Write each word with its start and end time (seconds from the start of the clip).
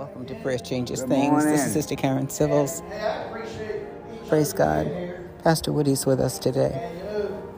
Welcome 0.00 0.24
to 0.28 0.34
Prayer 0.36 0.58
Changes 0.58 1.00
Good 1.02 1.10
Things. 1.10 1.44
This 1.44 1.66
is 1.66 1.74
Sister 1.74 1.94
Karen 1.94 2.30
Civils. 2.30 2.80
Hey, 2.88 3.00
I 3.00 3.24
appreciate 3.24 3.82
each 4.14 4.28
Praise 4.30 4.54
God. 4.54 4.90
Pastor 5.44 5.74
Woody's 5.74 6.06
with 6.06 6.20
us 6.20 6.38
today. 6.38 6.72
And 6.72 6.98
you 6.98 7.04
know, 7.04 7.52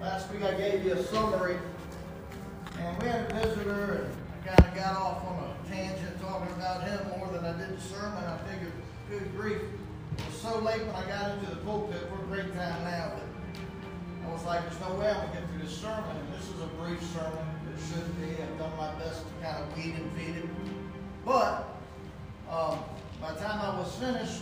last 0.00 0.28
week 0.32 0.42
I 0.42 0.54
gave 0.54 0.84
you 0.84 0.94
a 0.94 1.04
summary, 1.04 1.58
and 2.80 3.00
we 3.00 3.06
had 3.06 3.30
a 3.30 3.34
visitor, 3.34 4.10
and 4.10 4.14
I 4.50 4.56
kind 4.56 4.68
of 4.68 4.74
got 4.74 4.96
off 4.96 5.24
on 5.24 5.54
a 5.54 5.68
tangent 5.72 6.20
talking 6.20 6.52
about 6.56 6.82
him 6.82 7.06
more 7.16 7.28
than 7.28 7.44
I 7.44 7.56
did 7.56 7.78
the 7.78 7.80
sermon. 7.80 8.24
I 8.24 8.38
figured, 8.38 8.72
good 9.08 9.36
grief, 9.36 9.62
it 10.18 10.26
was 10.26 10.34
so 10.34 10.58
late 10.58 10.84
when 10.84 10.96
I 10.96 11.06
got 11.06 11.38
into 11.38 11.48
the 11.48 11.60
pulpit. 11.60 12.10
We're 12.10 12.24
a 12.24 12.42
great 12.42 12.52
time 12.56 12.82
now, 12.82 13.12
but 13.14 14.28
I 14.28 14.32
was 14.32 14.44
like, 14.44 14.62
there's 14.62 14.80
no 14.80 14.96
way 14.96 15.10
I'm 15.10 15.28
gonna 15.28 15.32
get 15.32 15.48
through 15.48 15.62
this 15.62 15.78
sermon, 15.78 16.10
and 16.10 16.34
this 16.34 16.48
is 16.48 16.60
a 16.60 16.66
brief 16.82 17.00
sermon. 17.14 17.55
Should 17.78 18.20
be. 18.20 18.42
I've 18.42 18.58
done 18.58 18.72
my 18.78 18.92
best 18.94 19.22
to 19.22 19.44
kind 19.44 19.62
of 19.62 19.76
weed 19.76 19.94
and 19.94 20.10
feed 20.12 20.36
it, 20.36 20.48
but 21.24 21.76
um, 22.50 22.78
by 23.20 23.32
the 23.32 23.40
time 23.40 23.60
I 23.60 23.78
was 23.78 23.94
finished 23.96 24.40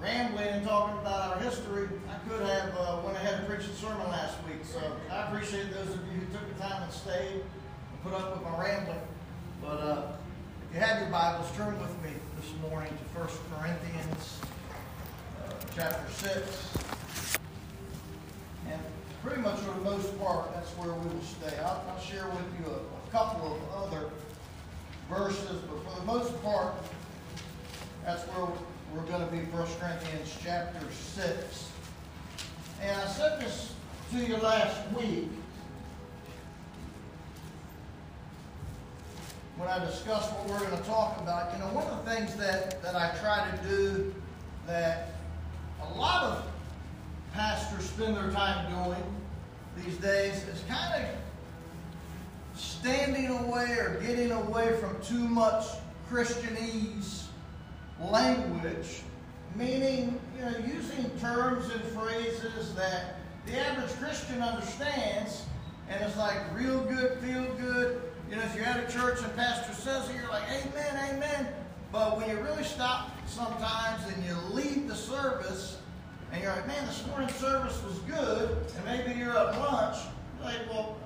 rambling 0.00 0.48
and 0.48 0.66
talking 0.66 0.98
about 0.98 1.36
our 1.36 1.42
history, 1.42 1.88
I 2.08 2.28
could 2.28 2.46
have 2.46 2.74
uh, 2.76 3.00
went 3.04 3.16
ahead 3.16 3.34
and 3.40 3.48
preached 3.48 3.70
a 3.70 3.74
sermon 3.74 4.08
last 4.08 4.36
week. 4.46 4.64
So 4.64 4.80
I 5.10 5.28
appreciate 5.28 5.72
those 5.72 5.88
of 5.88 6.00
you 6.06 6.20
who 6.20 6.32
took 6.32 6.56
the 6.56 6.62
time 6.62 6.82
and 6.82 6.92
stayed 6.92 7.32
and 7.42 8.02
put 8.02 8.14
up 8.14 8.34
with 8.34 8.42
my 8.42 8.60
rambling. 8.60 9.00
But 9.62 9.80
uh, 9.80 10.12
if 10.68 10.74
you 10.74 10.80
have 10.80 11.00
your 11.00 11.10
Bibles, 11.10 11.50
turn 11.56 11.78
with 11.80 11.94
me 12.02 12.10
this 12.36 12.70
morning 12.70 12.90
to 12.90 13.20
1 13.20 13.28
Corinthians 13.50 14.40
uh, 15.46 15.52
chapter 15.74 16.12
6. 16.12 16.97
Pretty 19.28 19.42
much 19.42 19.58
for 19.58 19.74
the 19.74 19.82
most 19.82 20.18
part, 20.18 20.54
that's 20.54 20.70
where 20.70 20.90
we 20.90 21.06
will 21.06 21.20
stay. 21.20 21.54
I'll, 21.58 21.84
I'll 21.90 22.00
share 22.00 22.26
with 22.28 22.46
you 22.58 22.72
a, 22.72 22.76
a 22.76 23.10
couple 23.12 23.56
of 23.56 23.84
other 23.84 24.08
verses, 25.10 25.60
but 25.68 25.84
for 25.84 26.00
the 26.00 26.06
most 26.06 26.42
part, 26.42 26.72
that's 28.06 28.22
where 28.22 28.48
we're 28.94 29.06
going 29.06 29.20
to 29.20 29.30
be 29.30 29.40
1 29.50 29.68
Corinthians 29.78 30.34
chapter 30.42 30.80
6. 30.90 31.72
And 32.80 32.98
I 32.98 33.06
said 33.06 33.38
this 33.38 33.74
to 34.12 34.16
you 34.16 34.38
last 34.38 34.90
week 34.92 35.28
when 39.58 39.68
I 39.68 39.84
discussed 39.84 40.32
what 40.32 40.48
we're 40.48 40.66
going 40.66 40.82
to 40.82 40.88
talk 40.88 41.20
about. 41.20 41.52
You 41.52 41.58
know, 41.58 41.66
one 41.74 41.86
of 41.86 42.02
the 42.02 42.10
things 42.10 42.34
that, 42.36 42.82
that 42.82 42.94
I 42.94 43.14
try 43.20 43.46
to 43.50 43.68
do 43.68 44.14
that 44.66 45.10
a 45.82 45.98
lot 45.98 46.24
of 46.24 46.46
pastors 47.34 47.84
spend 47.90 48.16
their 48.16 48.30
time 48.30 48.72
doing 48.72 49.17
these 49.84 49.96
days 49.96 50.34
is 50.48 50.62
kind 50.68 51.04
of 51.04 51.10
standing 52.54 53.26
away 53.28 53.70
or 53.78 54.00
getting 54.04 54.32
away 54.32 54.76
from 54.80 55.00
too 55.02 55.28
much 55.28 55.64
Christianese 56.10 57.24
language, 58.00 59.02
meaning, 59.54 60.18
you 60.36 60.44
know, 60.44 60.56
using 60.58 61.10
terms 61.18 61.70
and 61.70 61.82
phrases 61.84 62.74
that 62.74 63.16
the 63.46 63.58
average 63.58 63.90
Christian 63.96 64.42
understands, 64.42 65.44
and 65.88 66.02
it's 66.02 66.16
like 66.16 66.36
real 66.54 66.80
good, 66.84 67.18
feel 67.20 67.44
good. 67.54 68.02
You 68.30 68.36
know, 68.36 68.42
if 68.42 68.54
you're 68.54 68.66
at 68.66 68.88
a 68.88 68.92
church 68.92 69.20
and 69.22 69.34
pastor 69.36 69.72
says 69.74 70.08
it, 70.10 70.16
you're 70.16 70.28
like, 70.28 70.44
amen, 70.50 71.14
amen. 71.14 71.48
But 71.90 72.18
when 72.18 72.28
you 72.28 72.36
really 72.42 72.64
stop 72.64 73.10
sometimes 73.26 74.02
and 74.12 74.24
you 74.24 74.36
leave 74.52 74.86
the 74.86 74.94
service, 74.94 75.78
and 76.32 76.42
you're 76.42 76.52
like, 76.52 76.66
man, 76.66 76.86
this 76.86 77.06
morning 77.06 77.28
service 77.30 77.82
was 77.84 77.98
good, 78.00 78.56
and 78.76 78.84
maybe 78.84 79.18
you're 79.18 79.36
at 79.36 79.58
lunch, 79.58 79.96
you're 80.36 80.44
like, 80.44 80.68
well, 80.68 80.96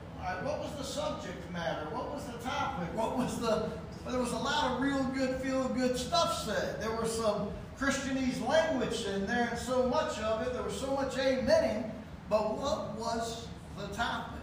what 0.42 0.60
was 0.60 0.72
the 0.76 0.84
subject 0.84 1.50
matter? 1.52 1.86
What 1.90 2.10
was 2.12 2.24
the 2.26 2.38
topic? 2.38 2.88
What 2.94 3.16
was 3.16 3.40
the 3.40 3.70
well, 4.04 4.14
there 4.14 4.22
was 4.22 4.32
a 4.32 4.38
lot 4.38 4.72
of 4.72 4.80
real 4.80 5.02
good, 5.14 5.40
feel 5.40 5.68
good 5.68 5.96
stuff 5.96 6.44
said. 6.44 6.80
There 6.80 6.90
was 6.90 7.16
some 7.16 7.50
Christianese 7.78 8.44
language 8.46 9.04
in 9.04 9.26
there, 9.26 9.48
and 9.50 9.58
so 9.58 9.88
much 9.88 10.18
of 10.18 10.44
it. 10.44 10.52
There 10.52 10.62
was 10.62 10.78
so 10.78 10.94
much 10.94 11.14
amening. 11.14 11.88
But 12.28 12.58
what 12.58 12.98
was 12.98 13.46
the 13.78 13.86
topic? 13.88 14.40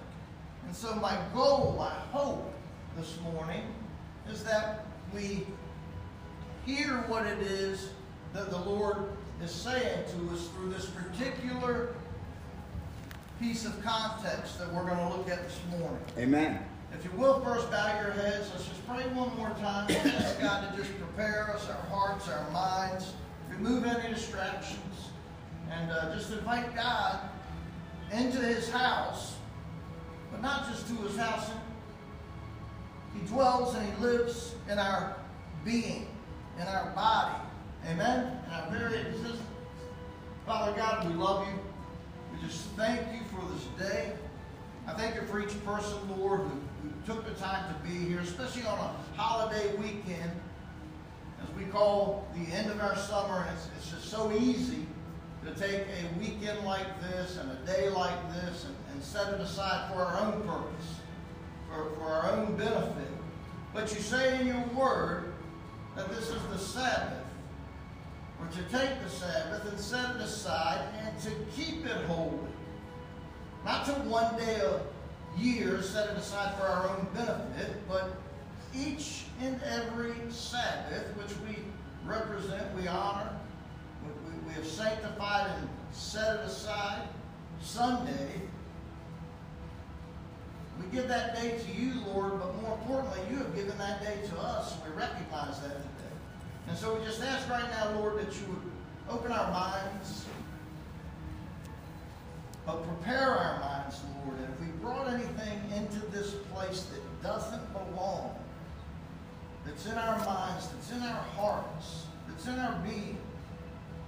And 0.66 0.74
so, 0.74 0.96
my 0.96 1.18
goal, 1.34 1.76
my 1.78 1.90
hope 2.18 2.54
this 2.96 3.18
morning 3.22 3.64
is 4.32 4.44
that 4.46 4.86
we 5.14 5.46
hear 6.66 7.04
what 7.08 7.26
it 7.26 7.40
is 7.40 7.90
that 8.32 8.50
the 8.52 8.60
Lord 8.60 9.10
is 9.44 9.52
saying 9.52 10.04
to 10.06 10.36
us 10.36 10.48
through 10.50 10.72
this 10.72 10.88
particular 10.88 11.96
piece 13.40 13.66
of 13.66 13.82
context 13.84 14.60
that 14.60 14.74
we're 14.74 14.86
going 14.86 14.98
to 14.98 15.16
look 15.16 15.30
at 15.30 15.44
this 15.44 15.60
morning. 15.72 16.00
Amen. 16.18 16.60
If 16.94 17.06
you 17.06 17.12
will, 17.18 17.40
first 17.42 17.72
bow 17.72 18.02
your 18.02 18.12
heads. 18.12 18.50
Let's 18.52 18.68
just 18.68 18.86
pray 18.88 19.04
one 19.14 19.36
more 19.38 19.52
time. 19.62 19.90
Ask 19.92 20.42
God 20.42 20.70
to 20.70 20.78
just 20.78 20.98
prepare 20.98 21.52
us, 21.56 21.70
our 21.70 21.90
hearts, 21.90 22.28
our 22.28 22.50
minds, 22.52 23.14
remove 23.50 23.86
any 23.86 24.14
distractions, 24.14 25.10
and 25.72 25.92
uh, 25.92 26.14
just 26.16 26.32
invite 26.32 26.76
God 26.76 27.20
into 28.12 28.40
His 28.40 28.70
house, 28.70 29.36
but 30.32 30.42
not 30.42 30.68
just 30.70 30.88
to 30.88 30.96
His 30.96 31.16
house. 31.16 31.50
He 33.14 33.26
dwells 33.28 33.76
and 33.76 33.88
He 33.94 34.04
lives 34.04 34.56
in 34.70 34.80
our 34.80 35.16
being, 35.64 36.08
in 36.60 36.68
our 36.68 36.92
body. 36.92 37.36
Amen? 37.88 38.40
Uh, 38.52 38.68
in 38.70 38.74
our 38.74 38.80
very 38.80 39.00
existence. 39.02 39.42
Father 40.46 40.74
God, 40.74 41.08
we 41.08 41.14
love 41.14 41.48
you. 41.48 41.54
We 42.34 42.48
just 42.48 42.66
thank 42.70 43.02
you 43.14 43.20
for 43.32 43.42
this 43.54 43.90
day. 43.90 44.14
I 44.88 44.94
thank 44.94 45.16
you 45.16 45.22
for 45.24 45.40
each 45.40 45.64
person, 45.64 45.98
Lord, 46.18 46.42
who, 46.42 46.50
who 46.82 46.90
took 47.06 47.26
the 47.26 47.40
time 47.40 47.74
to 47.74 47.88
be 47.88 47.96
here, 48.06 48.20
especially 48.20 48.64
on 48.64 48.78
a 48.78 49.20
holiday 49.20 49.76
weekend, 49.76 50.32
as 51.44 51.56
we 51.58 51.66
call 51.66 52.28
the 52.36 52.52
end 52.54 52.72
of 52.72 52.80
our 52.82 52.98
summer. 52.98 53.46
And 53.48 53.56
it's, 53.56 53.68
it's 53.78 53.92
just 53.92 54.10
so 54.10 54.32
easy 54.32 54.86
to 55.46 55.52
take 55.52 55.82
a 55.82 56.20
weekend 56.20 56.66
like 56.66 56.88
this 57.02 57.38
and 57.38 57.52
a 57.52 57.56
day 57.66 57.90
like 57.90 58.34
this 58.34 58.66
and, 58.66 58.76
and 58.92 59.04
set 59.04 59.34
it 59.34 59.40
aside 59.40 59.92
for 59.92 60.00
our 60.00 60.20
own 60.20 60.42
purpose, 60.42 60.96
for, 61.70 61.96
for 61.96 62.04
our 62.04 62.32
own 62.32 62.56
benefit. 62.58 63.08
But 63.74 63.94
you 63.94 64.02
say 64.02 64.42
in 64.42 64.48
your 64.48 64.64
word 64.76 65.34
that 65.96 66.10
this 66.10 66.30
is 66.30 66.42
the 66.52 66.58
Sabbath, 66.58 67.19
or 68.40 68.48
to 68.48 68.62
take 68.78 69.04
the 69.04 69.10
Sabbath 69.10 69.70
and 69.70 69.80
set 69.80 70.16
it 70.16 70.22
aside 70.22 70.82
and 71.04 71.20
to 71.22 71.32
keep 71.56 71.86
it 71.86 72.06
holy. 72.06 72.38
Not 73.66 73.86
to 73.86 73.92
one 73.92 74.38
day 74.38 74.62
a 74.62 74.82
year 75.40 75.82
set 75.82 76.10
it 76.10 76.18
aside 76.18 76.56
for 76.58 76.66
our 76.66 76.90
own 76.90 77.08
benefit, 77.14 77.76
but 77.88 78.16
each 78.76 79.26
and 79.42 79.60
every 79.64 80.14
Sabbath, 80.30 81.06
which 81.18 81.32
we 81.48 81.64
represent, 82.06 82.74
we 82.76 82.88
honor, 82.88 83.30
we, 84.06 84.48
we, 84.48 84.54
have 84.54 84.66
sanctified 84.66 85.52
and 85.58 85.70
set 85.92 86.36
it 86.36 86.46
aside, 86.46 87.08
Sunday, 87.62 88.42
we 90.80 90.90
give 90.96 91.08
that 91.10 91.36
day 91.36 91.58
to 91.58 91.72
you, 91.82 92.02
Lord, 92.08 92.40
but 92.40 92.62
more 92.62 92.78
importantly, 92.78 93.20
you 93.30 93.38
have 93.38 93.54
given 93.54 93.78
that 93.78 94.02
day 94.02 94.18
to 94.30 94.40
us, 94.40 94.76
we 94.86 94.96
recognize 94.96 95.60
that 95.62 95.78
so 96.80 96.96
we 96.96 97.04
just 97.04 97.22
ask 97.22 97.50
right 97.50 97.70
now, 97.72 98.00
Lord, 98.00 98.20
that 98.20 98.34
you 98.34 98.48
would 98.48 98.72
open 99.10 99.34
our 99.34 99.52
minds, 99.52 100.26
but 102.66 102.82
prepare 102.88 103.32
our 103.32 103.60
minds, 103.60 104.00
Lord. 104.24 104.40
And 104.40 104.48
if 104.54 104.62
we 104.62 104.68
brought 104.82 105.10
anything 105.10 105.60
into 105.76 106.00
this 106.08 106.36
place 106.54 106.84
that 106.84 107.02
doesn't 107.22 107.74
belong, 107.74 108.34
that's 109.66 109.86
in 109.88 109.98
our 109.98 110.18
minds, 110.26 110.70
that's 110.70 110.92
in 110.92 111.02
our 111.02 111.22
hearts, 111.36 112.06
that's 112.30 112.48
in 112.48 112.58
our 112.58 112.80
being, 112.88 113.18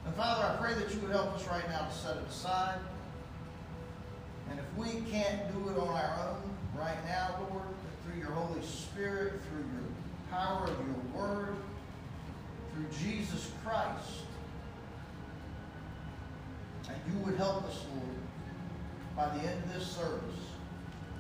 and 0.06 0.16
Father, 0.16 0.44
I 0.44 0.56
pray 0.62 0.74
that 0.74 0.94
you 0.94 1.02
would 1.02 1.12
help 1.12 1.36
us 1.36 1.46
right 1.48 1.68
now 1.70 1.86
to 1.86 1.94
set 1.94 2.16
it 2.16 2.24
aside. 2.30 2.80
And 4.50 4.60
if 4.60 4.78
we 4.78 5.02
can't 5.12 5.52
do 5.54 5.70
it 5.72 5.78
on 5.78 5.90
our 5.90 6.30
own 6.30 6.80
right 6.80 6.98
now, 7.06 7.36
Lord, 7.50 7.68
through 8.06 8.20
your 8.20 8.32
Holy 8.32 8.66
Spirit, 8.66 9.34
through 9.50 9.60
your 9.60 9.90
power 10.32 10.64
of 10.64 10.78
your 10.88 11.22
word, 11.22 11.56
through 12.82 13.08
Jesus 13.08 13.52
Christ, 13.64 14.24
and 16.88 16.98
you 17.08 17.20
would 17.26 17.36
help 17.36 17.64
us, 17.66 17.86
Lord, 17.96 18.18
by 19.16 19.38
the 19.38 19.48
end 19.48 19.64
of 19.64 19.74
this 19.74 19.88
service, 19.88 20.40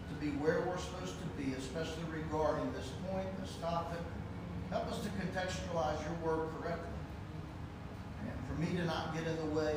to 0.09 0.25
be 0.25 0.31
where 0.37 0.61
we're 0.61 0.77
supposed 0.77 1.15
to 1.19 1.27
be, 1.41 1.53
especially 1.53 2.03
regarding 2.11 2.71
this 2.73 2.89
point, 3.09 3.27
this 3.41 3.55
topic. 3.61 3.99
Help 4.69 4.87
us 4.87 4.99
to 4.99 5.09
contextualize 5.09 5.99
your 6.03 6.15
word 6.23 6.49
correctly. 6.61 6.87
And 8.23 8.37
for 8.47 8.61
me 8.61 8.77
to 8.77 8.85
not 8.85 9.13
get 9.13 9.27
in 9.27 9.35
the 9.37 9.55
way, 9.55 9.75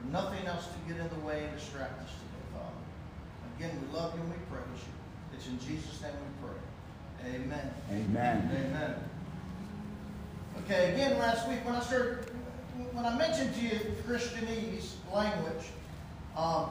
for 0.00 0.12
nothing 0.12 0.46
else 0.46 0.66
to 0.66 0.92
get 0.92 1.00
in 1.00 1.08
the 1.08 1.26
way 1.26 1.44
and 1.44 1.56
distract 1.56 2.00
us 2.02 2.10
today, 2.10 2.46
Father. 2.54 3.58
Again, 3.58 3.82
we 3.82 3.96
love 3.96 4.14
you 4.14 4.20
and 4.20 4.30
we 4.30 4.38
praise 4.50 4.64
you. 4.78 5.36
It's 5.36 5.46
in 5.48 5.58
Jesus' 5.58 6.00
name 6.02 6.12
we 6.12 6.48
pray. 6.48 7.34
Amen. 7.34 7.74
Amen. 7.90 8.50
Amen. 8.54 8.94
Okay, 10.64 10.94
again, 10.94 11.18
last 11.18 11.48
week 11.48 11.64
when 11.64 11.74
I 11.74 11.80
started, 11.80 12.30
when 12.92 13.04
I 13.04 13.16
mentioned 13.16 13.54
to 13.54 13.60
you 13.60 13.80
Christianese 14.06 14.94
language, 15.12 15.66
um, 16.36 16.70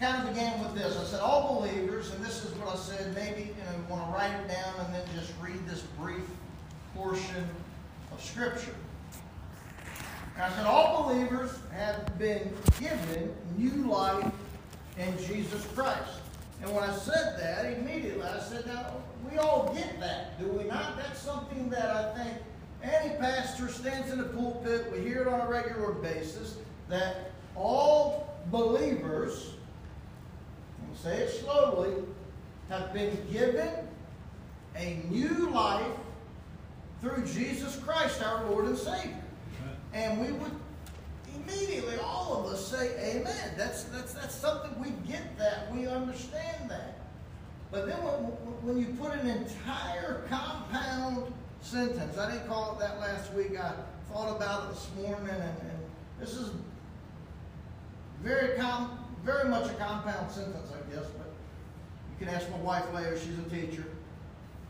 kind 0.00 0.22
of 0.22 0.34
began 0.34 0.60
with 0.60 0.74
this. 0.74 0.96
I 0.98 1.04
said, 1.04 1.20
all 1.20 1.60
believers, 1.60 2.10
and 2.10 2.24
this 2.24 2.44
is 2.44 2.52
what 2.54 2.74
I 2.74 2.76
said, 2.76 3.14
maybe 3.14 3.42
you 3.42 3.64
know, 3.64 3.88
want 3.88 4.06
to 4.06 4.12
write 4.12 4.32
it 4.32 4.48
down 4.48 4.74
and 4.84 4.94
then 4.94 5.02
just 5.14 5.32
read 5.40 5.64
this 5.68 5.82
brief 6.00 6.24
portion 6.94 7.48
of 8.12 8.22
Scripture. 8.22 8.74
And 10.34 10.42
I 10.42 10.50
said, 10.56 10.66
all 10.66 11.04
believers 11.04 11.58
have 11.72 12.18
been 12.18 12.52
given 12.80 13.32
new 13.56 13.88
life 13.88 14.32
in 14.98 15.16
Jesus 15.18 15.64
Christ. 15.74 16.20
And 16.62 16.74
when 16.74 16.82
I 16.82 16.94
said 16.96 17.36
that, 17.38 17.66
immediately 17.78 18.22
I 18.22 18.40
said, 18.40 18.66
now, 18.66 18.94
we 19.30 19.38
all 19.38 19.72
get 19.74 20.00
that, 20.00 20.38
do 20.40 20.48
we 20.48 20.64
not? 20.64 20.96
That's 20.96 21.20
something 21.20 21.70
that 21.70 21.90
I 21.90 22.14
think 22.18 22.38
any 22.84 23.14
pastor 23.16 23.68
stands 23.68 24.12
in 24.12 24.18
the 24.18 24.24
pulpit, 24.24 24.92
we 24.92 25.00
hear 25.00 25.22
it 25.22 25.28
on 25.28 25.40
a 25.40 25.48
regular 25.48 25.92
basis, 25.92 26.56
that 26.88 27.32
all 27.56 28.34
believers, 28.50 29.52
and 30.86 30.96
say 30.96 31.22
it 31.22 31.30
slowly, 31.30 31.94
have 32.68 32.92
been 32.92 33.16
given 33.30 33.70
a 34.76 35.02
new 35.10 35.50
life 35.50 35.86
through 37.00 37.24
Jesus 37.26 37.76
Christ, 37.76 38.22
our 38.22 38.44
Lord 38.50 38.66
and 38.66 38.78
Savior. 38.78 39.22
And 39.92 40.20
we 40.20 40.32
would 40.32 40.50
immediately, 41.36 41.96
all 41.98 42.44
of 42.44 42.52
us 42.52 42.66
say, 42.66 43.16
Amen. 43.16 43.54
That's, 43.56 43.84
that's, 43.84 44.14
that's 44.14 44.34
something 44.34 44.78
we 44.80 44.90
get 45.08 45.38
that, 45.38 45.72
we 45.72 45.86
understand 45.86 46.70
that. 46.70 46.98
But 47.70 47.86
then 47.86 47.96
when, 47.98 48.14
when 48.62 48.78
you 48.78 48.86
put 48.98 49.12
an 49.12 49.28
entire 49.28 50.22
compound 50.28 51.32
sentence, 51.64 52.18
I 52.18 52.30
didn't 52.30 52.46
call 52.46 52.74
it 52.74 52.78
that 52.80 53.00
last 53.00 53.32
week, 53.32 53.58
I 53.58 53.72
thought 54.12 54.36
about 54.36 54.64
it 54.64 54.74
this 54.74 54.88
morning, 54.96 55.30
and, 55.30 55.42
and 55.42 55.78
this 56.20 56.34
is 56.34 56.50
very, 58.22 58.56
com, 58.56 58.98
very 59.24 59.48
much 59.48 59.70
a 59.70 59.74
compound 59.74 60.30
sentence, 60.30 60.70
I 60.70 60.94
guess, 60.94 61.06
but 61.18 61.32
you 62.10 62.26
can 62.26 62.34
ask 62.34 62.48
my 62.50 62.58
wife 62.58 62.84
later, 62.92 63.18
she's 63.18 63.38
a 63.38 63.50
teacher. 63.50 63.84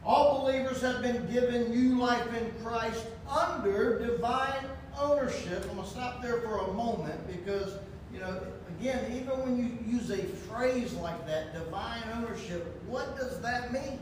All 0.04 0.42
believers 0.42 0.80
have 0.82 1.02
been 1.02 1.26
given 1.32 1.70
new 1.70 1.98
life 1.98 2.26
in 2.34 2.52
Christ 2.62 3.04
under 3.28 4.06
divine 4.06 4.64
ownership. 5.00 5.64
I'm 5.68 5.76
going 5.76 5.88
to 5.88 5.90
stop 5.90 6.22
there 6.22 6.40
for 6.42 6.58
a 6.58 6.72
moment 6.74 7.26
because, 7.26 7.76
you 8.12 8.20
know, 8.20 8.40
again, 8.78 9.12
even 9.16 9.40
when 9.40 9.56
you 9.56 9.78
use 9.90 10.10
a 10.10 10.22
phrase 10.22 10.92
like 10.94 11.26
that, 11.26 11.54
divine 11.54 12.02
ownership, 12.16 12.80
what 12.86 13.16
does 13.16 13.40
that 13.40 13.72
mean? 13.72 13.98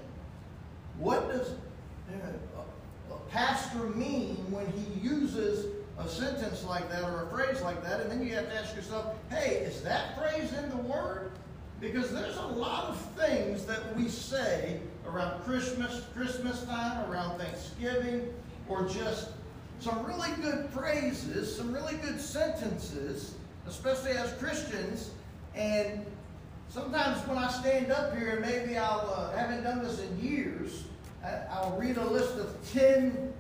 What 0.99 1.31
does 1.31 1.53
you 2.11 2.19
know, 2.19 2.65
pastor 3.33 3.85
mean 3.97 4.37
when 4.51 4.67
he 4.73 5.01
uses 5.01 5.67
a 5.99 6.09
sentence 6.09 6.65
like 6.65 6.89
that 6.91 7.03
or 7.03 7.25
a 7.25 7.27
phrase 7.29 7.63
like 7.63 7.83
that? 7.83 8.01
And 8.01 8.11
then 8.11 8.27
you 8.27 8.35
have 8.35 8.49
to 8.49 8.55
ask 8.55 8.77
yourself, 8.77 9.15
hey, 9.31 9.57
is 9.57 9.83
that 9.83 10.19
phrase 10.19 10.53
in 10.53 10.69
the 10.69 10.77
Word? 10.77 11.33
Because 11.81 12.13
there's 12.13 12.37
a 12.37 12.47
lot 12.47 12.85
of 12.85 13.01
things 13.17 13.65
that 13.65 13.97
we 13.97 14.09
say 14.09 14.79
around 15.07 15.43
Christmas, 15.43 16.05
Christmas 16.15 16.63
time, 16.65 17.11
around 17.11 17.39
Thanksgiving, 17.39 18.33
or 18.69 18.87
just 18.89 19.31
some 19.81 20.05
really 20.05 20.31
good 20.41 20.69
phrases, 20.71 21.57
some 21.57 21.73
really 21.73 21.97
good 21.97 22.21
sentences, 22.21 23.35
especially 23.67 24.13
as 24.13 24.33
Christians. 24.35 25.11
And 25.55 26.07
sometimes 26.69 27.27
when 27.27 27.39
I 27.39 27.51
stand 27.51 27.91
up 27.91 28.17
here, 28.17 28.37
and 28.37 28.41
maybe 28.43 28.77
I'll 28.77 29.13
uh, 29.13 29.37
haven't 29.37 29.65
done 29.65 29.83
this 29.83 30.01
in 30.01 30.21
years, 30.21 30.85
I'll 31.25 31.77
read 31.79 31.97
a 31.97 32.05
list 32.05 32.37
of 32.37 32.57
ten 32.73 33.33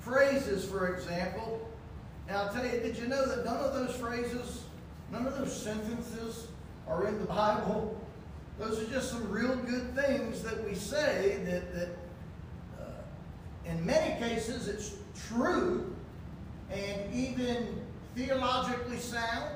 phrases, 0.00 0.64
for 0.64 0.94
example, 0.94 1.68
and 2.28 2.36
I'll 2.36 2.52
tell 2.52 2.64
you, 2.64 2.72
did 2.80 2.96
you 2.96 3.06
know 3.06 3.26
that 3.26 3.44
none 3.44 3.56
of 3.56 3.74
those 3.74 3.94
phrases, 3.96 4.62
none 5.12 5.26
of 5.26 5.38
those 5.38 5.54
sentences 5.54 6.46
are 6.88 7.06
in 7.06 7.18
the 7.18 7.26
Bible? 7.26 8.00
Those 8.58 8.82
are 8.82 8.90
just 8.90 9.10
some 9.10 9.30
real 9.30 9.54
good 9.56 9.94
things 9.94 10.42
that 10.42 10.64
we 10.64 10.74
say 10.74 11.40
that, 11.44 11.74
that 11.74 11.88
uh, 12.80 12.90
in 13.66 13.84
many 13.84 14.18
cases 14.18 14.66
it's 14.66 14.94
true 15.28 15.94
and 16.70 17.14
even 17.14 17.80
theologically 18.14 18.98
sound 18.98 19.50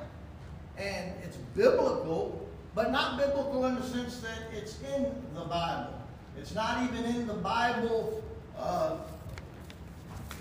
and 0.77 1.13
it's 1.25 1.37
biblical, 1.57 2.47
but 2.75 2.93
not 2.93 3.19
biblical 3.19 3.65
in 3.67 3.77
the 3.77 3.83
sense 3.83 4.21
that 4.21 4.39
it's 4.53 4.79
in 4.95 5.05
the 5.35 5.45
Bible. 5.47 6.00
It's 6.41 6.55
not 6.55 6.83
even 6.85 7.05
in 7.05 7.27
the 7.27 7.35
Bible 7.35 8.25
uh, 8.59 8.97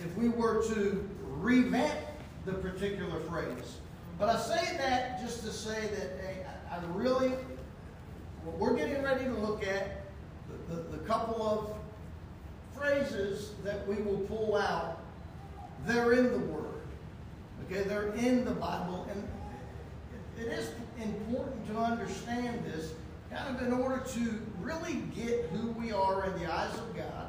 if 0.06 0.16
we 0.16 0.30
were 0.30 0.64
to 0.74 1.10
revamp 1.26 2.00
the 2.46 2.54
particular 2.54 3.20
phrase. 3.22 3.80
But 4.18 4.30
I 4.30 4.40
say 4.40 4.78
that 4.78 5.20
just 5.22 5.44
to 5.44 5.52
say 5.52 5.82
that 5.88 6.22
hey, 6.22 6.46
I 6.72 6.80
really, 6.94 7.34
we're 8.58 8.78
getting 8.78 9.04
ready 9.04 9.26
to 9.26 9.34
look 9.34 9.68
at 9.68 10.06
the, 10.70 10.76
the, 10.76 10.82
the 10.84 10.98
couple 11.00 11.42
of 11.44 11.76
phrases 12.80 13.52
that 13.66 13.86
we 13.86 13.96
will 13.96 14.20
pull 14.20 14.56
out 14.56 15.02
they're 15.86 16.14
in 16.14 16.32
the 16.32 16.40
Word. 16.40 16.82
Okay, 17.66 17.84
they're 17.84 18.14
in 18.14 18.46
the 18.46 18.52
Bible. 18.52 19.06
And 19.12 19.28
it 20.40 20.48
is 20.50 20.72
important 21.02 21.68
to 21.68 21.78
understand 21.78 22.64
this 22.66 22.94
kind 23.32 23.56
of 23.56 23.66
in 23.66 23.74
order 23.74 24.04
to 24.14 24.42
really 24.60 24.96
get 25.16 25.50
who 25.52 25.70
we 25.72 25.92
are 25.92 26.26
in 26.26 26.40
the 26.42 26.52
eyes 26.52 26.74
of 26.76 26.96
God, 26.96 27.28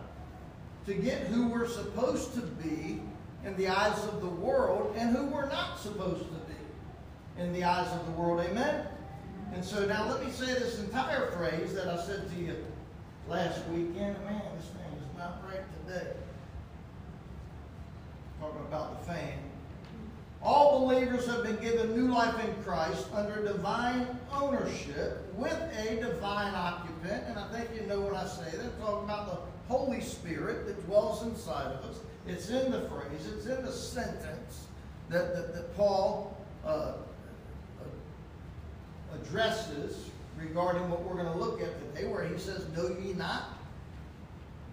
to 0.86 0.94
get 0.94 1.26
who 1.26 1.48
we're 1.48 1.68
supposed 1.68 2.34
to 2.34 2.40
be 2.40 3.00
in 3.44 3.56
the 3.56 3.68
eyes 3.68 3.98
of 4.04 4.20
the 4.20 4.28
world, 4.28 4.94
and 4.96 5.16
who 5.16 5.26
we're 5.26 5.48
not 5.48 5.78
supposed 5.78 6.24
to 6.24 6.34
be 6.34 7.42
in 7.42 7.52
the 7.52 7.64
eyes 7.64 7.88
of 7.92 8.06
the 8.06 8.12
world. 8.12 8.40
Amen? 8.40 8.86
And 9.54 9.64
so 9.64 9.84
now 9.86 10.08
let 10.08 10.24
me 10.24 10.30
say 10.30 10.46
this 10.46 10.78
entire 10.80 11.30
phrase 11.32 11.74
that 11.74 11.88
I 11.88 12.04
said 12.04 12.30
to 12.30 12.36
you 12.36 12.56
last 13.28 13.66
weekend. 13.68 14.16
Man, 14.24 14.42
this 14.56 14.66
thing 14.66 14.92
is 14.98 15.18
not 15.18 15.42
right 15.48 15.62
today 15.86 16.12
talking 18.40 18.60
about 18.60 19.04
the 19.04 19.12
fame. 19.12 19.49
All 20.42 20.80
believers 20.80 21.26
have 21.26 21.42
been 21.42 21.56
given 21.56 21.94
new 21.94 22.12
life 22.12 22.34
in 22.42 22.54
Christ 22.62 23.06
under 23.12 23.42
divine 23.42 24.06
ownership 24.32 25.32
with 25.34 25.58
a 25.78 25.96
divine 26.00 26.54
occupant. 26.54 27.24
And 27.26 27.38
I 27.38 27.46
think 27.48 27.68
you 27.74 27.86
know 27.86 28.00
when 28.00 28.14
I 28.14 28.26
say 28.26 28.56
that. 28.56 28.64
I'm 28.64 28.80
talking 28.80 29.04
about 29.04 29.26
the 29.26 29.72
Holy 29.72 30.00
Spirit 30.00 30.66
that 30.66 30.86
dwells 30.86 31.22
inside 31.24 31.66
of 31.66 31.84
us. 31.84 31.98
It's 32.26 32.48
in 32.48 32.72
the 32.72 32.88
phrase, 32.88 33.26
it's 33.34 33.46
in 33.46 33.62
the 33.64 33.72
sentence 33.72 34.66
that, 35.10 35.34
that, 35.34 35.54
that 35.54 35.76
Paul 35.76 36.36
uh, 36.64 36.92
addresses 39.14 40.10
regarding 40.38 40.88
what 40.88 41.02
we're 41.02 41.22
going 41.22 41.32
to 41.32 41.38
look 41.38 41.60
at 41.60 41.94
today, 41.94 42.08
where 42.08 42.26
he 42.26 42.38
says, 42.38 42.66
Know 42.74 42.96
ye 43.02 43.12
not? 43.12 43.58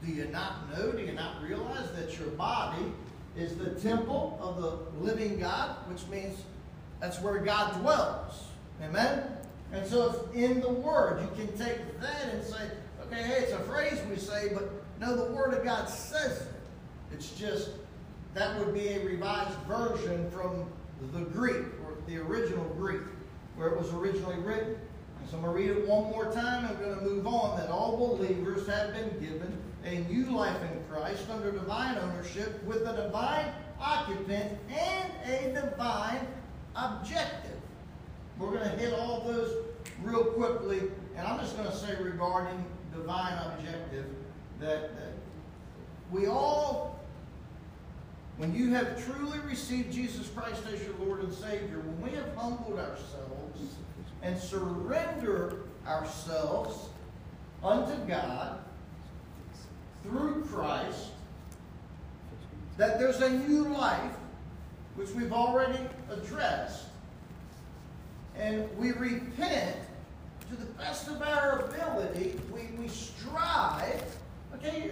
Do 0.05 0.11
you 0.11 0.25
not 0.25 0.69
know? 0.71 0.91
Do 0.91 0.99
you 0.99 1.13
not 1.13 1.41
realize 1.41 1.91
that 1.93 2.17
your 2.17 2.29
body 2.29 2.85
is 3.37 3.55
the 3.55 3.71
temple 3.71 4.37
of 4.41 4.61
the 4.61 5.03
living 5.03 5.39
God, 5.39 5.75
which 5.89 6.05
means 6.07 6.37
that's 6.99 7.21
where 7.21 7.37
God 7.39 7.79
dwells. 7.81 8.45
Amen? 8.83 9.23
And 9.71 9.85
so 9.85 10.27
it's 10.31 10.35
in 10.35 10.61
the 10.61 10.69
Word. 10.69 11.21
You 11.21 11.45
can 11.45 11.57
take 11.57 11.99
that 11.99 12.33
and 12.33 12.43
say, 12.43 12.69
okay, 13.05 13.21
hey, 13.21 13.43
it's 13.43 13.53
a 13.53 13.59
phrase 13.59 13.99
we 14.09 14.15
say, 14.15 14.49
but 14.53 14.69
no, 14.99 15.15
the 15.15 15.31
Word 15.33 15.53
of 15.53 15.63
God 15.63 15.87
says 15.87 16.41
it. 16.41 16.47
It's 17.13 17.31
just 17.31 17.71
that 18.33 18.57
would 18.59 18.73
be 18.73 18.87
a 18.89 19.05
revised 19.05 19.57
version 19.67 20.29
from 20.31 20.65
the 21.13 21.21
Greek, 21.21 21.65
or 21.83 21.93
the 22.07 22.17
original 22.17 22.65
Greek, 22.77 23.01
where 23.55 23.67
it 23.69 23.77
was 23.77 23.93
originally 23.93 24.37
written. 24.37 24.77
So 25.29 25.37
I'm 25.37 25.43
going 25.43 25.55
to 25.55 25.61
read 25.61 25.77
it 25.77 25.87
one 25.87 26.03
more 26.05 26.31
time. 26.31 26.65
And 26.65 26.77
I'm 26.77 26.83
going 26.83 26.97
to 26.97 27.05
move 27.05 27.27
on 27.27 27.57
that 27.59 27.69
all 27.69 27.97
believers 27.97 28.67
have 28.67 28.93
been 28.93 29.09
given 29.19 29.57
a 29.85 29.99
new 30.09 30.25
life 30.25 30.61
in 30.61 30.83
Christ 30.89 31.29
under 31.29 31.51
divine 31.51 31.97
ownership 31.97 32.63
with 32.65 32.85
a 32.87 32.95
divine 32.95 33.51
occupant 33.79 34.57
and 34.69 35.11
a 35.25 35.61
divine 35.61 36.27
objective. 36.75 37.57
We're 38.37 38.51
going 38.51 38.69
to 38.69 38.77
hit 38.77 38.93
all 38.93 39.21
those 39.21 39.65
real 40.01 40.25
quickly, 40.25 40.81
and 41.15 41.27
I'm 41.27 41.39
just 41.39 41.57
going 41.57 41.69
to 41.69 41.75
say 41.75 41.95
regarding 42.01 42.63
divine 42.93 43.37
objective 43.37 44.05
that, 44.59 44.95
that 44.95 45.13
we 46.11 46.27
all, 46.27 46.99
when 48.37 48.53
you 48.53 48.73
have 48.73 49.03
truly 49.05 49.39
received 49.39 49.91
Jesus 49.91 50.27
Christ 50.29 50.63
as 50.71 50.83
your 50.83 50.95
Lord 51.05 51.23
and 51.23 51.33
Savior, 51.33 51.79
when 51.79 52.01
we 52.01 52.15
have 52.17 52.35
humbled 52.35 52.79
ourselves 52.79 53.75
and 54.21 54.37
surrender 54.37 55.61
ourselves 55.87 56.89
unto 57.63 57.95
God, 58.05 58.59
through 60.07 60.45
Christ, 60.51 61.07
that 62.77 62.99
there's 62.99 63.21
a 63.21 63.29
new 63.29 63.67
life, 63.69 64.13
which 64.95 65.09
we've 65.11 65.33
already 65.33 65.79
addressed, 66.11 66.85
and 68.37 68.67
we 68.77 68.91
repent 68.91 69.75
to 70.49 70.55
the 70.55 70.65
best 70.73 71.07
of 71.07 71.21
our 71.21 71.65
ability. 71.65 72.39
We, 72.53 72.61
we 72.79 72.87
strive. 72.87 74.03
Okay, 74.55 74.91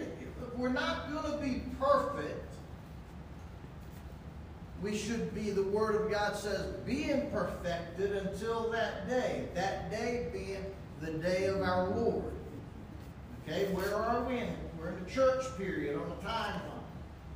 we're 0.58 0.70
not 0.70 1.12
going 1.12 1.32
to 1.32 1.38
be 1.38 1.62
perfect. 1.80 2.46
we 4.82 4.96
should 4.96 5.34
be, 5.34 5.50
the 5.50 5.64
Word 5.64 5.96
of 5.96 6.12
God 6.12 6.36
says, 6.36 6.74
being 6.86 7.30
perfected 7.32 8.12
until 8.18 8.70
that 8.72 9.08
day. 9.10 9.48
That 9.56 9.90
day 9.90 10.28
being 10.32 10.66
the 11.02 11.18
day 11.18 11.46
of 11.46 11.62
our 11.62 11.90
Lord. 11.90 12.32
Okay, 13.48 13.66
where 13.74 13.96
are 13.96 14.24
we 14.24 14.38
in? 14.40 14.56
We're 14.80 14.90
in 14.90 15.04
the 15.04 15.10
church 15.10 15.44
period 15.58 16.00
on 16.00 16.10
the 16.10 16.28
timeline. 16.28 16.62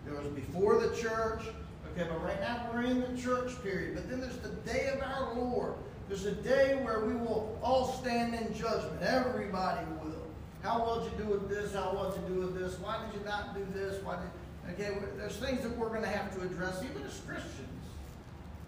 There 0.06 0.16
was 0.16 0.28
before 0.30 0.80
the 0.80 0.96
church. 0.96 1.44
Okay, 1.92 2.08
but 2.08 2.24
right 2.24 2.40
now 2.40 2.70
we're 2.74 2.84
in 2.84 3.02
the 3.02 3.22
church 3.22 3.52
period. 3.64 3.96
But 3.96 4.10
then 4.10 4.22
there's 4.22 4.38
the 4.38 4.50
day 4.72 4.90
of 4.94 5.02
our 5.02 5.34
Lord. 5.34 5.74
There's 6.08 6.26
a 6.26 6.32
day 6.32 6.80
where 6.84 7.02
we 7.02 7.14
will 7.14 7.58
all 7.62 7.94
stand 7.94 8.34
in 8.34 8.54
judgment. 8.54 9.02
Everybody 9.02 9.86
will. 10.04 10.28
How 10.64 10.80
well 10.80 11.02
did 11.02 11.12
you 11.14 11.26
do 11.26 11.32
with 11.32 11.50
this? 11.50 11.74
How 11.74 11.92
well 11.94 12.12
did 12.12 12.22
you 12.30 12.36
do 12.36 12.42
with 12.42 12.60
this? 12.60 12.80
Why 12.80 13.00
did 13.06 13.20
you 13.20 13.26
not 13.26 13.56
do 13.56 13.66
this? 13.74 14.04
Why 14.04 14.18
did 14.18 14.30
Okay, 14.74 14.98
there's 15.18 15.38
things 15.38 15.62
that 15.64 15.76
we're 15.78 15.90
going 15.90 16.04
to 16.04 16.10
have 16.10 16.34
to 16.36 16.42
address, 16.42 16.84
even 16.84 17.02
as 17.04 17.20
Christians. 17.26 17.68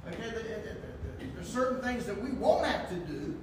Okay, 0.07 0.33
there's 1.35 1.47
certain 1.47 1.81
things 1.81 2.05
that 2.05 2.19
we 2.21 2.31
won't 2.31 2.65
have 2.65 2.89
to 2.89 2.95
do 2.95 3.37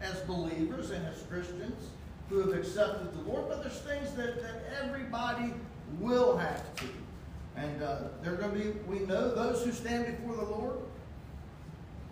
as 0.00 0.18
believers 0.20 0.90
and 0.90 1.06
as 1.06 1.22
Christians 1.28 1.88
who 2.30 2.38
have 2.38 2.56
accepted 2.56 3.12
the 3.12 3.30
Lord, 3.30 3.48
but 3.48 3.62
there's 3.62 3.80
things 3.80 4.12
that, 4.12 4.40
that 4.40 4.62
everybody 4.82 5.52
will 5.98 6.36
have 6.38 6.74
to. 6.76 6.86
And 7.56 7.82
uh, 7.82 7.98
they're 8.22 8.36
going 8.36 8.52
to 8.52 8.58
be, 8.58 8.70
we 8.86 9.00
know 9.00 9.34
those 9.34 9.64
who 9.64 9.72
stand 9.72 10.06
before 10.06 10.36
the 10.36 10.50
Lord. 10.50 10.78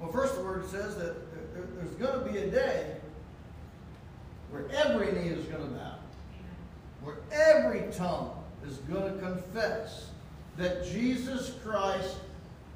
Well, 0.01 0.11
first 0.11 0.35
the 0.35 0.43
word 0.43 0.67
says 0.69 0.97
that 0.97 1.15
there, 1.55 1.65
there's 1.77 1.95
going 1.95 2.25
to 2.25 2.33
be 2.33 2.39
a 2.39 2.51
day 2.51 2.97
where 4.51 4.69
every 4.73 5.13
knee 5.13 5.29
is 5.29 5.45
going 5.47 5.63
to 5.63 5.71
bow, 5.71 5.95
where 7.03 7.17
every 7.33 7.85
tongue 7.93 8.33
is 8.67 8.79
going 8.79 9.15
to 9.15 9.19
confess 9.21 10.09
that 10.57 10.85
Jesus 10.85 11.55
Christ 11.65 12.17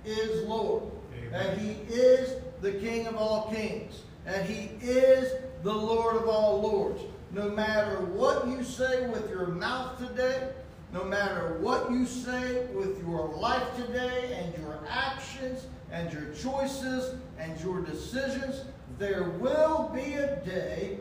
is 0.05 0.47
Lord, 0.47 0.85
Amen. 1.19 1.33
that 1.33 1.59
He 1.59 1.73
is 1.93 2.37
the 2.61 2.73
King 2.73 3.09
of 3.09 3.17
all 3.17 3.51
kings, 3.51 4.03
and 4.27 4.49
He 4.49 4.71
is 4.87 5.33
the 5.65 5.73
Lord 5.73 6.17
of 6.17 6.29
all 6.29 6.61
lords. 6.61 7.03
No 7.33 7.49
matter 7.49 7.97
what 7.97 8.47
you 8.47 8.63
say 8.63 9.09
with 9.09 9.31
your 9.31 9.47
mouth 9.47 9.99
today, 9.99 10.51
no 10.93 11.03
matter 11.03 11.57
what 11.61 11.91
you 11.91 12.05
say 12.05 12.67
with 12.75 12.99
your 13.01 13.29
life 13.29 13.75
today 13.75 14.39
and 14.39 14.63
your 14.63 14.79
actions 14.87 15.67
and 15.91 16.13
your 16.13 16.27
choices 16.35 17.17
and 17.39 17.59
your 17.61 17.81
decisions, 17.81 18.67
there 18.99 19.25
will 19.41 19.91
be 19.95 20.13
a 20.15 20.37
day 20.45 20.99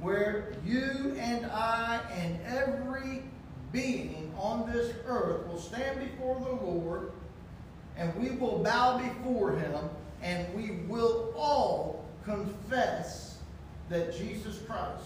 where 0.00 0.54
you 0.64 1.14
and 1.18 1.44
I 1.46 2.00
and 2.14 2.38
every 2.46 3.22
being 3.70 4.32
on 4.38 4.72
this 4.72 4.94
earth 5.04 5.46
will 5.46 5.60
stand 5.60 6.00
before 6.00 6.40
the 6.40 6.64
Lord 6.64 7.12
and 7.98 8.14
we 8.16 8.30
will 8.30 8.60
bow 8.60 8.96
before 8.96 9.52
him 9.52 9.90
and 10.22 10.46
we 10.54 10.76
will 10.86 11.34
all 11.36 12.06
confess 12.24 13.38
that 13.90 14.16
Jesus 14.16 14.60
Christ 14.66 15.04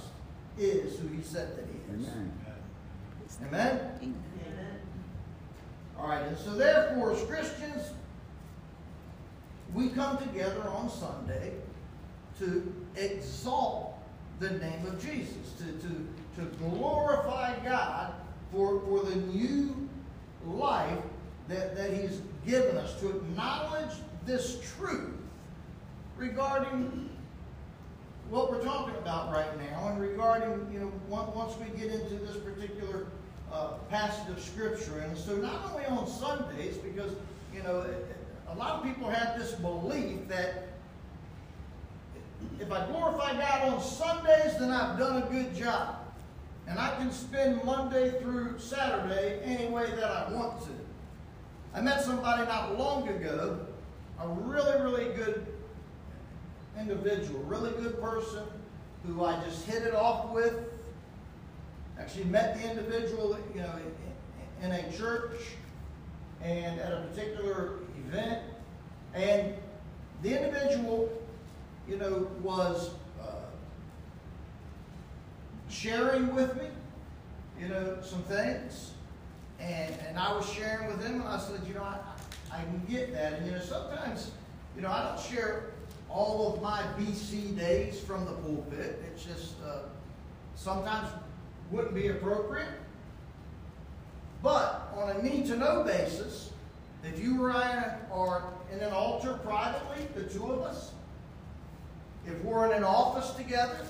is 0.59 0.99
who 0.99 1.09
he 1.09 1.23
said 1.23 1.57
that 1.57 1.67
he 1.67 2.01
is. 2.01 2.09
Amen. 2.09 2.33
Amen? 3.47 3.81
Amen. 4.03 4.13
All 5.99 6.09
right, 6.09 6.23
and 6.27 6.37
so 6.39 6.55
therefore, 6.55 7.13
as 7.13 7.23
Christians, 7.25 7.91
we 9.75 9.89
come 9.89 10.19
together 10.19 10.69
on 10.69 10.91
Sunday 10.91 11.53
to 12.39 12.73
exalt 12.97 13.99
the 14.39 14.51
name 14.51 14.87
of 14.87 15.01
Jesus, 15.01 15.53
to, 15.59 15.65
to, 15.65 16.09
to 16.37 16.57
glorify 16.57 17.59
God 17.65 18.15
for, 18.51 18.81
for 18.81 19.05
the 19.05 19.17
new 19.17 19.89
life 20.47 20.99
that, 21.49 21.77
that 21.77 21.93
He's 21.93 22.21
given 22.47 22.77
us, 22.77 22.99
to 23.01 23.11
acknowledge 23.11 23.95
this 24.27 24.61
truth 24.77 25.15
regarding 26.17 27.09
what 28.33 28.51
we're 28.51 28.65
talking 28.65 28.95
about 28.95 29.31
right 29.31 29.59
now 29.59 29.89
and 29.89 30.01
regarding, 30.01 30.67
you 30.73 30.81
know, 30.81 30.91
once 31.07 31.55
we 31.59 31.67
get 31.79 31.93
into 31.93 32.15
this 32.15 32.37
particular 32.37 33.05
uh, 33.53 33.75
passage 33.91 34.27
of 34.31 34.43
Scripture. 34.43 35.01
And 35.01 35.19
so 35.19 35.37
not 35.37 35.71
only 35.71 35.85
on 35.85 36.07
Sundays, 36.09 36.79
because, 36.79 37.13
you 37.55 37.63
know, 37.63 37.87
a 38.49 38.55
lot 38.55 38.77
of 38.77 38.85
people 38.85 39.11
have 39.11 39.39
this 39.39 39.53
belief 39.53 40.27
that 40.29 40.69
if 42.59 42.73
I 42.73 42.87
glorify 42.87 43.35
God 43.35 43.75
on 43.75 43.83
Sundays, 43.83 44.57
then 44.59 44.71
I've 44.71 44.99
done 44.99 45.23
a 45.23 45.27
good 45.27 45.55
job. 45.55 45.97
And 46.67 46.79
I 46.79 46.97
can 46.97 47.13
spend 47.13 47.63
Monday 47.65 48.19
through 48.23 48.59
Saturday 48.59 49.41
any 49.45 49.69
way 49.69 49.91
that 49.91 50.11
I 50.11 50.33
want 50.33 50.63
to. 50.63 50.71
I 51.75 51.83
met 51.83 52.01
somebody 52.01 52.47
not 52.47 52.79
long 52.79 53.07
ago, 53.09 53.67
a 54.19 54.27
really, 54.27 54.81
really 54.81 55.13
good 55.17 55.52
individual, 56.79 57.41
really 57.45 57.71
good 57.83 58.01
person 58.01 58.45
who 59.07 59.25
I 59.25 59.43
just 59.45 59.67
hit 59.67 59.83
it 59.83 59.95
off 59.95 60.31
with. 60.31 60.55
Actually 61.99 62.25
met 62.25 62.61
the 62.61 62.71
individual, 62.71 63.39
you 63.55 63.61
know, 63.61 63.73
in, 64.63 64.73
a 64.73 64.93
church 64.93 65.41
and 66.43 66.81
at 66.81 66.93
a 66.93 67.07
particular 67.07 67.79
event. 68.07 68.41
And 69.15 69.55
the 70.23 70.37
individual, 70.37 71.13
you 71.89 71.99
know, 71.99 72.29
was 72.43 72.91
uh, 73.21 73.35
sharing 75.69 76.35
with 76.35 76.57
me, 76.57 76.69
you 77.61 77.69
know, 77.69 77.99
some 78.03 78.23
things. 78.23 78.93
And, 79.61 79.95
and 80.09 80.19
I 80.19 80.35
was 80.35 80.49
sharing 80.49 80.89
with 80.89 81.05
him, 81.05 81.21
and 81.21 81.29
I 81.29 81.39
said, 81.39 81.61
you 81.67 81.75
know, 81.75 81.83
I, 81.83 81.99
I 82.53 82.63
can 82.63 82.83
get 82.89 83.13
that. 83.13 83.35
And, 83.35 83.47
you 83.47 83.53
know, 83.53 83.61
sometimes, 83.61 84.31
you 84.75 84.83
know, 84.83 84.91
I 84.91 85.09
don't 85.09 85.21
share 85.21 85.65
all 86.13 86.55
of 86.55 86.63
my 86.63 86.83
BC 86.99 87.57
days 87.57 87.99
from 88.01 88.25
the 88.25 88.33
pulpit. 88.33 89.03
It's 89.13 89.25
just 89.25 89.55
uh, 89.67 89.81
sometimes 90.55 91.09
wouldn't 91.71 91.95
be 91.95 92.09
appropriate. 92.09 92.69
But 94.43 94.93
on 94.97 95.11
a 95.11 95.23
need 95.23 95.47
to 95.47 95.57
know 95.57 95.85
basis, 95.85 96.51
if 97.05 97.23
you 97.23 97.43
or 97.43 97.53
I 97.53 97.97
are 98.13 98.45
in 98.73 98.81
an 98.81 98.93
altar 98.93 99.35
privately, 99.35 100.07
the 100.15 100.25
two 100.25 100.45
of 100.47 100.63
us, 100.63 100.93
if 102.27 102.43
we're 102.45 102.67
in 102.71 102.77
an 102.77 102.85
office 102.85 103.31
together, 103.33 103.87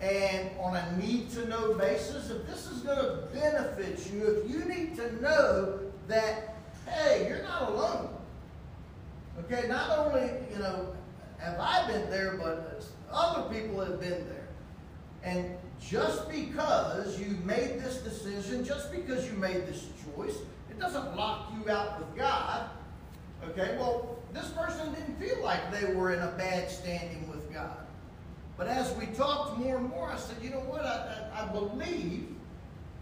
and 0.00 0.48
on 0.58 0.76
a 0.76 0.96
need 0.96 1.30
to 1.32 1.46
know 1.48 1.74
basis, 1.74 2.30
if 2.30 2.46
this 2.46 2.66
is 2.66 2.80
going 2.80 2.98
to 2.98 3.28
benefit 3.34 4.10
you, 4.12 4.24
if 4.26 4.50
you 4.50 4.64
need 4.64 4.96
to 4.96 5.20
know 5.20 5.80
that, 6.08 6.56
hey, 6.86 7.26
you're 7.28 7.42
not 7.42 7.70
alone. 7.70 8.08
Okay, 9.40 9.68
not 9.68 9.98
only, 9.98 10.30
you 10.52 10.58
know, 10.58 10.94
have 11.40 11.58
I 11.58 11.86
been 11.90 12.10
there, 12.10 12.34
but 12.34 12.84
other 13.10 13.52
people 13.52 13.80
have 13.80 14.00
been 14.00 14.26
there. 14.28 14.48
And 15.22 15.56
just 15.80 16.28
because 16.30 17.18
you 17.18 17.36
made 17.44 17.80
this 17.80 17.98
decision, 17.98 18.64
just 18.64 18.92
because 18.92 19.26
you 19.30 19.36
made 19.36 19.66
this 19.66 19.88
choice, 20.14 20.36
it 20.70 20.78
doesn't 20.78 21.16
lock 21.16 21.52
you 21.54 21.70
out 21.70 21.98
with 21.98 22.16
God. 22.16 22.70
Okay, 23.48 23.76
well, 23.78 24.18
this 24.32 24.48
person 24.50 24.92
didn't 24.92 25.18
feel 25.18 25.42
like 25.42 25.72
they 25.72 25.92
were 25.94 26.12
in 26.12 26.20
a 26.20 26.32
bad 26.32 26.70
standing 26.70 27.28
with 27.28 27.52
God. 27.52 27.76
But 28.56 28.68
as 28.68 28.94
we 28.96 29.06
talked 29.06 29.58
more 29.58 29.78
and 29.78 29.88
more, 29.88 30.10
I 30.10 30.16
said, 30.16 30.36
you 30.42 30.50
know 30.50 30.60
what? 30.60 30.82
I, 30.82 31.30
I, 31.34 31.44
I 31.44 31.48
believe, 31.48 32.28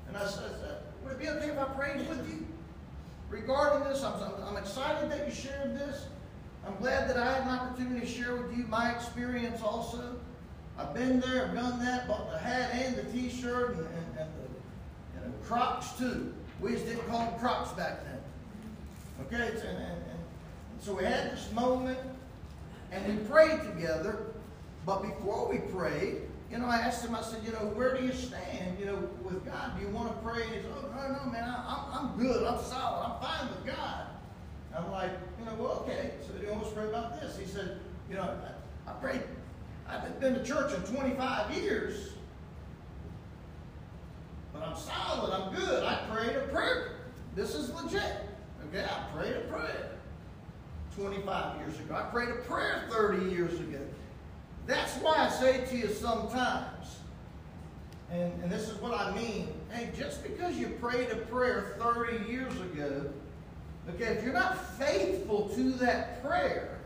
and 0.06 0.16
I 0.16 0.26
said, 0.26 0.52
would 1.02 1.12
it 1.12 1.18
be 1.18 1.28
okay 1.28 1.50
if 1.50 1.58
I 1.58 1.64
prayed 1.64 2.08
with 2.08 2.28
you 2.28 2.46
regarding 3.28 3.88
this? 3.88 4.04
I'm, 4.04 4.14
I'm, 4.22 4.32
I'm 4.48 4.56
excited 4.56 5.10
that 5.10 5.26
you 5.26 5.34
shared 5.34 5.76
this. 5.76 6.06
I'm 6.68 6.76
glad 6.76 7.08
that 7.08 7.16
I 7.16 7.32
had 7.32 7.42
an 7.42 7.48
opportunity 7.48 8.00
to 8.00 8.06
share 8.06 8.36
with 8.36 8.56
you 8.56 8.64
my 8.64 8.92
experience 8.92 9.62
also. 9.62 10.16
I've 10.78 10.92
been 10.92 11.18
there, 11.20 11.46
I've 11.46 11.54
done 11.54 11.82
that, 11.84 12.06
bought 12.06 12.30
the 12.30 12.38
hat 12.38 12.70
and 12.74 12.94
the 12.94 13.04
t-shirt 13.04 13.76
and, 13.76 13.88
and, 14.18 14.28
and 15.24 15.34
the 15.34 15.46
Crocs 15.46 15.92
too. 15.92 16.32
We 16.60 16.72
just 16.72 16.84
didn't 16.84 17.08
call 17.08 17.24
them 17.24 17.38
Crocs 17.40 17.72
back 17.72 18.04
then. 18.04 18.20
Okay, 19.26 19.58
and, 19.66 19.78
and, 19.78 20.02
so 20.80 20.94
we 20.94 21.04
had 21.04 21.32
this 21.32 21.50
moment 21.52 21.98
and 22.92 23.06
we 23.08 23.24
prayed 23.24 23.60
together 23.62 24.26
but 24.86 25.02
before 25.02 25.48
we 25.48 25.58
prayed, 25.58 26.22
you 26.50 26.56
know, 26.56 26.66
I 26.66 26.76
asked 26.78 27.04
him, 27.04 27.14
I 27.14 27.20
said, 27.20 27.42
you 27.44 27.52
know, 27.52 27.72
where 27.74 27.94
do 27.94 28.06
you 28.06 28.12
stand, 28.12 28.78
you 28.78 28.86
know, 28.86 28.96
with 29.22 29.44
God? 29.44 29.78
Do 29.78 29.84
you 29.84 29.92
want 29.92 30.08
to 30.08 30.26
pray? 30.26 30.44
And 30.44 30.54
he 30.54 30.60
said, 30.62 30.70
oh, 30.74 30.88
no, 30.96 31.24
no, 31.24 31.30
man, 31.30 31.44
I, 31.44 31.98
am 32.00 32.08
I'm 32.08 32.18
good. 32.18 32.46
I'm 32.46 32.62
solid. 32.62 33.04
I'm 33.04 33.20
fine 33.20 33.48
with 33.50 33.66
God. 33.66 34.06
I'm 34.78 34.92
like, 34.92 35.10
you 35.38 35.44
know, 35.44 35.54
well, 35.58 35.84
okay. 35.84 36.12
So 36.26 36.32
you 36.40 36.48
to 36.48 36.70
pray 36.74 36.88
about 36.88 37.20
this? 37.20 37.38
He 37.38 37.46
said, 37.46 37.78
you 38.08 38.16
know, 38.16 38.22
I, 38.86 38.90
I 38.90 38.94
prayed. 38.94 39.22
I've 39.88 40.20
been 40.20 40.34
to 40.34 40.44
church 40.44 40.72
in 40.74 40.82
25 40.82 41.56
years, 41.56 42.12
but 44.52 44.62
I'm 44.62 44.76
solid. 44.76 45.32
I'm 45.32 45.54
good. 45.54 45.82
I 45.82 45.96
prayed 46.10 46.36
a 46.36 46.40
prayer. 46.48 46.92
This 47.34 47.54
is 47.54 47.72
legit. 47.72 48.16
Okay, 48.68 48.84
I 48.84 49.16
prayed 49.16 49.36
a 49.36 49.40
prayer 49.40 49.90
25 50.96 51.60
years 51.60 51.78
ago. 51.80 51.94
I 51.94 52.02
prayed 52.10 52.28
a 52.28 52.42
prayer 52.42 52.86
30 52.90 53.30
years 53.30 53.54
ago. 53.54 53.80
That's 54.66 54.94
why 54.96 55.16
I 55.16 55.30
say 55.30 55.64
to 55.64 55.76
you 55.76 55.88
sometimes, 55.88 56.98
and, 58.10 58.30
and 58.42 58.50
this 58.50 58.68
is 58.68 58.78
what 58.82 58.92
I 58.92 59.14
mean, 59.16 59.48
hey, 59.70 59.90
just 59.96 60.22
because 60.22 60.58
you 60.58 60.68
prayed 60.80 61.08
a 61.10 61.16
prayer 61.16 61.76
30 61.80 62.30
years 62.30 62.52
ago 62.60 63.10
Okay, 63.94 64.04
if 64.04 64.22
you're 64.22 64.34
not 64.34 64.76
faithful 64.76 65.48
to 65.54 65.72
that 65.72 66.22
prayer, 66.22 66.78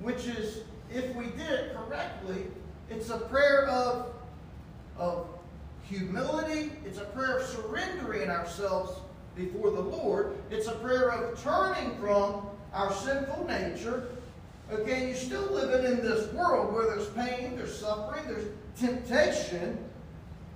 which 0.00 0.26
is, 0.26 0.60
if 0.92 1.14
we 1.14 1.26
did 1.26 1.50
it 1.50 1.74
correctly, 1.74 2.46
it's 2.90 3.10
a 3.10 3.18
prayer 3.18 3.66
of, 3.66 4.14
of 4.98 5.26
humility, 5.84 6.72
it's 6.84 6.98
a 6.98 7.04
prayer 7.06 7.38
of 7.38 7.46
surrendering 7.46 8.30
ourselves 8.30 9.00
before 9.36 9.70
the 9.70 9.80
Lord, 9.80 10.36
it's 10.50 10.66
a 10.66 10.74
prayer 10.76 11.10
of 11.10 11.42
turning 11.42 11.96
from 11.98 12.46
our 12.74 12.92
sinful 12.92 13.46
nature. 13.46 14.08
Okay, 14.70 15.08
you're 15.08 15.16
still 15.16 15.50
living 15.50 15.84
in 15.84 16.00
this 16.02 16.32
world 16.32 16.74
where 16.74 16.86
there's 16.86 17.08
pain, 17.10 17.56
there's 17.56 17.76
suffering, 17.76 18.24
there's 18.26 18.46
temptation, 18.78 19.78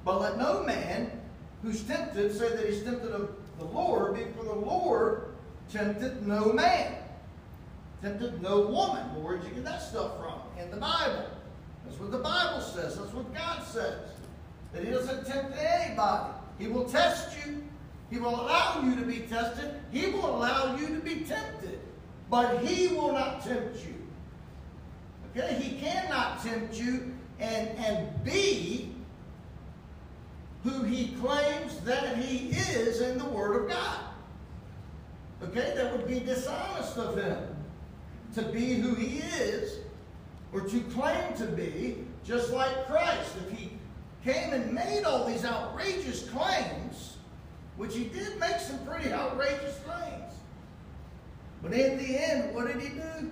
but 0.04 0.20
let 0.20 0.38
no 0.38 0.62
man 0.62 1.10
who's 1.62 1.82
tempted 1.82 2.36
say 2.36 2.50
that 2.50 2.66
he's 2.68 2.82
tempted 2.82 3.10
of 3.10 3.34
the 3.58 3.64
Lord, 3.64 4.18
for 4.36 4.44
the 4.44 4.54
Lord 4.54 5.33
tempted 5.70 6.26
no 6.26 6.52
man, 6.52 6.94
tempted 8.02 8.42
no 8.42 8.60
woman. 8.60 9.12
Well, 9.14 9.24
where'd 9.24 9.44
you 9.44 9.50
get 9.50 9.64
that 9.64 9.82
stuff 9.82 10.18
from? 10.18 10.40
In 10.62 10.70
the 10.70 10.76
Bible. 10.76 11.26
That's 11.84 11.98
what 11.98 12.10
the 12.10 12.18
Bible 12.18 12.60
says. 12.60 12.96
That's 12.96 13.12
what 13.12 13.32
God 13.34 13.62
says. 13.62 14.10
That 14.72 14.84
He 14.84 14.90
doesn't 14.90 15.26
tempt 15.26 15.56
anybody. 15.58 16.32
He 16.58 16.68
will 16.68 16.84
test 16.84 17.36
you. 17.44 17.62
He 18.10 18.18
will 18.18 18.34
allow 18.34 18.82
you 18.82 18.96
to 18.96 19.02
be 19.02 19.20
tested. 19.20 19.74
He 19.90 20.06
will 20.06 20.36
allow 20.36 20.76
you 20.76 20.88
to 20.88 21.00
be 21.00 21.20
tempted. 21.20 21.80
But 22.30 22.58
He 22.58 22.88
will 22.88 23.12
not 23.12 23.44
tempt 23.44 23.84
you. 23.84 23.94
Okay? 25.36 25.54
He 25.54 25.80
cannot 25.80 26.42
tempt 26.42 26.74
you 26.74 27.12
and, 27.40 27.68
and 27.78 28.24
be 28.24 28.94
who 30.62 30.82
He 30.84 31.08
claims 31.20 31.80
that 31.80 32.16
He 32.16 32.50
is 32.50 33.00
in 33.00 33.18
the 33.18 33.26
Word 33.26 33.62
of 33.62 33.68
God. 33.68 34.00
Okay? 35.42 35.72
That 35.76 35.92
would 35.92 36.06
be 36.06 36.20
dishonest 36.20 36.96
of 36.96 37.16
Him 37.16 37.38
to 38.34 38.42
be 38.42 38.74
who 38.74 38.94
He 38.94 39.18
is 39.18 39.78
or 40.52 40.60
to 40.60 40.80
claim 40.80 41.34
to 41.34 41.46
be 41.46 41.98
just 42.24 42.52
like 42.52 42.86
Christ. 42.86 43.32
If 43.46 43.58
He 43.58 43.70
came 44.24 44.52
and 44.52 44.72
made 44.72 45.04
all 45.04 45.26
these 45.26 45.44
outrageous 45.44 46.28
claims, 46.30 47.16
which 47.76 47.94
He 47.94 48.04
did 48.04 48.38
make 48.38 48.58
some 48.60 48.78
pretty 48.86 49.12
outrageous 49.12 49.78
claims. 49.84 50.32
But 51.62 51.72
in 51.72 51.98
the 51.98 52.22
end, 52.22 52.54
what 52.54 52.66
did 52.66 52.80
He 52.80 52.88
do? 52.88 53.30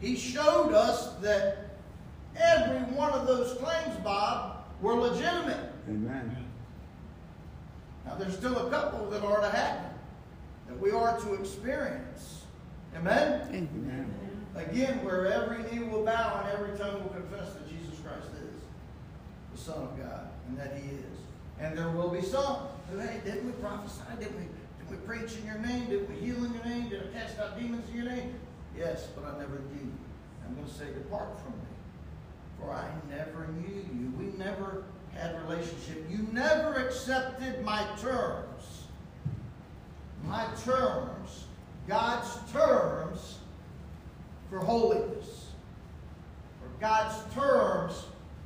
He 0.00 0.16
showed 0.16 0.72
us 0.72 1.14
that 1.20 1.76
every 2.36 2.80
one 2.96 3.12
of 3.12 3.26
those 3.26 3.56
claims, 3.58 3.96
Bob, 4.02 4.64
were 4.80 4.94
legitimate. 4.94 5.70
Amen. 5.88 6.36
Now, 8.04 8.16
there's 8.16 8.36
still 8.36 8.66
a 8.66 8.70
couple 8.70 9.08
that 9.10 9.22
are 9.22 9.40
to 9.40 9.48
happen, 9.48 9.91
that 10.72 10.80
we 10.80 10.90
are 10.90 11.18
to 11.20 11.34
experience. 11.34 12.44
Amen? 12.96 13.42
Amen. 13.50 14.14
Again, 14.54 15.04
where 15.04 15.26
every 15.26 15.62
knee 15.70 15.84
will 15.84 16.04
bow 16.04 16.44
and 16.44 16.58
every 16.58 16.78
tongue 16.78 17.02
will 17.02 17.10
confess 17.10 17.54
that 17.54 17.68
Jesus 17.68 17.98
Christ 18.00 18.28
is 18.42 18.60
the 19.54 19.58
Son 19.58 19.82
of 19.82 19.98
God 19.98 20.28
and 20.48 20.58
that 20.58 20.76
He 20.76 20.90
is. 20.90 21.18
And 21.58 21.76
there 21.76 21.90
will 21.90 22.08
be 22.08 22.22
some 22.22 22.56
who, 22.90 22.98
hey, 22.98 23.20
didn't 23.24 23.46
we 23.46 23.52
prophesy? 23.52 24.02
Didn't 24.18 24.36
we, 24.36 24.44
did 24.44 24.90
we 24.90 24.96
preach 25.06 25.36
in 25.38 25.46
your 25.46 25.58
name? 25.58 25.86
Didn't 25.86 26.08
we 26.08 26.16
heal 26.16 26.44
in 26.44 26.52
your 26.54 26.64
name? 26.64 26.88
Did 26.88 27.02
I 27.02 27.18
cast 27.18 27.38
out 27.38 27.58
demons 27.58 27.88
in 27.90 27.96
your 27.96 28.12
name? 28.12 28.34
Yes, 28.76 29.08
but 29.14 29.24
I 29.24 29.38
never 29.38 29.60
knew 29.70 29.80
you. 29.80 29.92
I'm 30.46 30.54
going 30.54 30.66
to 30.66 30.72
say, 30.72 30.86
depart 30.86 31.38
from 31.40 31.52
me. 31.52 31.66
For 32.58 32.72
I 32.72 32.88
never 33.08 33.48
knew 33.52 33.74
you. 33.74 34.12
We 34.18 34.36
never 34.38 34.84
had 35.14 35.40
relationship. 35.42 36.04
You 36.10 36.26
never 36.32 36.74
accepted 36.74 37.64
my 37.64 37.84
terms. 38.00 38.71
My 40.24 40.46
terms, 40.64 41.44
God's 41.88 42.52
terms 42.52 43.38
for 44.50 44.58
holiness, 44.58 45.48
or 46.62 46.68
God's 46.80 47.34
terms 47.34 48.04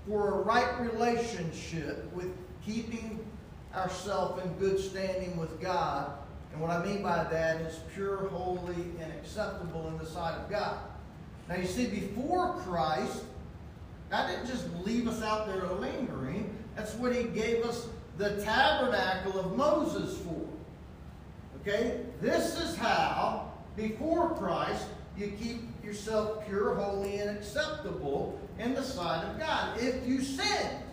for 0.09 0.41
a 0.41 0.43
right 0.43 0.81
relationship 0.81 2.11
with 2.15 2.31
keeping 2.65 3.25
ourselves 3.75 4.43
in 4.45 4.53
good 4.55 4.79
standing 4.79 5.37
with 5.37 5.61
God. 5.61 6.13
And 6.53 6.61
what 6.61 6.71
I 6.71 6.85
mean 6.85 7.03
by 7.03 7.25
that 7.25 7.61
is 7.61 7.81
pure, 7.93 8.29
holy, 8.29 8.83
and 9.01 9.13
acceptable 9.21 9.89
in 9.89 9.99
the 9.99 10.07
sight 10.07 10.35
of 10.35 10.49
God. 10.49 10.79
Now 11.49 11.57
you 11.57 11.67
see, 11.67 11.87
before 11.87 12.55
Christ, 12.61 13.25
God 14.11 14.29
didn't 14.29 14.47
just 14.47 14.67
leave 14.85 15.07
us 15.09 15.23
out 15.23 15.47
there 15.47 15.67
lingering. 15.67 16.57
That's 16.75 16.95
what 16.95 17.15
He 17.15 17.25
gave 17.25 17.65
us 17.65 17.87
the 18.17 18.41
tabernacle 18.43 19.39
of 19.39 19.57
Moses 19.57 20.19
for. 20.19 20.46
Okay? 21.67 22.01
This 22.21 22.61
is 22.61 22.77
how, 22.77 23.53
before 23.77 24.31
Christ, 24.35 24.87
you 25.19 25.33
keep 25.41 25.63
yourself 25.85 26.47
pure, 26.47 26.77
holy, 26.77 27.19
and 27.19 27.37
acceptable 27.37 28.39
in 28.59 28.75
the 28.75 28.83
sight 28.83 29.25
of 29.25 29.39
God. 29.39 29.81
If 29.81 30.07
you 30.07 30.23
sinned, 30.23 30.85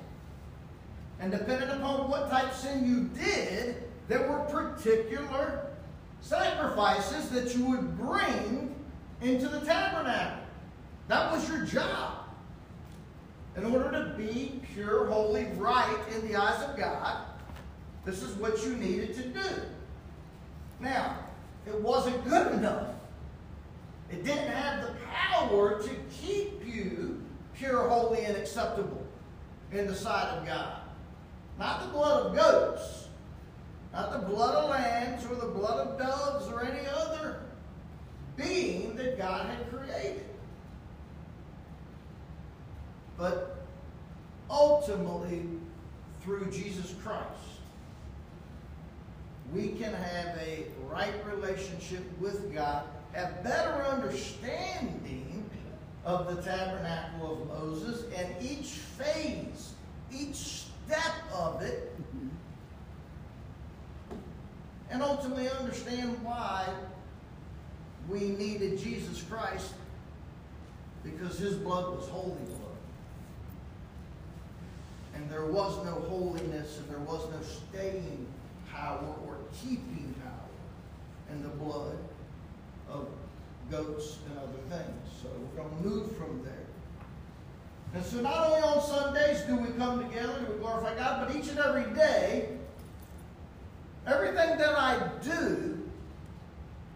and 1.20 1.32
depending 1.32 1.70
upon 1.70 2.10
what 2.10 2.30
type 2.30 2.52
of 2.52 2.56
sin 2.56 2.88
you 2.88 3.24
did, 3.24 3.84
there 4.08 4.28
were 4.28 4.40
particular 4.46 5.68
sacrifices 6.22 7.30
that 7.30 7.56
you 7.56 7.66
would 7.66 7.98
bring 7.98 8.74
into 9.22 9.48
the 9.48 9.60
tabernacle. 9.60 10.44
That 11.08 11.32
was 11.32 11.48
your 11.48 11.66
job. 11.66 12.20
In 13.56 13.66
order 13.66 13.92
to 13.92 14.18
be 14.18 14.60
pure, 14.74 15.06
holy, 15.06 15.46
right 15.56 16.00
in 16.16 16.28
the 16.28 16.36
eyes 16.36 16.62
of 16.64 16.76
God, 16.76 17.26
this 18.06 18.24
is 18.24 18.36
what 18.38 18.66
you 18.66 18.74
needed 18.76 19.14
to 19.16 19.24
do. 19.28 19.62
Now, 20.84 21.18
it 21.66 21.80
wasn't 21.80 22.28
good 22.28 22.52
enough. 22.52 22.88
It 24.12 24.26
didn't 24.26 24.52
have 24.52 24.86
the 24.86 24.94
power 25.10 25.82
to 25.82 25.90
keep 26.12 26.66
you 26.66 27.22
pure, 27.56 27.88
holy, 27.88 28.26
and 28.26 28.36
acceptable 28.36 29.02
in 29.72 29.88
the 29.88 29.96
sight 29.96 30.28
of 30.38 30.46
God. 30.46 30.82
Not 31.58 31.86
the 31.86 31.88
blood 31.94 32.26
of 32.26 32.36
goats, 32.36 33.08
not 33.94 34.12
the 34.12 34.28
blood 34.28 34.56
of 34.56 34.70
lambs 34.72 35.26
or 35.26 35.36
the 35.36 35.48
blood 35.48 35.88
of 35.88 35.98
doves 35.98 36.48
or 36.52 36.66
any 36.66 36.86
other 36.88 37.44
being 38.36 38.96
that 38.98 39.18
God 39.18 39.46
had 39.46 39.72
created. 39.72 40.26
But 43.18 43.66
ultimately, 44.50 45.46
through 46.22 46.52
Jesus 46.52 46.94
Christ, 47.02 47.53
we 49.54 49.70
can 49.70 49.94
have 49.94 50.38
a 50.38 50.66
right 50.90 51.14
relationship 51.26 52.04
with 52.20 52.54
God, 52.54 52.86
have 53.14 53.44
better 53.44 53.84
understanding 53.84 55.50
of 56.06 56.36
the 56.36 56.42
tabernacle 56.42 57.34
of 57.34 57.48
Moses, 57.48 58.06
and 58.16 58.28
each 58.42 58.68
phase, 58.68 59.74
each 60.12 60.36
step 60.36 61.14
of 61.34 61.62
it, 61.62 61.96
and 64.90 65.02
ultimately 65.02 65.50
understand 65.50 66.18
why 66.24 66.68
we 68.10 68.20
needed 68.20 68.80
Jesus 68.80 69.24
Christ 69.24 69.74
because 71.04 71.38
his 71.38 71.56
blood 71.56 71.96
was 71.96 72.08
holy 72.08 72.36
blood. 72.46 72.60
And 75.16 75.30
there 75.30 75.46
was 75.46 75.84
no 75.86 75.94
holiness 76.10 76.80
and 76.80 76.90
there 76.90 77.00
was 77.00 77.22
no 77.32 77.40
staying 77.42 78.28
power 78.72 79.16
or 79.28 79.33
keeping 79.62 80.14
power 80.24 81.32
and 81.32 81.44
the 81.44 81.50
blood 81.50 81.98
of 82.90 83.08
goats 83.72 84.18
and 84.30 84.38
other 84.38 84.60
things. 84.70 85.12
So 85.22 85.30
we're 85.30 85.64
going 85.64 85.78
to 85.78 85.90
move 85.90 86.18
from 86.18 86.44
there. 86.44 86.54
And 87.94 88.04
so 88.04 88.22
not 88.22 88.48
only 88.48 88.62
on 88.62 88.82
Sundays 88.82 89.42
do 89.42 89.56
we 89.56 89.70
come 89.78 90.08
together 90.08 90.46
to 90.46 90.54
glorify 90.54 90.96
God, 90.96 91.28
but 91.28 91.36
each 91.36 91.50
and 91.50 91.60
every 91.60 91.94
day, 91.94 92.50
everything 94.08 94.58
that 94.58 94.76
I 94.76 95.10
do, 95.24 95.80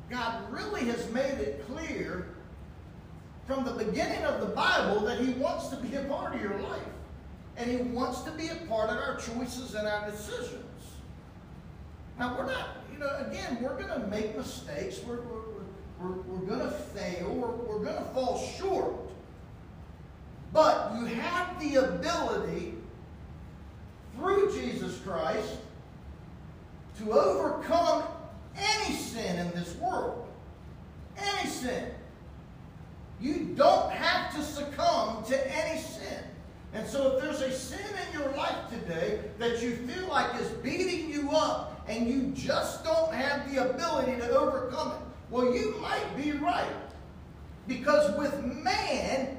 God 0.09 0.51
really 0.51 0.85
has 0.85 1.09
made 1.11 1.39
it 1.39 1.65
clear 1.67 2.27
from 3.45 3.63
the 3.63 3.71
beginning 3.71 4.23
of 4.23 4.41
the 4.41 4.47
Bible 4.47 5.01
that 5.01 5.19
He 5.19 5.33
wants 5.33 5.69
to 5.69 5.77
be 5.77 5.95
a 5.95 6.03
part 6.03 6.35
of 6.35 6.41
your 6.41 6.57
life. 6.59 6.81
And 7.57 7.69
He 7.69 7.77
wants 7.77 8.21
to 8.21 8.31
be 8.31 8.49
a 8.49 8.55
part 8.67 8.89
of 8.89 8.97
our 8.97 9.17
choices 9.17 9.75
and 9.75 9.87
our 9.87 10.09
decisions. 10.09 10.63
Now, 12.19 12.35
we're 12.37 12.47
not, 12.47 12.69
you 12.91 12.99
know, 12.99 13.09
again, 13.27 13.59
we're 13.61 13.75
going 13.75 14.01
to 14.01 14.07
make 14.07 14.35
mistakes. 14.35 15.01
We're, 15.05 15.21
we're, 15.21 15.41
we're, 15.99 16.21
we're 16.21 16.47
going 16.47 16.61
to 16.61 16.71
fail. 16.71 17.29
We're, 17.29 17.51
we're 17.51 17.83
going 17.83 17.97
to 17.97 18.09
fall 18.13 18.39
short. 18.57 18.95
But 20.51 20.95
you 20.95 21.05
have 21.05 21.59
the 21.59 21.75
ability 21.75 22.73
through 24.15 24.51
Jesus 24.53 24.97
Christ 25.01 25.57
to 26.99 27.11
overcome 27.11 28.03
any 28.57 28.95
sin 28.95 29.37
in 29.37 29.51
this 29.51 29.75
world. 29.75 30.27
Any 31.17 31.49
sin. 31.49 31.91
You 33.19 33.53
don't 33.55 33.91
have 33.91 34.35
to 34.35 34.41
succumb 34.41 35.23
to 35.25 35.55
any 35.55 35.79
sin. 35.79 36.23
And 36.73 36.87
so 36.87 37.15
if 37.15 37.23
there's 37.23 37.41
a 37.41 37.51
sin 37.51 37.79
in 37.79 38.19
your 38.19 38.31
life 38.35 38.69
today 38.69 39.19
that 39.39 39.61
you 39.61 39.75
feel 39.75 40.07
like 40.07 40.39
is 40.41 40.49
beating 40.49 41.09
you 41.09 41.31
up 41.31 41.76
and 41.87 42.07
you 42.07 42.31
just 42.35 42.83
don't 42.83 43.13
have 43.13 43.51
the 43.51 43.69
ability 43.69 44.17
to 44.17 44.29
overcome 44.31 44.91
it, 44.91 44.97
Well, 45.29 45.53
you 45.53 45.75
might 45.81 46.15
be 46.15 46.33
right. 46.33 46.71
Because 47.67 48.17
with 48.17 48.43
man, 48.43 49.37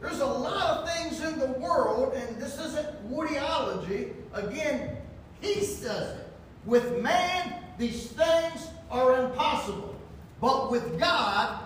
there's 0.00 0.20
a 0.20 0.26
lot 0.26 0.78
of 0.78 0.90
things 0.90 1.20
in 1.22 1.38
the 1.38 1.58
world, 1.58 2.14
and 2.14 2.40
this 2.40 2.58
isn't 2.58 3.10
Woodyology. 3.10 4.12
Again, 4.32 4.96
he 5.40 5.62
says 5.62 6.18
it. 6.18 6.28
With 6.64 7.02
man, 7.02 7.54
these 7.78 8.08
things 8.08 8.68
are 8.90 9.24
impossible. 9.24 9.94
But 10.40 10.70
with 10.70 10.98
God, 10.98 11.60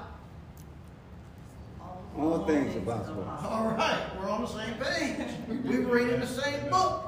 all 2.17 2.45
things 2.47 2.77
are 2.77 2.81
possible. 2.81 3.29
All 3.43 3.71
right, 3.71 4.01
we're 4.19 4.31
on 4.31 4.43
the 4.43 4.49
same 4.49 4.75
page. 4.75 5.29
We 5.49 5.81
were 5.81 5.95
reading 5.95 6.21
the 6.21 6.27
same 6.27 6.71
book. 6.71 7.04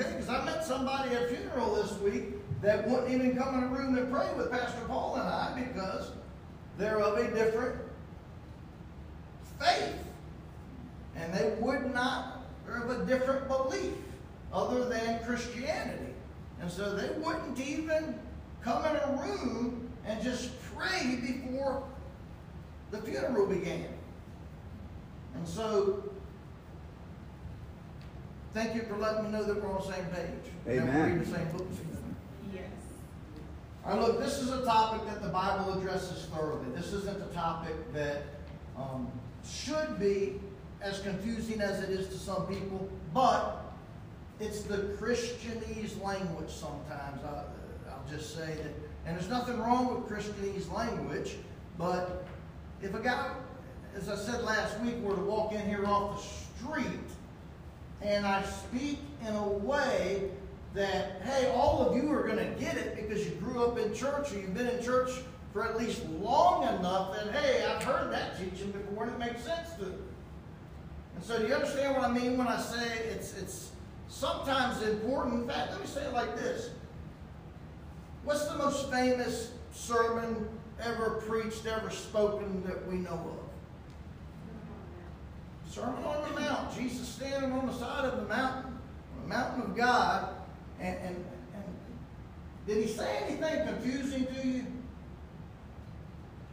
Okay, 0.00 0.12
because 0.12 0.30
I 0.30 0.44
met 0.46 0.64
somebody 0.64 1.14
at 1.14 1.28
funeral 1.28 1.74
this 1.74 1.92
week 1.98 2.24
that 2.62 2.88
wouldn't 2.88 3.10
even 3.10 3.36
come 3.36 3.54
in 3.54 3.64
a 3.64 3.66
room 3.66 3.98
and 3.98 4.10
pray 4.10 4.28
with 4.34 4.50
Pastor 4.50 4.80
Paul 4.86 5.16
and 5.16 5.28
I 5.28 5.62
because 5.62 6.12
they're 6.78 6.98
of 7.00 7.18
a 7.18 7.30
different 7.34 7.76
faith. 9.58 9.94
And 11.16 11.34
they 11.34 11.54
would 11.60 11.92
not, 11.92 12.46
they're 12.66 12.82
of 12.82 12.98
a 12.98 13.04
different 13.04 13.46
belief 13.46 13.92
other 14.54 14.88
than 14.88 15.22
Christianity. 15.24 16.14
And 16.62 16.70
so 16.70 16.94
they 16.94 17.10
wouldn't 17.18 17.60
even 17.60 18.18
come 18.62 18.82
in 18.86 18.96
a 18.96 19.22
room 19.22 19.90
and 20.06 20.22
just 20.22 20.50
pray 20.74 21.16
before 21.16 21.82
the 22.90 22.98
funeral 23.02 23.46
began. 23.46 23.88
And 25.34 25.46
so, 25.46 26.09
thank 28.54 28.74
you 28.74 28.82
for 28.82 28.96
letting 28.96 29.24
me 29.24 29.30
know 29.30 29.44
that 29.44 29.62
we're 29.62 29.70
on 29.70 29.86
the 29.86 29.92
same 29.92 30.04
page. 30.06 30.52
Amen. 30.68 30.86
That 30.86 30.94
we're 30.94 31.04
reading 31.04 31.18
the 31.18 31.38
same 31.38 31.48
book 31.48 31.66
Yes. 32.52 32.62
All 33.84 33.96
right, 33.96 34.00
look, 34.00 34.20
this 34.20 34.38
is 34.38 34.50
a 34.50 34.64
topic 34.64 35.06
that 35.08 35.22
the 35.22 35.28
Bible 35.28 35.78
addresses 35.78 36.26
thoroughly. 36.26 36.66
This 36.74 36.92
isn't 36.92 37.22
a 37.22 37.34
topic 37.34 37.74
that 37.94 38.24
um, 38.76 39.10
should 39.48 39.98
be 39.98 40.40
as 40.80 41.00
confusing 41.00 41.60
as 41.60 41.82
it 41.82 41.90
is 41.90 42.08
to 42.08 42.18
some 42.18 42.46
people, 42.46 42.88
but 43.12 43.72
it's 44.38 44.62
the 44.62 44.76
Christianese 44.98 46.02
language 46.02 46.50
sometimes. 46.50 47.22
I, 47.24 47.44
I'll 47.90 48.10
just 48.10 48.34
say 48.34 48.54
that, 48.54 48.74
and 49.06 49.16
there's 49.16 49.28
nothing 49.28 49.58
wrong 49.58 49.94
with 49.94 50.10
Christianese 50.10 50.72
language, 50.72 51.36
but 51.78 52.26
if 52.82 52.94
a 52.94 53.00
guy 53.00 53.30
as 53.96 54.08
I 54.08 54.16
said 54.16 54.42
last 54.42 54.78
week, 54.80 54.96
were 55.02 55.14
to 55.14 55.22
walk 55.22 55.52
in 55.52 55.66
here 55.68 55.84
off 55.84 56.16
the 56.16 56.64
street 56.64 57.00
and 58.02 58.26
I 58.26 58.42
speak 58.42 58.98
in 59.26 59.34
a 59.34 59.48
way 59.48 60.30
that, 60.74 61.22
hey, 61.22 61.52
all 61.54 61.86
of 61.86 61.96
you 61.96 62.12
are 62.12 62.22
going 62.22 62.38
to 62.38 62.60
get 62.60 62.76
it 62.76 62.96
because 62.96 63.24
you 63.24 63.32
grew 63.32 63.64
up 63.64 63.78
in 63.78 63.92
church 63.94 64.32
or 64.32 64.38
you've 64.38 64.54
been 64.54 64.68
in 64.68 64.82
church 64.82 65.10
for 65.52 65.64
at 65.64 65.76
least 65.78 66.04
long 66.20 66.62
enough 66.62 67.14
that, 67.14 67.32
hey, 67.34 67.64
I've 67.64 67.82
heard 67.82 68.12
that 68.12 68.38
teaching 68.38 68.70
before 68.70 69.04
and 69.04 69.12
it 69.12 69.18
makes 69.18 69.42
sense 69.42 69.74
to 69.78 69.86
me. 69.86 69.94
And 71.16 71.24
so 71.24 71.38
do 71.38 71.46
you 71.46 71.54
understand 71.54 71.96
what 71.96 72.08
I 72.08 72.12
mean 72.12 72.38
when 72.38 72.46
I 72.46 72.58
say 72.58 72.86
it's, 73.10 73.36
it's 73.36 73.70
sometimes 74.08 74.80
important? 74.82 75.42
In 75.42 75.48
fact, 75.48 75.72
let 75.72 75.80
me 75.80 75.86
say 75.86 76.04
it 76.04 76.12
like 76.12 76.36
this. 76.36 76.70
What's 78.24 78.46
the 78.46 78.56
most 78.56 78.90
famous 78.90 79.52
sermon 79.72 80.48
ever 80.80 81.22
preached, 81.26 81.66
ever 81.66 81.90
spoken 81.90 82.62
that 82.64 82.86
we 82.86 82.96
know 82.96 83.10
of? 83.10 83.39
Sermon 85.70 86.02
on 86.02 86.28
the 86.28 86.40
Mount. 86.40 86.76
Jesus 86.76 87.06
standing 87.08 87.52
on 87.52 87.66
the 87.68 87.72
side 87.72 88.04
of 88.04 88.16
the 88.16 88.26
mountain, 88.26 88.76
the 89.22 89.28
mountain 89.28 89.62
of 89.62 89.76
God. 89.76 90.34
And, 90.80 90.96
and, 90.96 91.16
and 91.54 91.64
did 92.66 92.84
he 92.84 92.92
say 92.92 93.18
anything 93.24 93.66
confusing 93.66 94.26
to 94.26 94.48
you? 94.48 94.66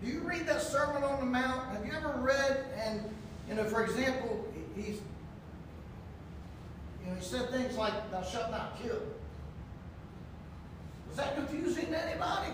Do 0.03 0.11
you 0.11 0.19
read 0.19 0.45
that 0.45 0.61
Sermon 0.61 1.03
on 1.03 1.19
the 1.19 1.25
Mount? 1.25 1.75
Have 1.75 1.83
you 1.83 1.93
ever 1.93 2.19
read, 2.19 2.65
and, 2.77 3.01
you 3.49 3.55
know, 3.55 3.63
for 3.63 3.83
example, 3.83 4.45
he's, 4.75 5.01
you 7.03 7.09
know, 7.09 7.15
he 7.15 7.25
said 7.25 7.49
things 7.49 7.75
like, 7.75 8.11
thou 8.11 8.21
shalt 8.21 8.51
not 8.51 8.79
kill. 8.79 9.01
Was 11.07 11.17
that 11.17 11.35
confusing 11.35 11.87
to 11.87 12.07
anybody? 12.07 12.51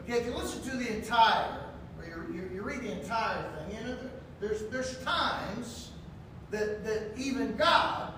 Okay, 0.00 0.20
if 0.20 0.26
you 0.26 0.34
listen 0.34 0.62
to 0.70 0.76
the 0.78 0.96
entire, 0.96 1.58
or 1.98 2.06
you, 2.06 2.34
you, 2.34 2.50
you 2.54 2.62
read 2.62 2.80
the 2.80 2.92
entire 2.92 3.42
thing, 3.42 3.76
you 3.76 3.88
know, 3.88 3.98
there's, 4.40 4.62
there's 4.66 4.98
times 5.02 5.90
that, 6.50 6.84
that 6.84 7.10
even 7.16 7.56
God 7.56 8.12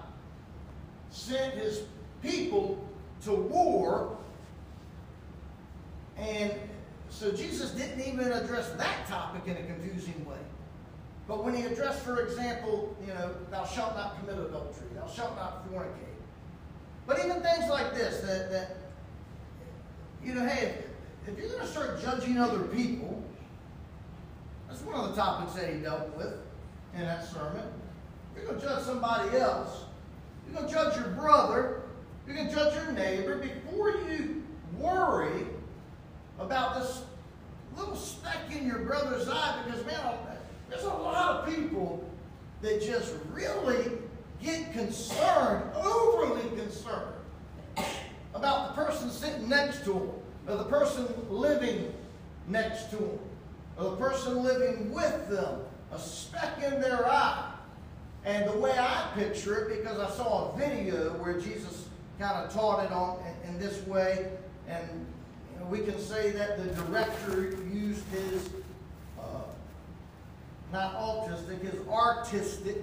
sent 1.11 1.55
his 1.55 1.83
people 2.23 2.85
to 3.25 3.33
war. 3.33 4.17
And 6.17 6.53
so 7.09 7.33
Jesus 7.33 7.71
didn't 7.73 8.01
even 8.01 8.33
address 8.33 8.71
that 8.73 9.07
topic 9.09 9.43
in 9.47 9.57
a 9.57 9.67
confusing 9.67 10.25
way. 10.25 10.37
But 11.27 11.45
when 11.45 11.55
he 11.55 11.63
addressed, 11.63 12.03
for 12.03 12.21
example, 12.21 12.97
you 13.07 13.15
know, 13.15 13.33
thou 13.51 13.65
shalt 13.65 13.95
not 13.95 14.19
commit 14.19 14.39
adultery, 14.39 14.89
thou 14.95 15.07
shalt 15.07 15.37
not 15.37 15.71
fornicate. 15.71 16.11
But 17.07 17.25
even 17.25 17.41
things 17.41 17.69
like 17.71 17.95
this, 17.95 18.21
that, 18.21 18.51
that 18.51 18.77
you 20.25 20.35
know, 20.35 20.47
hey, 20.47 20.75
if, 21.27 21.33
if 21.33 21.39
you're 21.39 21.49
going 21.49 21.61
to 21.61 21.67
start 21.67 22.03
judging 22.03 22.39
other 22.39 22.61
people, 22.65 23.23
that's 24.71 24.83
one 24.83 24.95
of 24.95 25.11
the 25.11 25.21
topics 25.21 25.55
that 25.55 25.75
he 25.75 25.81
dealt 25.81 26.17
with 26.17 26.35
in 26.95 27.01
that 27.01 27.27
sermon. 27.27 27.65
You're 28.37 28.47
going 28.47 28.61
to 28.61 28.67
judge 28.67 28.85
somebody 28.85 29.37
else. 29.37 29.85
You're 30.47 30.57
going 30.57 30.69
to 30.69 30.73
judge 30.73 30.97
your 30.97 31.09
brother. 31.09 31.83
You're 32.25 32.37
going 32.37 32.49
to 32.49 32.55
judge 32.55 32.75
your 32.77 32.93
neighbor 32.93 33.39
before 33.39 33.91
you 33.91 34.45
worry 34.79 35.47
about 36.39 36.77
this 36.77 37.03
little 37.77 37.97
speck 37.97 38.37
in 38.57 38.65
your 38.65 38.79
brother's 38.81 39.29
eye 39.29 39.61
because, 39.67 39.85
man, 39.85 40.15
there's 40.69 40.85
a 40.85 40.89
lot 40.89 41.49
of 41.49 41.53
people 41.53 42.09
that 42.63 42.81
just 42.81 43.13
really 43.33 43.91
get 44.41 44.73
concerned, 44.73 45.65
overly 45.75 46.49
concerned, 46.57 47.15
about 48.35 48.69
the 48.69 48.85
person 48.85 49.11
sitting 49.11 49.49
next 49.49 49.85
to 49.85 49.93
them 49.93 50.11
or 50.47 50.57
the 50.59 50.65
person 50.65 51.09
living 51.29 51.93
next 52.47 52.91
to 52.91 52.97
them 52.97 53.19
the 53.81 53.97
person 53.97 54.43
living 54.43 54.93
with 54.93 55.29
them, 55.29 55.61
a 55.93 55.99
speck 55.99 56.63
in 56.63 56.81
their 56.81 57.07
eye. 57.07 57.53
And 58.25 58.49
the 58.49 58.59
way 58.59 58.77
I 58.79 59.11
picture 59.15 59.69
it, 59.69 59.83
because 59.83 59.99
I 59.99 60.11
saw 60.15 60.53
a 60.53 60.59
video 60.59 61.11
where 61.15 61.41
Jesus 61.41 61.87
kind 62.19 62.45
of 62.45 62.53
taught 62.53 62.85
it 62.85 62.93
on 62.93 63.19
in, 63.49 63.59
this 63.59 63.87
way, 63.87 64.31
and 64.69 64.87
you 65.53 65.61
know, 65.61 65.67
we 65.67 65.81
can 65.81 65.99
say 65.99 66.31
that 66.33 66.59
the 66.59 66.83
director 66.83 67.57
used 67.73 68.05
his 68.09 68.51
uh, 69.19 69.23
not 70.71 70.95
autistic, 70.97 71.63
his 71.63 71.87
artistic 71.89 72.77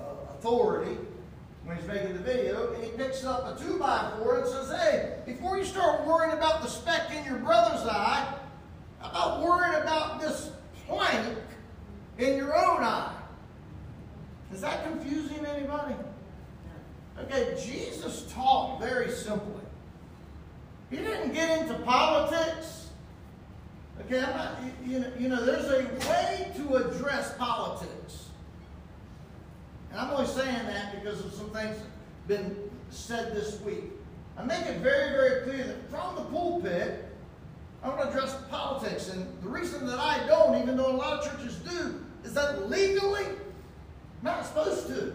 uh, 0.00 0.02
authority 0.34 0.98
when 1.64 1.76
he's 1.76 1.86
making 1.86 2.12
the 2.14 2.18
video, 2.18 2.74
and 2.74 2.84
he 2.84 2.90
picks 2.90 3.24
up 3.24 3.46
a 3.46 3.62
two 3.62 3.78
by 3.78 4.12
four 4.18 4.38
and 4.38 4.46
says, 4.46 4.70
"Hey, 4.70 5.18
before 5.24 5.56
you 5.56 5.64
start 5.64 6.04
worrying 6.04 6.32
about 6.32 6.62
the 6.62 6.68
speck 6.68 7.12
in 7.12 7.24
your 7.24 7.38
brother's 7.38 7.86
eye." 7.86 8.34
About 9.10 9.42
worrying 9.42 9.82
about 9.82 10.20
this 10.20 10.50
plank 10.86 11.38
in 12.18 12.36
your 12.36 12.56
own 12.56 12.82
eye? 12.82 13.14
Is 14.52 14.60
that 14.60 14.84
confusing 14.84 15.44
anybody? 15.44 15.94
Okay, 17.18 17.56
Jesus 17.60 18.30
taught 18.32 18.78
very 18.80 19.10
simply. 19.10 19.62
He 20.90 20.96
didn't 20.96 21.32
get 21.32 21.62
into 21.62 21.74
politics. 21.80 22.88
Okay, 24.00 24.20
I'm 24.20 24.36
not, 24.36 24.58
you, 24.84 25.00
know, 25.00 25.12
you 25.18 25.28
know, 25.28 25.44
there's 25.44 25.64
a 25.66 25.84
way 26.08 26.52
to 26.56 26.76
address 26.76 27.34
politics. 27.36 28.26
And 29.90 30.00
I'm 30.00 30.10
only 30.10 30.26
saying 30.26 30.66
that 30.66 31.02
because 31.02 31.24
of 31.24 31.32
some 31.32 31.50
things 31.50 31.76
that 31.76 31.84
have 31.84 32.28
been 32.28 32.70
said 32.90 33.34
this 33.34 33.60
week. 33.62 33.84
I 34.36 34.44
make 34.44 34.66
it 34.66 34.78
very, 34.80 35.10
very 35.10 35.42
clear 35.42 35.64
that 35.64 35.90
from 35.90 36.16
the 36.16 36.22
pulpit, 36.22 37.05
I 37.86 37.88
want 37.90 38.00
to 38.00 38.08
address 38.08 38.36
politics. 38.50 39.10
And 39.10 39.26
the 39.42 39.48
reason 39.48 39.86
that 39.86 40.00
I 40.00 40.26
don't, 40.26 40.60
even 40.60 40.76
though 40.76 40.90
a 40.90 40.96
lot 40.96 41.24
of 41.24 41.30
churches 41.30 41.56
do, 41.58 42.04
is 42.24 42.34
that 42.34 42.68
legally, 42.68 43.26
not 44.22 44.44
supposed 44.44 44.88
to. 44.88 45.14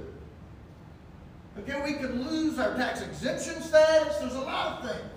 Okay, 1.60 1.82
we 1.84 1.94
could 1.94 2.16
lose 2.16 2.58
our 2.60 2.76
tax 2.76 3.02
exemption 3.02 3.62
status. 3.62 4.18
There's 4.20 4.36
a 4.36 4.40
lot 4.40 4.84
of 4.84 4.90
things 4.90 5.12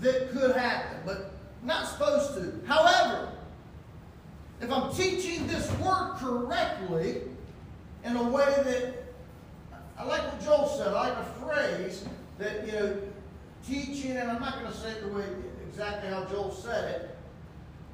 that 0.00 0.30
could 0.30 0.56
happen, 0.56 0.98
but 1.04 1.32
not 1.62 1.86
supposed 1.86 2.34
to. 2.34 2.66
However, 2.66 3.28
if 4.62 4.72
I'm 4.72 4.90
teaching 4.94 5.46
this 5.46 5.70
word 5.78 6.14
correctly, 6.16 7.20
in 8.04 8.16
a 8.16 8.22
way 8.22 8.54
that 8.64 8.94
I 9.98 10.04
like 10.04 10.22
what 10.32 10.42
Joel 10.42 10.66
said, 10.66 10.88
I 10.88 11.10
like 11.10 11.18
a 11.18 11.44
phrase 11.44 12.06
that, 12.38 12.64
you 12.66 12.72
know, 12.72 12.96
teaching, 13.66 14.12
and 14.12 14.30
I'm 14.30 14.40
not 14.40 14.60
going 14.60 14.72
to 14.72 14.78
say 14.78 14.92
it 14.92 15.02
the 15.02 15.08
way 15.08 15.24
exactly 15.76 16.08
how 16.08 16.24
Joel 16.24 16.52
said 16.52 16.90
it. 16.90 17.16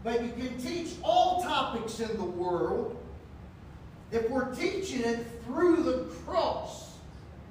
But 0.05 0.23
you 0.23 0.31
can 0.31 0.57
teach 0.59 0.91
all 1.03 1.43
topics 1.43 1.99
in 1.99 2.17
the 2.17 2.25
world 2.25 2.97
if 4.13 4.31
we're 4.31 4.55
teaching 4.55 5.01
it 5.01 5.27
through 5.45 5.83
the 5.83 6.05
cross. 6.25 6.93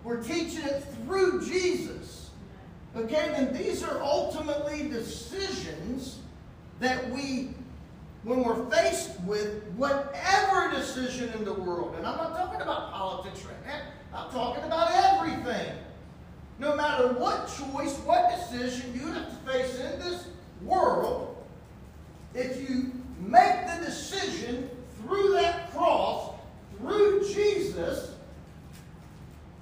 We're 0.06 0.24
teaching 0.24 0.64
it 0.64 0.86
through 1.04 1.46
Jesus. 1.46 2.30
Okay, 2.96 3.30
then 3.36 3.54
these 3.54 3.84
are 3.84 4.02
ultimately 4.02 4.88
decisions 4.88 6.20
that 6.80 7.10
we, 7.12 7.54
when 8.24 8.42
we're 8.42 8.70
faced 8.70 9.20
with 9.22 9.64
whatever 9.76 10.74
decision 10.74 11.30
in 11.34 11.44
the 11.44 11.54
world, 11.54 11.96
and 11.98 12.06
I'm 12.08 12.16
not 12.16 12.38
talking 12.38 12.62
about 12.62 12.94
politics 12.94 13.46
right 13.46 13.66
now, 13.66 13.82
I'm 14.18 14.32
talking 14.32 14.64
about 14.64 14.92
everything. 14.92 15.76
No 16.62 16.76
matter 16.76 17.08
what 17.14 17.48
choice, 17.48 17.98
what 18.06 18.30
decision 18.38 18.94
you 18.94 19.08
have 19.08 19.28
to 19.30 19.52
face 19.52 19.80
in 19.80 20.00
this 20.00 20.28
world, 20.64 21.36
if 22.36 22.70
you 22.70 22.92
make 23.20 23.66
the 23.66 23.84
decision 23.84 24.70
through 24.98 25.32
that 25.32 25.72
cross, 25.72 26.36
through 26.78 27.28
Jesus, 27.34 28.14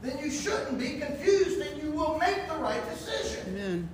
then 0.01 0.19
you 0.19 0.29
shouldn't 0.29 0.77
be 0.77 0.99
confused 0.99 1.62
and 1.62 1.81
you 1.81 1.91
will 1.91 2.17
make 2.17 2.49
the 2.49 2.55
right 2.55 2.83
decision. 2.89 3.47
Amen. 3.47 3.89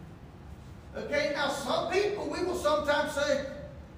Okay, 0.97 1.31
now 1.35 1.49
some 1.49 1.91
people, 1.91 2.27
we 2.27 2.43
will 2.43 2.57
sometimes 2.57 3.11
say, 3.11 3.45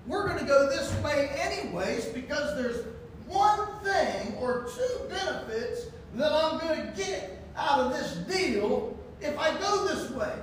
we're 0.05 0.27
going 0.27 0.39
to 0.39 0.45
go 0.45 0.69
this 0.69 0.93
way 1.01 1.29
anyways 1.39 2.07
because 2.07 2.61
there's 2.61 2.83
one 3.25 3.69
thing 3.85 4.35
or 4.41 4.67
two 4.75 5.07
benefits 5.07 5.85
that 6.15 6.33
I'm 6.33 6.59
going 6.59 6.87
to 6.87 6.93
get 7.01 7.41
out 7.55 7.79
of 7.79 7.93
this 7.93 8.13
deal 8.37 8.96
if 9.21 9.37
I 9.37 9.57
go 9.59 9.87
this 9.87 10.11
way. 10.11 10.33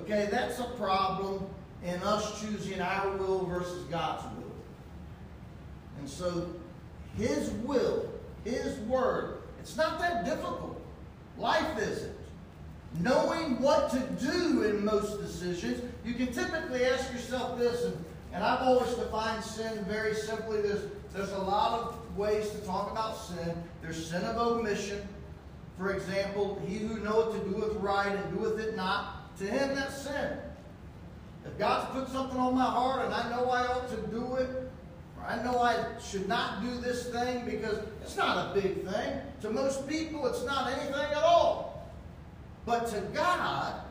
Okay, 0.00 0.28
that's 0.30 0.58
a 0.58 0.64
problem 0.76 1.46
in 1.84 2.02
us 2.02 2.40
choosing 2.40 2.80
our 2.80 3.16
will 3.16 3.44
versus 3.46 3.84
God's 3.84 4.24
will. 4.36 4.52
And 5.98 6.08
so, 6.08 6.48
His 7.16 7.50
will, 7.64 8.10
His 8.44 8.78
word, 8.80 9.38
it's 9.60 9.76
not 9.76 9.98
that 10.00 10.24
difficult. 10.24 10.80
Life 11.38 11.78
isn't. 11.78 12.14
Knowing 13.00 13.60
what 13.60 13.90
to 13.90 13.98
do 14.24 14.62
in 14.62 14.84
most 14.84 15.20
decisions, 15.20 15.82
you 16.04 16.14
can 16.14 16.32
typically 16.32 16.84
ask 16.84 17.12
yourself 17.12 17.58
this, 17.58 17.84
and, 17.84 18.04
and 18.32 18.44
I've 18.44 18.62
always 18.62 18.94
defined 18.94 19.42
sin 19.42 19.84
very 19.88 20.14
simply. 20.14 20.60
There's, 20.60 20.84
there's 21.12 21.32
a 21.32 21.38
lot 21.38 21.80
of 21.80 22.16
ways 22.16 22.50
to 22.50 22.58
talk 22.58 22.90
about 22.92 23.16
sin. 23.16 23.54
There's 23.82 24.06
sin 24.08 24.22
of 24.22 24.36
omission. 24.36 25.06
For 25.78 25.92
example, 25.92 26.60
he 26.66 26.78
who 26.78 27.00
knoweth 27.00 27.34
to 27.34 27.50
doeth 27.50 27.76
right 27.76 28.14
and 28.14 28.38
doeth 28.38 28.58
it 28.60 28.76
not, 28.76 29.36
to 29.38 29.44
him 29.44 29.74
that's 29.74 30.02
sin. 30.02 30.38
If 31.44 31.58
God's 31.58 31.92
put 31.92 32.08
something 32.08 32.38
on 32.38 32.54
my 32.54 32.64
heart 32.64 33.04
and 33.04 33.12
I 33.12 33.28
know 33.30 33.50
I 33.50 33.66
ought 33.66 33.88
to 33.90 33.96
do 34.08 34.36
it, 34.36 34.48
or 35.18 35.24
I 35.26 35.42
know 35.42 35.58
I 35.60 35.84
should 36.00 36.28
not 36.28 36.62
do 36.62 36.76
this 36.76 37.08
thing 37.08 37.44
because 37.44 37.78
it's 38.02 38.16
not 38.16 38.50
a 38.56 38.60
big 38.60 38.86
thing. 38.86 39.20
To 39.42 39.50
most 39.50 39.88
people, 39.88 40.26
it's 40.26 40.44
not 40.44 40.72
anything 40.72 40.94
at 40.94 41.22
all. 41.22 41.90
But 42.64 42.86
to 42.88 43.00
God, 43.12 43.82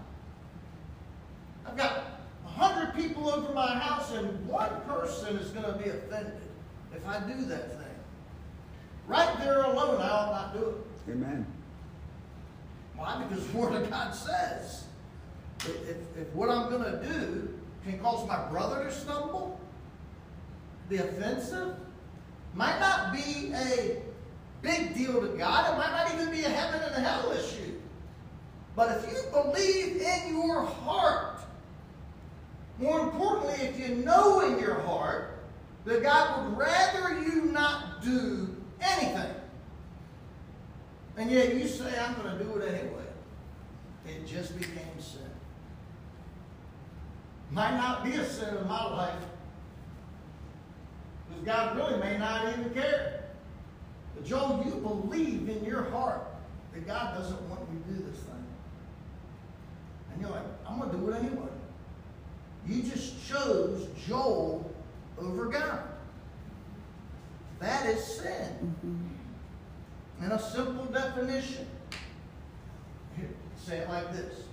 I've 1.67 1.77
got 1.77 2.03
a 2.45 2.49
hundred 2.49 2.95
people 2.95 3.29
over 3.29 3.53
my 3.53 3.77
house 3.77 4.11
and 4.13 4.47
one 4.47 4.81
person 4.87 5.37
is 5.37 5.51
going 5.51 5.65
to 5.65 5.73
be 5.73 5.89
offended 5.89 6.41
if 6.95 7.05
I 7.07 7.19
do 7.19 7.45
that 7.45 7.71
thing. 7.71 7.79
Right 9.05 9.37
there 9.39 9.63
alone, 9.63 10.01
I 10.01 10.09
ought 10.09 10.31
not 10.31 10.53
do 10.53 10.69
it. 10.69 11.11
Amen. 11.11 11.45
Why? 12.95 13.23
Because 13.23 13.47
the 13.47 13.57
Word 13.57 13.73
of 13.73 13.89
God 13.89 14.13
says 14.13 14.85
if, 15.65 16.17
if, 16.17 16.27
what 16.33 16.49
I'm 16.49 16.69
going 16.69 16.83
to 16.83 17.05
do 17.07 17.53
can 17.85 17.99
cause 17.99 18.27
my 18.27 18.47
brother 18.49 18.83
to 18.85 18.91
stumble, 18.91 19.59
be 20.89 20.97
offensive, 20.97 21.75
might 22.53 22.79
not 22.79 23.13
be 23.13 23.53
a 23.53 24.01
big 24.61 24.95
deal 24.95 25.21
to 25.21 25.27
God. 25.37 25.73
It 25.73 25.77
might 25.77 25.91
not 25.91 26.13
even 26.13 26.31
be 26.31 26.43
a 26.43 26.49
heaven 26.49 26.81
and 26.81 26.95
a 26.95 27.07
hell 27.07 27.31
issue. 27.31 27.73
But 28.75 28.97
if 28.97 29.11
you 29.11 29.21
believe 29.31 30.01
in 30.01 30.35
your 30.35 30.65
heart, 30.65 31.41
more 32.79 33.01
importantly, 33.01 33.67
if 33.67 33.79
you 33.79 33.95
know 33.95 34.41
in 34.41 34.59
your 34.59 34.79
heart 34.81 35.43
that 35.85 36.01
God 36.01 36.49
would 36.49 36.57
rather 36.57 37.21
you 37.21 37.45
not 37.45 38.01
do 38.03 38.55
anything, 38.81 39.35
and 41.17 41.29
yet 41.29 41.55
you 41.55 41.67
say, 41.67 41.97
I'm 41.99 42.15
going 42.15 42.37
to 42.37 42.43
do 42.43 42.55
it 42.57 42.67
anyway, 42.67 43.05
it 44.05 44.25
just 44.27 44.57
became 44.57 44.99
sin. 44.99 45.21
Might 47.51 47.77
not 47.77 48.03
be 48.03 48.13
a 48.13 48.25
sin 48.25 48.55
in 48.55 48.67
my 48.67 48.83
life, 48.85 49.13
because 51.27 51.45
God 51.45 51.77
really 51.77 51.99
may 51.99 52.17
not 52.17 52.47
even 52.51 52.73
care. 52.73 53.25
But 54.15 54.25
Joel, 54.25 54.63
you 54.65 54.71
believe 54.75 55.49
in 55.49 55.63
your 55.63 55.83
heart 55.89 56.25
that 56.73 56.87
God 56.87 57.15
doesn't 57.15 57.49
want 57.49 57.61
you 57.71 57.79
to 57.79 57.99
do 57.99 58.09
this 58.09 58.19
thing. 58.21 58.45
And 60.11 60.21
you're 60.21 60.31
like, 60.31 60.43
I'm 60.67 60.79
going 60.79 60.91
to 60.91 60.97
do 60.97 61.09
it 61.09 61.15
anyway. 61.15 61.49
You 62.67 62.81
just 62.83 63.27
chose 63.27 63.87
Joel 64.07 64.71
over 65.19 65.45
God. 65.45 65.83
That 67.59 67.85
is 67.87 68.03
sin. 68.03 68.75
Mm-hmm. 68.85 69.12
In 70.23 70.31
a 70.31 70.39
simple 70.39 70.85
definition, 70.85 71.67
say 73.57 73.79
it 73.79 73.89
like 73.89 74.13
this 74.13 74.43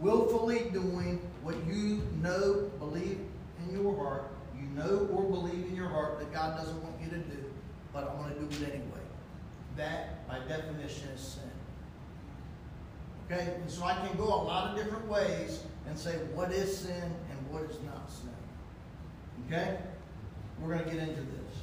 willfully 0.00 0.70
doing 0.72 1.20
what 1.42 1.54
you 1.66 2.02
know, 2.20 2.70
believe 2.78 3.18
in 3.62 3.74
your 3.74 3.94
heart, 3.96 4.24
you 4.58 4.66
know 4.74 5.08
or 5.12 5.22
believe 5.22 5.66
in 5.66 5.76
your 5.76 5.88
heart 5.88 6.18
that 6.18 6.32
God 6.32 6.56
doesn't 6.56 6.82
want 6.82 6.94
you 7.02 7.10
to 7.10 7.18
do, 7.18 7.44
but 7.92 8.10
I'm 8.10 8.16
going 8.16 8.34
to 8.34 8.56
do 8.56 8.64
it 8.64 8.70
anyway. 8.70 8.88
That, 9.76 10.26
by 10.26 10.38
definition, 10.48 11.08
is 11.14 11.20
sin. 11.20 11.42
Okay? 13.26 13.54
And 13.60 13.70
so 13.70 13.84
I 13.84 13.94
can 13.94 14.16
go 14.16 14.24
a 14.24 14.42
lot 14.42 14.70
of 14.70 14.82
different 14.82 15.06
ways 15.08 15.62
and 15.86 15.98
say 15.98 16.16
what 16.34 16.50
is 16.52 16.76
sin 16.76 17.02
and 17.02 17.50
what 17.50 17.62
is 17.70 17.76
not 17.84 18.10
sin. 18.10 18.30
Okay? 19.46 19.78
We're 20.58 20.74
going 20.74 20.84
to 20.84 20.90
get 20.90 21.08
into 21.08 21.20
this. 21.20 21.58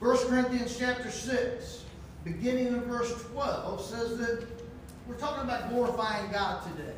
1 0.00 0.16
Corinthians 0.28 0.76
chapter 0.78 1.10
6, 1.10 1.84
beginning 2.24 2.68
in 2.68 2.82
verse 2.82 3.12
12, 3.32 3.80
says 3.80 4.18
that 4.18 4.46
we're 5.06 5.16
talking 5.16 5.42
about 5.42 5.70
glorifying 5.70 6.30
God 6.30 6.62
today. 6.64 6.94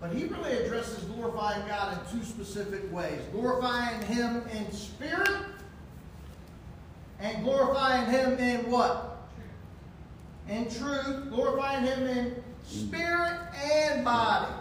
But 0.00 0.12
he 0.12 0.24
really 0.24 0.52
addresses 0.52 1.04
glorifying 1.04 1.66
God 1.66 1.98
in 1.98 2.18
two 2.18 2.24
specific 2.24 2.90
ways 2.92 3.20
glorifying 3.32 4.00
Him 4.02 4.42
in 4.52 4.70
spirit 4.70 5.28
and 7.18 7.42
glorifying 7.42 8.08
Him 8.10 8.38
in 8.38 8.70
what? 8.70 9.26
In 10.48 10.70
truth. 10.70 11.30
Glorifying 11.30 11.84
Him 11.84 12.06
in 12.06 12.44
spirit 12.64 13.40
and 13.72 14.04
body. 14.04 14.52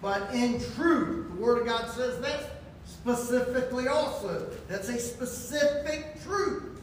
But 0.00 0.34
in 0.34 0.60
truth, 0.74 1.28
the 1.34 1.42
Word 1.42 1.60
of 1.60 1.66
God 1.66 1.90
says 1.90 2.18
that 2.20 2.62
specifically 2.86 3.86
also. 3.88 4.48
That's 4.66 4.88
a 4.88 4.98
specific 4.98 6.22
truth 6.24 6.75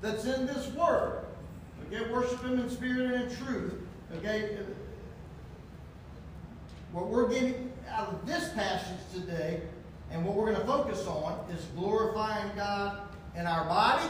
that's 0.00 0.24
in 0.24 0.46
this 0.46 0.68
Word. 0.72 1.24
Okay, 1.86 2.10
worship 2.10 2.42
Him 2.42 2.60
in 2.60 2.70
spirit 2.70 3.12
and 3.12 3.30
in 3.30 3.36
truth. 3.36 3.74
Okay, 4.16 4.56
what 6.92 7.08
we're 7.08 7.28
getting 7.28 7.72
out 7.90 8.08
of 8.08 8.26
this 8.26 8.50
passage 8.50 8.98
today 9.12 9.60
and 10.10 10.24
what 10.24 10.34
we're 10.34 10.46
going 10.52 10.60
to 10.60 10.66
focus 10.66 11.06
on 11.06 11.44
is 11.50 11.64
glorifying 11.76 12.50
God 12.56 13.00
in 13.36 13.46
our 13.46 13.64
body 13.66 14.08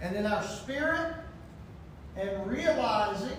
and 0.00 0.16
in 0.16 0.26
our 0.26 0.42
spirit 0.42 1.14
and 2.16 2.46
realizing 2.46 3.36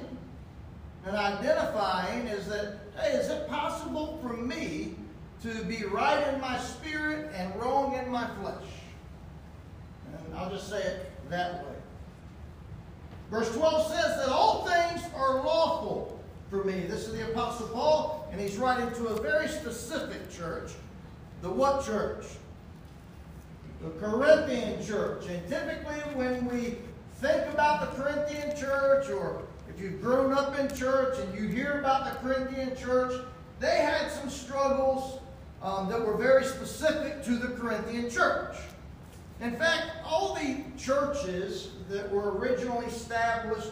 and 1.05 1.15
identifying 1.15 2.27
is 2.27 2.47
that, 2.47 2.79
hey, 2.99 3.11
is 3.13 3.29
it 3.29 3.47
possible 3.47 4.19
for 4.21 4.33
me 4.33 4.95
to 5.41 5.63
be 5.63 5.83
right 5.85 6.27
in 6.33 6.41
my 6.41 6.57
spirit 6.59 7.31
and 7.33 7.55
wrong 7.55 7.95
in 7.95 8.09
my 8.11 8.27
flesh? 8.41 8.65
And 10.25 10.35
I'll 10.35 10.49
just 10.49 10.69
say 10.69 10.81
it 10.81 11.06
that 11.29 11.65
way. 11.65 11.75
Verse 13.29 13.53
12 13.55 13.91
says 13.91 14.17
that 14.17 14.29
all 14.29 14.65
things 14.65 15.01
are 15.15 15.43
lawful 15.43 16.19
for 16.49 16.63
me. 16.63 16.85
This 16.87 17.07
is 17.07 17.13
the 17.13 17.29
Apostle 17.31 17.67
Paul, 17.67 18.27
and 18.31 18.39
he's 18.39 18.57
writing 18.57 18.89
to 18.95 19.07
a 19.07 19.21
very 19.21 19.47
specific 19.47 20.31
church. 20.31 20.71
The 21.41 21.49
what 21.49 21.85
church? 21.85 22.25
The 23.81 23.89
Corinthian 23.99 24.83
church. 24.85 25.27
And 25.27 25.45
typically, 25.47 25.99
when 26.15 26.45
we 26.47 26.77
think 27.15 27.53
about 27.53 27.81
the 27.81 28.01
Corinthian 28.01 28.55
church, 28.55 29.09
or 29.09 29.43
if 29.69 29.81
you've 29.81 30.01
grown 30.01 30.33
up 30.33 30.57
in 30.57 30.73
church 30.75 31.19
and 31.19 31.37
you 31.37 31.47
hear 31.47 31.79
about 31.79 32.05
the 32.05 32.27
Corinthian 32.27 32.75
church, 32.77 33.13
they 33.59 33.77
had 33.77 34.09
some 34.11 34.29
struggles 34.29 35.19
um, 35.61 35.89
that 35.89 35.99
were 35.99 36.15
very 36.15 36.45
specific 36.45 37.23
to 37.23 37.37
the 37.37 37.49
Corinthian 37.49 38.09
church. 38.09 38.55
In 39.39 39.55
fact, 39.55 39.85
all 40.03 40.33
the 40.35 40.63
churches 40.77 41.69
that 41.89 42.11
were 42.11 42.37
originally 42.37 42.87
established, 42.87 43.69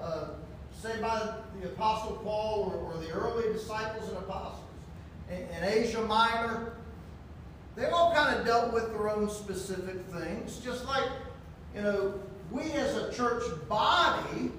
uh, 0.00 0.28
say 0.72 1.00
by 1.00 1.34
the 1.60 1.68
Apostle 1.68 2.16
Paul 2.24 2.72
or, 2.74 2.92
or, 2.92 3.00
the 3.00 3.10
early 3.10 3.52
disciples 3.52 4.08
and 4.08 4.18
apostles 4.18 4.64
in, 5.30 5.36
in 5.36 5.64
Asia 5.64 6.02
Minor, 6.02 6.72
they 7.76 7.86
all 7.86 8.12
kind 8.12 8.38
of 8.38 8.44
dealt 8.44 8.72
with 8.72 8.90
their 8.90 9.08
own 9.08 9.30
specific 9.30 10.04
things, 10.06 10.58
just 10.58 10.84
like, 10.84 11.08
you 11.74 11.82
know, 11.82 12.14
we 12.50 12.72
as 12.72 12.96
a 12.96 13.12
church 13.12 13.42
body 13.68 14.52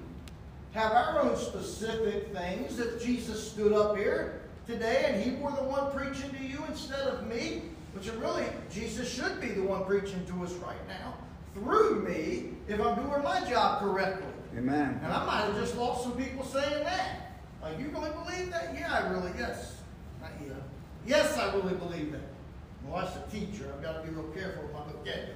have 0.72 0.92
our 0.92 1.20
own 1.20 1.36
specific 1.36 2.34
things. 2.34 2.76
That 2.76 3.00
Jesus 3.00 3.50
stood 3.52 3.72
up 3.72 3.96
here 3.96 4.42
today 4.66 5.06
and 5.08 5.22
he 5.22 5.40
were 5.40 5.50
the 5.52 5.62
one 5.62 5.90
preaching 5.92 6.30
to 6.30 6.44
you 6.44 6.62
instead 6.68 7.00
of 7.00 7.26
me, 7.26 7.62
which 7.96 8.12
really 8.14 8.44
Jesus 8.70 9.10
should 9.12 9.40
be 9.40 9.48
the 9.48 9.62
one 9.62 9.84
preaching 9.84 10.24
to 10.26 10.44
us 10.44 10.52
right 10.54 10.86
now 10.86 11.14
through 11.54 12.06
me 12.06 12.50
if 12.68 12.78
I'm 12.80 12.94
doing 12.96 13.22
my 13.22 13.40
job 13.48 13.80
correctly. 13.80 14.26
Amen. 14.56 15.00
And 15.02 15.12
I 15.12 15.24
might 15.24 15.40
have 15.42 15.56
just 15.56 15.76
lost 15.76 16.04
some 16.04 16.12
people 16.12 16.44
saying 16.44 16.84
that. 16.84 17.32
Like, 17.62 17.78
you 17.78 17.88
really 17.88 18.10
believe 18.10 18.50
that? 18.50 18.74
Yeah, 18.78 18.92
I 18.92 19.08
really, 19.10 19.32
yes. 19.38 19.76
Not 20.20 20.30
yeah. 20.46 20.52
Yes, 21.06 21.38
I 21.38 21.54
really 21.54 21.74
believe 21.74 22.12
that. 22.12 22.20
Well, 22.84 23.02
that's 23.02 23.16
a 23.16 23.30
teacher. 23.30 23.72
I've 23.74 23.82
got 23.82 24.02
to 24.02 24.08
be 24.08 24.14
real 24.14 24.28
careful 24.30 24.64
with 24.64 24.72
my 24.72 24.80
vocabulary. 24.80 25.34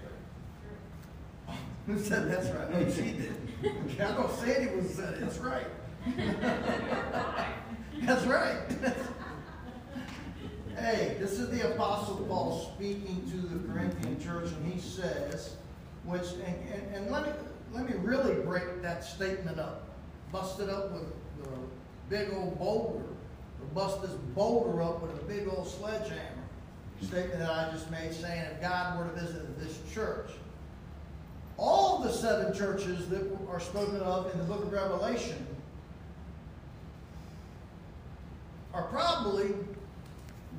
Who 1.86 1.98
said 1.98 2.30
that's 2.30 2.48
right? 2.50 2.70
No, 2.70 2.90
she 2.90 3.12
did. 3.12 3.34
Okay, 3.64 4.04
I 4.04 4.14
don't 4.14 4.38
say 4.38 4.56
anyone 4.56 4.88
said 4.88 5.14
it. 5.14 5.20
That's 5.20 5.38
right. 5.38 5.66
that's 8.02 8.26
right. 8.26 8.58
hey, 10.80 11.16
this 11.18 11.32
is 11.32 11.50
the 11.50 11.72
Apostle 11.72 12.16
Paul 12.28 12.72
speaking 12.74 13.30
to 13.30 13.36
the 13.36 13.68
Corinthian 13.68 14.20
church, 14.20 14.50
and 14.50 14.72
he 14.72 14.80
says, 14.80 15.56
which, 16.04 16.32
and, 16.44 16.56
and, 16.72 16.94
and 16.94 17.10
let 17.10 17.26
me 17.26 17.32
let 17.72 17.88
me 17.88 17.94
really 17.98 18.34
break 18.42 18.82
that 18.82 19.04
statement 19.04 19.60
up. 19.60 19.88
Bust 20.32 20.58
it 20.58 20.68
up 20.68 20.90
with 20.92 21.02
a 21.02 21.58
big 22.08 22.32
old 22.32 22.58
boulder, 22.58 23.04
or 23.04 23.66
bust 23.74 24.02
this 24.02 24.10
boulder 24.34 24.82
up 24.82 25.02
with 25.02 25.12
a 25.12 25.24
big 25.24 25.46
old 25.48 25.68
sledgehammer. 25.68 26.24
Statement 27.00 27.38
that 27.38 27.50
I 27.50 27.70
just 27.70 27.90
made 27.90 28.12
saying 28.12 28.42
if 28.42 28.60
God 28.60 28.98
were 28.98 29.04
to 29.12 29.20
visit 29.20 29.58
this 29.58 29.78
church, 29.94 30.30
all 31.56 32.00
the 32.00 32.12
seven 32.12 32.52
churches 32.52 33.08
that 33.08 33.30
are 33.48 33.60
spoken 33.60 34.00
of 34.00 34.32
in 34.32 34.38
the 34.38 34.44
book 34.44 34.62
of 34.62 34.72
Revelation 34.72 35.46
are 38.74 38.84
probably 38.84 39.54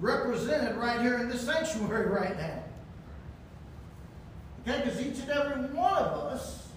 represented 0.02 0.76
right 0.76 1.00
here 1.00 1.20
in 1.20 1.30
this 1.30 1.42
sanctuary 1.42 2.10
right 2.10 2.38
now. 2.38 2.64
Okay, 4.68 4.82
because 4.84 5.00
each 5.00 5.20
and 5.20 5.30
every 5.30 5.62
one 5.76 5.94
of 5.94 6.18
us, 6.26 6.68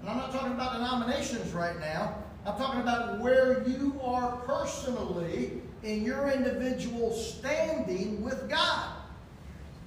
and 0.00 0.08
I'm 0.08 0.18
not 0.18 0.32
talking 0.32 0.52
about 0.52 0.74
denominations 0.74 1.52
right 1.52 1.78
now, 1.80 2.14
I'm 2.46 2.56
talking 2.56 2.80
about 2.80 3.18
where 3.18 3.66
you 3.68 3.98
are 4.02 4.36
personally 4.38 5.60
in 5.82 6.04
your 6.04 6.30
individual 6.30 7.12
standing 7.12 8.22
with 8.22 8.48
God. 8.48 8.94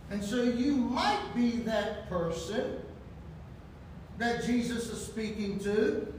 And 0.10 0.24
so 0.24 0.44
you 0.44 0.76
might 0.76 1.24
be 1.36 1.52
that 1.62 2.10
person 2.10 2.80
that 4.18 4.44
Jesus 4.44 4.90
is 4.90 5.04
speaking 5.04 5.60
to 5.60 6.14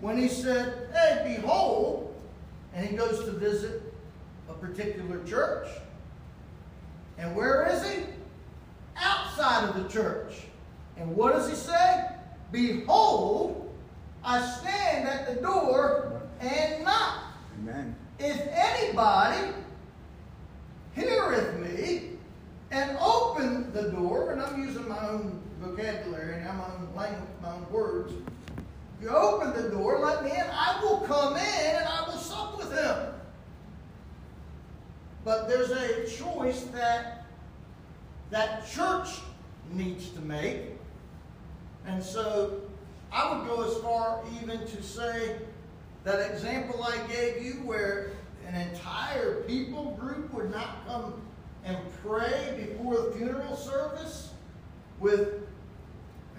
when 0.00 0.16
he 0.16 0.26
said, 0.28 0.88
Hey, 0.92 1.36
behold, 1.36 2.14
and 2.74 2.86
he 2.86 2.96
goes 2.96 3.24
to 3.24 3.32
visit 3.32 3.89
a 4.50 4.54
particular 4.54 5.22
church. 5.24 5.68
And 7.18 7.34
where 7.36 7.66
is 7.66 7.86
he? 7.86 8.04
Outside 8.96 9.68
of 9.68 9.82
the 9.82 9.88
church. 9.88 10.34
And 10.96 11.14
what 11.16 11.32
does 11.32 11.48
he 11.48 11.54
say? 11.54 12.10
Behold, 12.52 13.72
I 14.24 14.40
stand 14.58 15.08
at 15.08 15.34
the 15.34 15.40
door 15.40 16.20
and 16.40 16.84
knock. 16.84 17.24
Amen. 17.58 17.94
If 18.18 18.40
anybody 18.52 19.52
heareth 20.94 21.58
me 21.60 22.10
and 22.70 22.96
open 22.98 23.72
the 23.72 23.90
door, 23.90 24.32
and 24.32 24.42
I'm 24.42 24.62
using 24.62 24.88
my 24.88 25.08
own 25.08 25.40
vocabulary 25.60 26.42
and 26.42 26.58
my 26.58 26.64
own 26.64 26.88
language, 26.94 27.28
my 27.42 27.52
own 27.52 27.66
words. 27.70 28.12
You 29.00 29.08
open 29.08 29.62
the 29.62 29.70
door, 29.70 30.00
let 30.00 30.22
me 30.24 30.30
in, 30.30 30.44
I 30.52 30.78
will 30.82 31.00
come 31.00 31.36
in 31.36 31.76
and 31.76 31.88
I 31.88 32.04
will 32.06 32.18
sup 32.18 32.58
with 32.58 32.70
him. 32.72 33.14
But 35.24 35.48
there's 35.48 35.70
a 35.70 36.06
choice 36.06 36.62
that 36.72 37.26
that 38.30 38.68
church 38.70 39.08
needs 39.72 40.10
to 40.10 40.20
make. 40.20 40.62
And 41.86 42.02
so 42.02 42.60
I 43.12 43.32
would 43.34 43.46
go 43.46 43.62
as 43.68 43.76
far 43.82 44.22
even 44.42 44.66
to 44.66 44.82
say 44.82 45.36
that 46.04 46.30
example 46.30 46.82
I 46.82 46.98
gave 47.08 47.42
you 47.42 47.54
where 47.64 48.12
an 48.46 48.54
entire 48.68 49.42
people 49.42 49.96
group 50.00 50.32
would 50.32 50.50
not 50.50 50.86
come 50.86 51.14
and 51.64 51.76
pray 52.02 52.66
before 52.66 52.96
the 53.02 53.12
funeral 53.12 53.56
service 53.56 54.30
with 54.98 55.46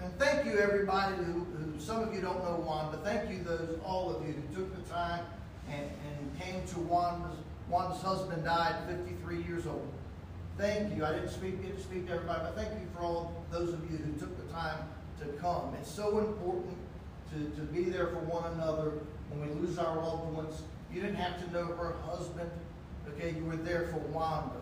and 0.02 0.18
thank 0.18 0.44
you 0.44 0.58
everybody 0.58 1.14
who, 1.14 1.44
who 1.44 1.78
some 1.78 2.02
of 2.02 2.12
you 2.12 2.20
don't 2.20 2.42
know 2.42 2.56
Juan, 2.66 2.90
but 2.90 3.04
Thank 3.04 3.30
you 3.30 3.44
those 3.44 3.78
all 3.84 4.14
of 4.14 4.26
you 4.26 4.34
who 4.34 4.56
took 4.56 4.74
the 4.74 4.92
time 4.92 5.24
and, 5.70 5.82
and 5.84 6.40
came 6.40 6.66
to 6.66 6.80
Wanda's 6.80 7.38
Wanda's 7.72 8.02
husband 8.02 8.44
died 8.44 8.76
53 8.86 9.44
years 9.44 9.66
old. 9.66 9.88
Thank 10.58 10.94
you. 10.94 11.06
I 11.06 11.12
didn't 11.12 11.30
speak 11.30 11.62
to 11.62 11.82
speak 11.82 12.06
to 12.08 12.12
everybody, 12.12 12.40
but 12.42 12.54
thank 12.54 12.68
you 12.78 12.86
for 12.94 13.00
all 13.00 13.44
those 13.50 13.72
of 13.72 13.90
you 13.90 13.96
who 13.96 14.12
took 14.20 14.36
the 14.36 14.52
time 14.52 14.76
to 15.20 15.26
come. 15.40 15.74
It's 15.80 15.90
so 15.90 16.18
important 16.18 16.76
to, 17.30 17.38
to 17.58 17.62
be 17.72 17.84
there 17.84 18.08
for 18.08 18.18
one 18.18 18.52
another 18.52 18.92
when 19.30 19.48
we 19.48 19.54
lose 19.66 19.78
our 19.78 19.96
loved 19.96 20.34
ones. 20.34 20.62
You 20.92 21.00
didn't 21.00 21.16
have 21.16 21.42
to 21.42 21.50
know 21.50 21.64
her 21.64 21.94
husband. 22.04 22.50
Okay, 23.08 23.34
you 23.34 23.44
were 23.46 23.56
there 23.56 23.88
for 23.88 23.98
Wanda. 23.98 24.60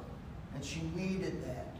And 0.54 0.64
she 0.64 0.82
needed 0.94 1.44
that. 1.44 1.74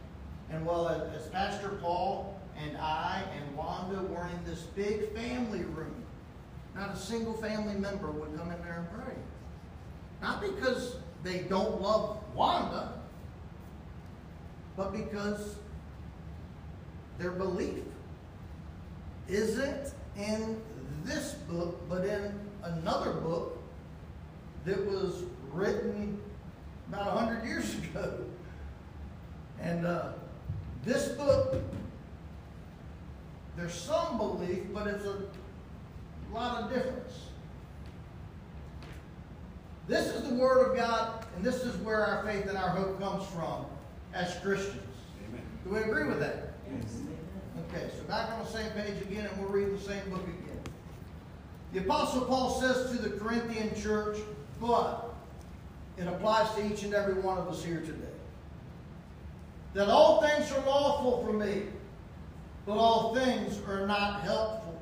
And 0.49 0.67
as, 0.67 1.23
as 1.23 1.29
Pastor 1.29 1.69
Paul 1.81 2.37
and 2.61 2.75
I 2.75 3.23
and 3.37 3.55
Wanda 3.55 4.01
were 4.01 4.27
in 4.27 4.43
this 4.43 4.63
big 4.75 5.13
family 5.13 5.63
room, 5.63 5.95
not 6.75 6.93
a 6.93 6.97
single 6.97 7.33
family 7.35 7.75
member 7.75 8.11
would 8.11 8.37
come 8.37 8.51
in 8.51 8.61
there 8.63 8.85
and 8.85 9.01
pray. 9.01 9.15
Not 10.21 10.41
because 10.41 10.97
they 11.23 11.39
don't 11.39 11.81
love 11.81 12.17
Wanda, 12.33 12.93
but 14.75 14.91
because 14.91 15.55
their 17.19 17.31
belief 17.31 17.83
isn't 19.27 19.93
in 20.17 20.59
this 21.03 21.33
book, 21.47 21.87
but 21.87 22.05
in 22.05 22.33
another 22.63 23.13
book 23.13 23.61
that 24.65 24.85
was 24.85 25.23
written 25.51 26.19
about 26.87 27.15
100 27.15 27.45
years 27.45 27.75
ago. 27.83 28.25
And 29.59 29.85
uh, 29.85 30.13
this 30.83 31.09
book, 31.09 31.55
there's 33.55 33.73
some 33.73 34.17
belief, 34.17 34.63
but 34.73 34.87
it's 34.87 35.05
a 35.05 35.17
lot 36.33 36.63
of 36.63 36.73
difference. 36.73 37.30
This 39.91 40.07
is 40.15 40.23
the 40.23 40.35
Word 40.35 40.69
of 40.69 40.77
God, 40.77 41.25
and 41.35 41.43
this 41.43 41.65
is 41.65 41.75
where 41.79 42.05
our 42.05 42.23
faith 42.23 42.45
and 42.45 42.57
our 42.57 42.69
hope 42.69 42.97
comes 43.01 43.27
from 43.27 43.65
as 44.13 44.33
Christians. 44.35 44.81
Amen. 45.27 45.41
Do 45.65 45.71
we 45.71 45.79
agree 45.79 46.05
with 46.05 46.21
that? 46.21 46.53
Yes. 46.73 46.95
Okay, 47.67 47.89
so 47.97 48.01
back 48.05 48.31
on 48.31 48.39
the 48.39 48.49
same 48.49 48.71
page 48.71 49.01
again, 49.01 49.25
and 49.25 49.37
we'll 49.37 49.49
read 49.49 49.77
the 49.77 49.83
same 49.83 50.09
book 50.09 50.23
again. 50.23 50.61
The 51.73 51.79
Apostle 51.79 52.21
Paul 52.21 52.61
says 52.61 52.89
to 52.91 53.01
the 53.01 53.17
Corinthian 53.17 53.75
church, 53.81 54.19
but 54.61 55.13
it 55.97 56.07
applies 56.07 56.55
to 56.55 56.71
each 56.71 56.83
and 56.83 56.93
every 56.93 57.15
one 57.15 57.37
of 57.37 57.49
us 57.49 57.61
here 57.61 57.81
today, 57.81 58.15
that 59.73 59.89
all 59.89 60.21
things 60.21 60.53
are 60.53 60.65
lawful 60.65 61.21
for 61.25 61.33
me, 61.33 61.63
but 62.65 62.77
all 62.77 63.13
things 63.13 63.59
are 63.67 63.85
not 63.85 64.21
helpful. 64.21 64.81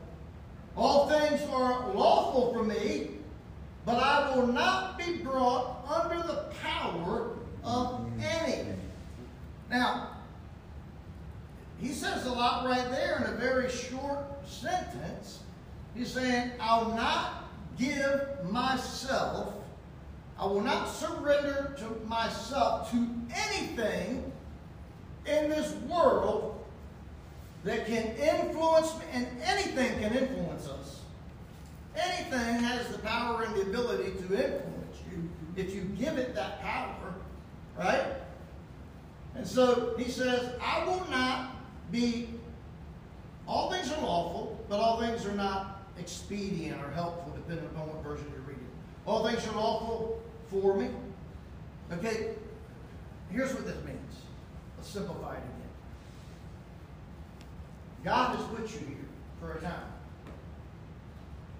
All 0.77 1.09
things 1.09 1.41
are 1.49 1.91
lawful 1.95 2.53
for 2.53 2.63
me, 2.63 3.15
but 3.89 4.03
I 4.03 4.35
will 4.35 4.45
not 4.45 4.99
be 4.99 5.13
brought 5.13 5.83
under 5.89 6.21
the 6.21 6.43
power 6.61 7.31
of 7.63 8.05
any. 8.21 8.67
Now, 9.71 10.11
he 11.81 11.87
says 11.87 12.27
a 12.27 12.31
lot 12.31 12.67
right 12.67 12.87
there 12.91 13.17
in 13.17 13.33
a 13.33 13.37
very 13.37 13.67
short 13.67 14.47
sentence. 14.47 15.39
He's 15.95 16.11
saying, 16.11 16.51
I'll 16.59 16.93
not 16.93 17.49
give 17.79 18.21
myself, 18.51 19.55
I 20.37 20.45
will 20.45 20.61
not 20.61 20.87
surrender 20.87 21.75
to 21.79 22.07
myself 22.07 22.91
to 22.91 23.07
anything 23.33 24.31
in 25.25 25.49
this 25.49 25.73
world 25.89 26.63
that 27.63 27.87
can 27.87 28.05
influence 28.17 28.95
me, 28.99 29.05
and 29.13 29.27
anything 29.43 29.99
can 29.99 30.15
influence 30.15 30.67
us. 30.67 30.98
Anything 32.01 32.63
has 32.63 32.87
the 32.89 32.99
power 32.99 33.43
and 33.43 33.55
the 33.55 33.61
ability 33.61 34.11
to 34.11 34.23
influence 34.23 34.97
you 35.11 35.29
if 35.55 35.73
you 35.75 35.81
give 35.97 36.17
it 36.17 36.33
that 36.35 36.61
power, 36.61 37.13
right? 37.77 38.05
And 39.35 39.45
so 39.47 39.95
he 39.97 40.09
says, 40.09 40.53
I 40.61 40.85
will 40.85 41.05
not 41.09 41.55
be, 41.91 42.29
all 43.47 43.71
things 43.71 43.91
are 43.91 44.01
lawful, 44.01 44.63
but 44.69 44.79
all 44.79 44.99
things 44.99 45.25
are 45.25 45.33
not 45.33 45.85
expedient 45.97 46.81
or 46.81 46.91
helpful, 46.91 47.33
depending 47.35 47.65
upon 47.65 47.87
what 47.87 48.03
version 48.03 48.25
you're 48.31 48.41
reading. 48.41 48.67
All 49.05 49.27
things 49.27 49.45
are 49.47 49.55
lawful 49.55 50.21
for 50.49 50.75
me. 50.75 50.89
Okay, 51.91 52.31
here's 53.31 53.53
what 53.53 53.65
this 53.65 53.83
means. 53.83 53.97
Let's 54.77 54.89
simplify 54.89 55.33
it 55.33 55.37
again. 55.37 55.69
God 58.03 58.39
is 58.39 58.59
with 58.59 58.71
you 58.73 58.87
here 58.87 58.97
for 59.39 59.53
a 59.53 59.61
time. 59.61 59.98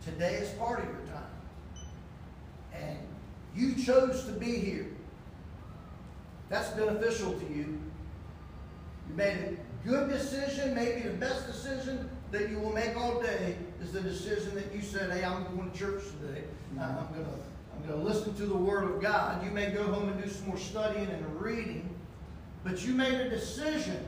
Today 0.03 0.35
is 0.35 0.49
part 0.51 0.79
of 0.79 0.85
your 0.85 1.05
time. 1.07 1.87
And 2.73 2.97
you 3.55 3.75
chose 3.75 4.25
to 4.25 4.31
be 4.31 4.57
here. 4.57 4.87
that's 6.49 6.69
beneficial 6.69 7.33
to 7.33 7.45
you. 7.45 7.79
You 9.07 9.15
made 9.15 9.37
a 9.37 9.87
good 9.87 10.09
decision, 10.09 10.73
maybe 10.73 11.01
the 11.01 11.13
best 11.15 11.47
decision 11.47 12.09
that 12.31 12.49
you 12.49 12.59
will 12.59 12.73
make 12.73 12.95
all 12.95 13.21
day 13.21 13.55
is 13.81 13.91
the 13.91 14.01
decision 14.01 14.53
that 14.55 14.73
you 14.73 14.81
said, 14.81 15.11
hey, 15.11 15.23
I'm 15.23 15.43
going 15.55 15.71
to 15.71 15.77
church 15.77 16.03
today. 16.21 16.43
I'm 16.79 16.95
going 17.13 17.25
to 17.25 17.31
I'm 17.79 17.87
going 17.87 17.99
to 17.99 18.05
listen 18.05 18.33
to 18.35 18.45
the 18.45 18.55
Word 18.55 18.83
of 18.83 19.01
God. 19.01 19.43
You 19.43 19.51
may 19.51 19.71
go 19.71 19.83
home 19.83 20.09
and 20.09 20.21
do 20.21 20.29
some 20.29 20.47
more 20.47 20.57
studying 20.57 21.07
and 21.07 21.41
reading, 21.41 21.89
but 22.63 22.83
you 22.85 22.93
made 22.93 23.13
a 23.13 23.29
decision 23.29 24.05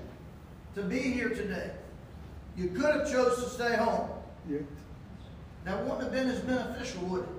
to 0.76 0.82
be 0.82 1.00
here 1.00 1.30
today. 1.30 1.72
You 2.58 2.68
could 2.70 2.94
have 2.94 3.10
chose 3.10 3.42
to 3.44 3.50
stay 3.50 3.78
home. 3.78 4.10
Yeah. 4.50 4.60
That 5.66 5.84
wouldn't 5.84 6.02
have 6.02 6.12
been 6.12 6.30
as 6.30 6.40
beneficial, 6.40 7.04
would 7.04 7.22
it? 7.22 7.30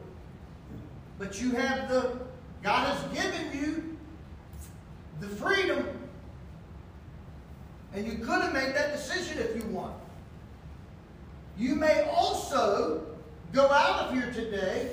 But 1.18 1.40
you 1.40 1.52
have 1.52 1.88
the, 1.88 2.18
God 2.62 2.94
has 2.94 3.02
given 3.12 3.58
you 3.58 3.96
the 5.20 5.28
freedom, 5.28 5.86
and 7.94 8.06
you 8.06 8.18
could 8.18 8.42
have 8.42 8.52
made 8.52 8.74
that 8.74 8.92
decision 8.92 9.38
if 9.38 9.56
you 9.56 9.68
want. 9.70 9.94
You 11.58 11.74
may 11.74 12.08
also 12.10 13.06
go 13.52 13.68
out 13.70 14.06
of 14.06 14.14
here 14.14 14.32
today 14.32 14.88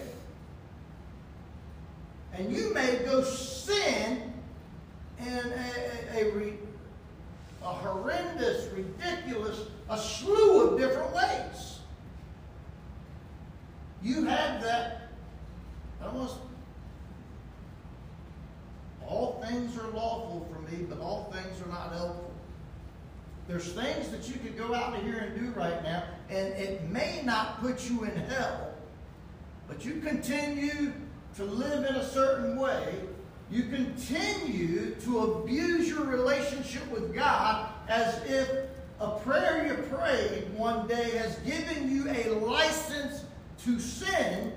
and 2.33 2.51
you 2.51 2.73
may 2.73 2.99
go 3.05 3.23
sin 3.23 4.33
in 5.19 5.27
a, 5.27 6.17
a, 6.17 6.37
a, 6.37 6.53
a 7.61 7.65
horrendous, 7.65 8.67
ridiculous, 8.73 9.67
a 9.89 9.97
slew 9.97 10.69
of 10.69 10.79
different 10.79 11.13
ways. 11.13 11.68
You 14.01 14.25
have 14.25 14.61
that 14.63 15.09
almost 16.03 16.37
all 19.05 19.43
things 19.45 19.77
are 19.77 19.87
lawful 19.89 20.47
for 20.53 20.71
me, 20.71 20.85
but 20.87 20.99
all 20.99 21.33
things 21.33 21.61
are 21.61 21.69
not 21.69 21.91
helpful. 21.91 22.31
There's 23.47 23.73
things 23.73 24.09
that 24.09 24.27
you 24.29 24.35
could 24.35 24.57
go 24.57 24.75
out 24.75 24.95
of 24.95 25.03
here 25.03 25.17
and 25.17 25.39
do 25.39 25.59
right 25.59 25.83
now, 25.83 26.03
and 26.29 26.53
it 26.53 26.87
may 26.89 27.21
not 27.25 27.59
put 27.59 27.89
you 27.89 28.03
in 28.03 28.15
hell, 28.15 28.71
but 29.67 29.83
you 29.83 29.99
continue 30.01 30.93
to 31.35 31.43
live 31.43 31.83
in 31.85 31.95
a 31.95 32.07
certain 32.07 32.57
way, 32.57 32.99
you 33.49 33.63
continue 33.63 34.93
to 34.95 35.19
abuse 35.19 35.89
your 35.89 36.03
relationship 36.03 36.87
with 36.91 37.15
God 37.15 37.69
as 37.87 38.21
if 38.25 38.49
a 38.99 39.11
prayer 39.19 39.65
you 39.65 39.73
prayed 39.83 40.53
one 40.55 40.87
day 40.87 41.17
has 41.17 41.35
given 41.37 41.89
you 41.89 42.07
a 42.09 42.29
license 42.45 43.23
to 43.63 43.79
sin, 43.79 44.53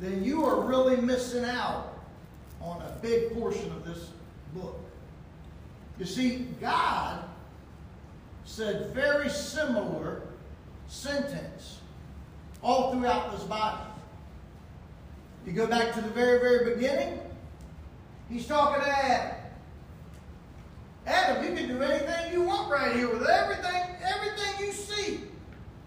then 0.00 0.24
you 0.24 0.44
are 0.44 0.60
really 0.60 0.96
missing 0.96 1.44
out 1.44 1.98
on 2.60 2.82
a 2.82 2.90
big 3.00 3.32
portion 3.34 3.70
of 3.72 3.84
this 3.84 4.10
book. 4.54 4.78
You 5.98 6.04
see, 6.04 6.48
God 6.60 7.22
said 8.44 8.92
very 8.92 9.28
similar 9.28 10.22
sentence 10.88 11.78
all 12.62 12.92
throughout 12.92 13.32
this 13.32 13.44
Bible. 13.44 13.86
You 15.46 15.52
go 15.52 15.66
back 15.66 15.92
to 15.94 16.00
the 16.00 16.08
very, 16.08 16.40
very 16.40 16.74
beginning, 16.74 17.18
he's 18.28 18.46
talking 18.46 18.82
to 18.82 18.88
Adam. 18.88 19.36
Adam, 21.04 21.44
you 21.44 21.56
can 21.56 21.68
do 21.68 21.82
anything 21.82 22.32
you 22.32 22.42
want 22.42 22.70
right 22.70 22.94
here 22.94 23.08
with 23.08 23.26
everything, 23.28 23.96
everything 24.04 24.66
you 24.66 24.72
see. 24.72 25.20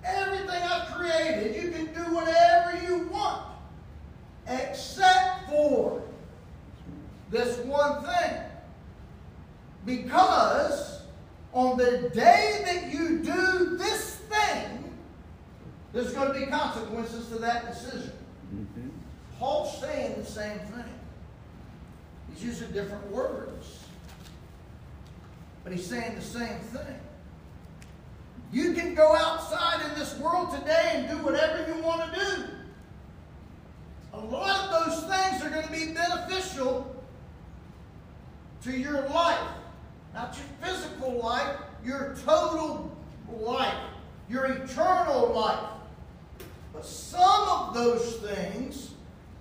Everything 0.05 0.61
I've 0.61 0.87
created, 0.93 1.55
you 1.55 1.71
can 1.71 1.85
do 1.93 2.13
whatever 2.13 2.77
you 2.85 3.07
want. 3.07 3.43
Except 4.47 5.49
for 5.49 6.03
this 7.31 7.57
one 7.65 8.03
thing. 8.03 8.41
Because 9.85 11.01
on 11.53 11.77
the 11.77 12.09
day 12.13 12.61
that 12.65 12.93
you 12.93 13.19
do 13.19 13.77
this 13.77 14.15
thing, 14.29 14.91
there's 15.93 16.13
going 16.13 16.33
to 16.33 16.39
be 16.39 16.45
consequences 16.47 17.27
to 17.29 17.35
that 17.39 17.67
decision. 17.67 18.11
Mm-hmm. 18.53 18.89
Paul's 19.39 19.79
saying 19.79 20.15
the 20.17 20.25
same 20.25 20.59
thing. 20.59 20.93
He's 22.33 22.43
using 22.43 22.71
different 22.71 23.09
words. 23.11 23.85
But 25.63 25.73
he's 25.73 25.87
saying 25.87 26.15
the 26.15 26.21
same 26.21 26.59
thing. 26.59 26.99
You 28.51 28.73
can 28.73 28.95
go 28.95 29.15
outside 29.15 29.85
in 29.85 29.99
this 29.99 30.17
world 30.17 30.51
today 30.57 30.91
and 30.93 31.09
do 31.09 31.17
whatever 31.25 31.67
you 31.67 31.81
want 31.81 32.13
to 32.13 32.19
do. 32.19 32.43
A 34.13 34.19
lot 34.19 34.65
of 34.65 34.85
those 34.85 34.99
things 35.03 35.43
are 35.43 35.49
going 35.49 35.65
to 35.65 35.71
be 35.71 35.93
beneficial 35.93 36.95
to 38.63 38.71
your 38.71 39.01
life. 39.09 39.47
Not 40.13 40.37
your 40.37 40.69
physical 40.69 41.19
life, 41.19 41.57
your 41.83 42.15
total 42.25 42.95
life, 43.29 43.75
your 44.29 44.45
eternal 44.45 45.33
life. 45.33 45.69
But 46.73 46.85
some 46.85 47.49
of 47.49 47.73
those 47.73 48.15
things 48.17 48.91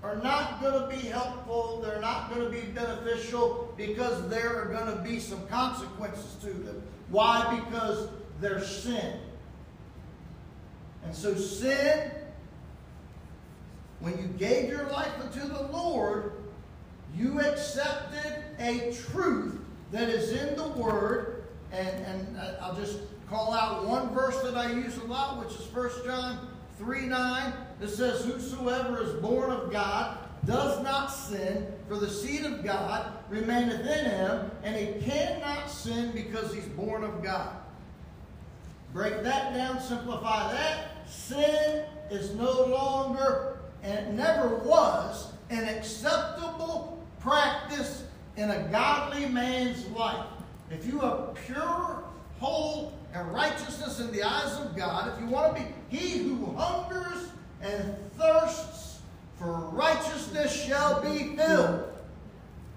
are 0.02 0.16
not 0.16 0.60
going 0.60 0.74
to 0.74 0.88
be 0.88 1.08
helpful. 1.08 1.80
They're 1.82 2.00
not 2.00 2.34
going 2.34 2.44
to 2.44 2.50
be 2.50 2.66
beneficial 2.72 3.72
because 3.76 4.28
there 4.28 4.60
are 4.60 4.66
going 4.66 4.94
to 4.94 5.02
be 5.02 5.18
some 5.18 5.46
consequences 5.46 6.34
to 6.42 6.48
them. 6.48 6.82
Why? 7.08 7.62
Because 7.64 8.08
they're 8.44 8.60
sin. 8.60 9.14
And 11.02 11.14
so, 11.14 11.34
sin, 11.34 12.10
when 14.00 14.18
you 14.18 14.26
gave 14.38 14.68
your 14.68 14.86
life 14.88 15.12
unto 15.18 15.48
the 15.48 15.62
Lord, 15.68 16.32
you 17.16 17.40
accepted 17.40 18.44
a 18.58 18.92
truth 18.92 19.58
that 19.92 20.10
is 20.10 20.32
in 20.32 20.56
the 20.56 20.68
Word. 20.68 21.44
And, 21.72 21.88
and 21.88 22.36
uh, 22.36 22.56
I'll 22.60 22.76
just 22.76 22.98
call 23.30 23.54
out 23.54 23.86
one 23.86 24.12
verse 24.12 24.38
that 24.42 24.56
I 24.58 24.72
use 24.72 24.98
a 24.98 25.04
lot, 25.04 25.42
which 25.42 25.58
is 25.58 25.66
1 25.74 26.04
John 26.04 26.48
3 26.78 27.06
9 27.06 27.52
It 27.80 27.88
says, 27.88 28.26
Whosoever 28.26 29.02
is 29.02 29.14
born 29.22 29.52
of 29.52 29.72
God 29.72 30.18
does 30.44 30.82
not 30.82 31.06
sin, 31.06 31.66
for 31.88 31.96
the 31.96 32.10
seed 32.10 32.44
of 32.44 32.62
God 32.62 33.10
remaineth 33.30 33.80
in 33.80 34.04
him, 34.04 34.50
and 34.62 34.76
he 34.76 35.00
cannot 35.00 35.70
sin 35.70 36.12
because 36.12 36.52
he's 36.52 36.66
born 36.66 37.04
of 37.04 37.22
God. 37.22 37.56
Break 38.94 39.24
that 39.24 39.52
down, 39.52 39.80
simplify 39.80 40.52
that. 40.52 41.08
Sin 41.10 41.84
is 42.12 42.32
no 42.36 42.64
longer, 42.66 43.58
and 43.82 43.98
it 43.98 44.12
never 44.12 44.54
was, 44.58 45.32
an 45.50 45.68
acceptable 45.68 47.04
practice 47.18 48.04
in 48.36 48.50
a 48.50 48.62
godly 48.70 49.26
man's 49.26 49.84
life. 49.88 50.26
If 50.70 50.86
you 50.86 51.02
are 51.02 51.34
pure, 51.44 52.04
whole, 52.38 52.92
and 53.12 53.32
righteousness 53.32 53.98
in 53.98 54.12
the 54.12 54.22
eyes 54.22 54.60
of 54.60 54.76
God, 54.76 55.12
if 55.12 55.20
you 55.20 55.26
want 55.26 55.56
to 55.56 55.62
be 55.62 55.68
he 55.88 56.18
who 56.18 56.54
hungers 56.56 57.30
and 57.62 57.96
thirsts 58.16 59.00
for 59.38 59.70
righteousness 59.72 60.54
shall 60.54 61.02
be 61.02 61.36
filled. 61.36 61.92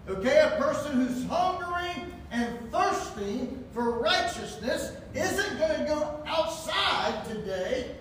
Okay, 0.10 0.40
a 0.40 0.60
person 0.60 0.94
who's 0.94 1.26
hungering 1.28 2.12
and 2.32 2.72
thirsting 2.72 3.64
for 3.74 4.00
righteousness 4.00 4.94
isn't 5.14 5.60
going 5.60 5.80
to 5.80 5.86
go 5.86 6.24
outside 6.26 7.26
today 7.26 7.96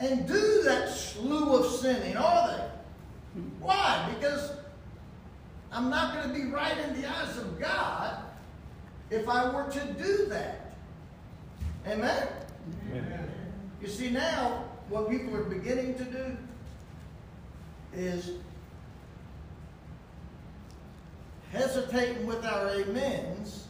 and 0.00 0.26
do 0.26 0.62
that 0.62 0.90
slew 0.90 1.54
of 1.54 1.66
sinning, 1.66 2.16
are 2.16 2.48
they? 2.48 3.40
Why? 3.60 4.08
Because 4.14 4.52
I'm 5.72 5.90
not 5.90 6.14
going 6.14 6.28
to 6.28 6.34
be 6.34 6.50
right 6.50 6.76
in 6.78 7.00
the 7.00 7.08
eyes 7.08 7.36
of 7.38 7.58
God 7.58 8.18
if 9.10 9.28
I 9.28 9.52
were 9.52 9.70
to 9.70 9.92
do 9.94 10.26
that. 10.26 10.74
Amen? 11.86 12.28
Amen. 12.90 13.30
You 13.80 13.88
see, 13.88 14.10
now, 14.10 14.64
what 14.88 15.10
people 15.10 15.36
are 15.36 15.44
beginning 15.44 15.94
to 15.96 16.04
do 16.04 16.36
is 17.92 18.32
hesitating 21.54 22.26
with 22.26 22.44
our 22.44 22.70
amens 22.70 23.68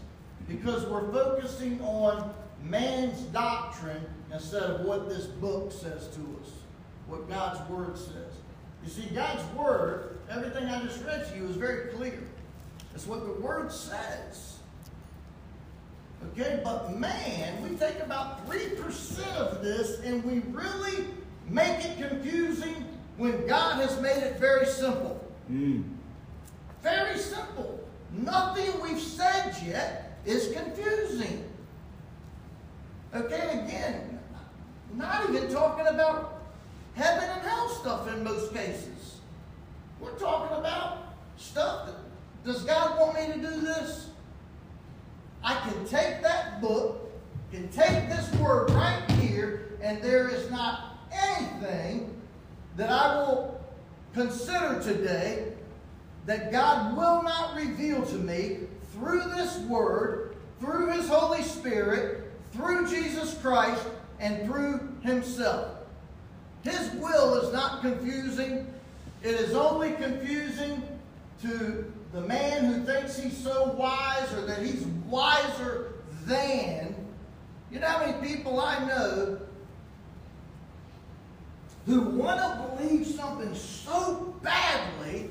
because 0.48 0.84
we're 0.86 1.12
focusing 1.12 1.80
on 1.82 2.32
man's 2.62 3.20
doctrine 3.24 4.04
instead 4.32 4.62
of 4.62 4.80
what 4.80 5.08
this 5.08 5.26
book 5.26 5.70
says 5.70 6.08
to 6.08 6.20
us, 6.42 6.50
what 7.06 7.28
God's 7.28 7.60
Word 7.70 7.96
says. 7.96 8.32
You 8.82 8.90
see, 8.90 9.14
God's 9.14 9.42
Word, 9.54 10.18
everything 10.30 10.64
I 10.64 10.82
just 10.82 11.04
read 11.04 11.28
to 11.28 11.36
you 11.36 11.46
is 11.46 11.56
very 11.56 11.92
clear. 11.92 12.18
It's 12.94 13.06
what 13.06 13.24
the 13.24 13.40
Word 13.40 13.70
says. 13.70 14.58
Okay, 16.32 16.60
but 16.64 16.98
man, 16.98 17.62
we 17.62 17.76
take 17.76 18.00
about 18.00 18.48
3% 18.48 19.36
of 19.36 19.62
this 19.62 20.00
and 20.00 20.24
we 20.24 20.38
really 20.50 21.04
make 21.48 21.84
it 21.84 21.98
confusing 21.98 22.74
when 23.18 23.46
God 23.46 23.76
has 23.76 24.00
made 24.00 24.22
it 24.22 24.38
very 24.38 24.64
simple. 24.64 25.22
Mm. 25.52 25.84
Very 26.84 27.18
simple. 27.18 27.80
Nothing 28.12 28.78
we've 28.82 29.00
said 29.00 29.56
yet 29.66 30.18
is 30.26 30.52
confusing. 30.52 31.42
Okay, 33.14 33.64
again, 33.64 34.20
not 34.94 35.30
even 35.30 35.50
talking 35.50 35.86
about 35.86 36.42
heaven 36.94 37.24
and 37.24 37.40
hell 37.40 37.70
stuff 37.70 38.06
in 38.08 38.22
most 38.22 38.52
cases. 38.52 39.16
We're 39.98 40.18
talking 40.18 40.58
about 40.58 41.14
stuff 41.38 41.86
that 41.86 41.94
Does 42.44 42.62
God 42.64 43.00
want 43.00 43.14
me 43.14 43.34
to 43.34 43.40
do 43.40 43.60
this? 43.62 44.10
I 45.42 45.54
can 45.60 45.86
take 45.86 46.22
that 46.22 46.60
book, 46.60 47.10
can 47.50 47.68
take 47.68 48.10
this 48.10 48.30
word 48.34 48.70
right 48.72 49.10
here, 49.12 49.78
and 49.80 50.02
there 50.02 50.28
is 50.28 50.50
not 50.50 50.98
anything 51.10 52.14
that 52.76 52.90
I 52.90 53.16
will 53.16 53.64
consider 54.12 54.82
today 54.82 55.54
that 56.26 56.50
God 56.50 56.96
will 56.96 57.22
not 57.22 57.54
reveal 57.54 58.04
to 58.06 58.14
me 58.14 58.60
through 58.92 59.22
this 59.34 59.58
word, 59.58 60.36
through 60.60 60.92
His 60.92 61.08
Holy 61.08 61.42
Spirit, 61.42 62.32
through 62.52 62.88
Jesus 62.88 63.36
Christ, 63.40 63.84
and 64.20 64.46
through 64.46 64.80
Himself. 65.02 65.76
His 66.62 66.90
will 66.92 67.34
is 67.36 67.52
not 67.52 67.82
confusing. 67.82 68.72
It 69.22 69.34
is 69.34 69.54
only 69.54 69.92
confusing 69.92 70.82
to 71.42 71.92
the 72.12 72.20
man 72.22 72.64
who 72.64 72.84
thinks 72.84 73.18
he's 73.18 73.36
so 73.36 73.72
wise 73.72 74.32
or 74.34 74.46
that 74.46 74.60
he's 74.60 74.86
wiser 75.08 75.94
than. 76.24 76.94
You 77.70 77.80
know 77.80 77.88
how 77.88 78.06
many 78.06 78.26
people 78.26 78.60
I 78.60 78.78
know 78.86 79.38
who 81.86 82.00
want 82.02 82.38
to 82.38 82.76
believe 82.76 83.06
something 83.06 83.54
so 83.54 84.34
badly 84.42 85.28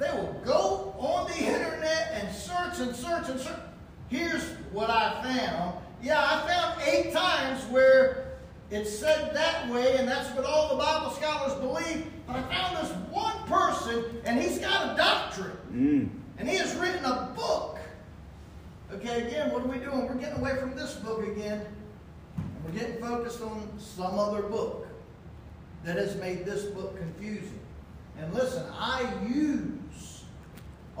they 0.00 0.10
will 0.12 0.40
go 0.44 0.94
on 0.98 1.30
the 1.30 1.38
internet 1.38 2.12
and 2.14 2.34
search 2.34 2.78
and 2.78 2.96
search 2.96 3.28
and 3.28 3.38
search. 3.38 3.60
Here's 4.08 4.42
what 4.72 4.90
I 4.90 5.22
found. 5.22 5.74
Yeah, 6.02 6.18
I 6.18 6.48
found 6.48 6.82
eight 6.88 7.12
times 7.12 7.62
where 7.64 8.38
it's 8.70 8.98
said 8.98 9.34
that 9.34 9.68
way, 9.68 9.96
and 9.98 10.08
that's 10.08 10.34
what 10.34 10.44
all 10.44 10.70
the 10.70 10.82
Bible 10.82 11.10
scholars 11.10 11.54
believe. 11.60 12.06
But 12.26 12.36
I 12.36 12.42
found 12.42 12.76
this 12.78 12.90
one 13.10 13.36
person, 13.46 14.04
and 14.24 14.40
he's 14.40 14.58
got 14.58 14.94
a 14.94 14.96
doctorate. 14.96 15.72
Mm. 15.72 16.08
And 16.38 16.48
he 16.48 16.56
has 16.56 16.74
written 16.76 17.04
a 17.04 17.32
book. 17.36 17.78
Okay, 18.92 19.26
again, 19.26 19.52
what 19.52 19.62
are 19.62 19.68
we 19.68 19.78
doing? 19.78 20.06
We're 20.06 20.14
getting 20.14 20.38
away 20.38 20.56
from 20.56 20.74
this 20.74 20.94
book 20.94 21.26
again. 21.26 21.64
And 22.36 22.64
we're 22.64 22.78
getting 22.80 23.00
focused 23.00 23.42
on 23.42 23.68
some 23.78 24.18
other 24.18 24.42
book 24.42 24.86
that 25.84 25.96
has 25.96 26.16
made 26.16 26.44
this 26.44 26.64
book 26.64 26.96
confusing. 26.96 27.60
And 28.18 28.32
listen, 28.34 28.64
I 28.72 29.12
use 29.28 29.70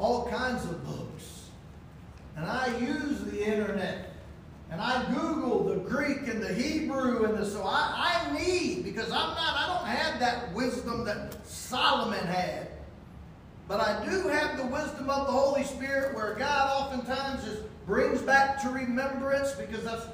all 0.00 0.26
kinds 0.28 0.64
of 0.64 0.82
books. 0.84 1.50
And 2.36 2.46
I 2.46 2.74
use 2.78 3.20
the 3.20 3.44
internet 3.44 4.12
and 4.70 4.80
I 4.80 5.04
Google 5.12 5.64
the 5.64 5.76
Greek 5.76 6.26
and 6.26 6.42
the 6.42 6.54
Hebrew 6.54 7.24
and 7.24 7.36
the 7.36 7.44
so 7.44 7.62
I, 7.64 8.30
I 8.32 8.38
need, 8.38 8.84
because 8.84 9.06
I'm 9.06 9.34
not, 9.34 9.54
I 9.56 9.66
don't 9.66 9.86
have 9.86 10.20
that 10.20 10.54
wisdom 10.54 11.04
that 11.04 11.46
Solomon 11.46 12.24
had. 12.26 12.68
But 13.68 13.80
I 13.80 14.04
do 14.06 14.28
have 14.28 14.56
the 14.56 14.66
wisdom 14.66 15.10
of 15.10 15.26
the 15.26 15.32
Holy 15.32 15.64
Spirit 15.64 16.14
where 16.14 16.34
God 16.34 16.80
oftentimes 16.80 17.44
just 17.44 17.62
brings 17.84 18.22
back 18.22 18.62
to 18.62 18.70
remembrance 18.70 19.52
because 19.52 19.84
that's 19.84 20.06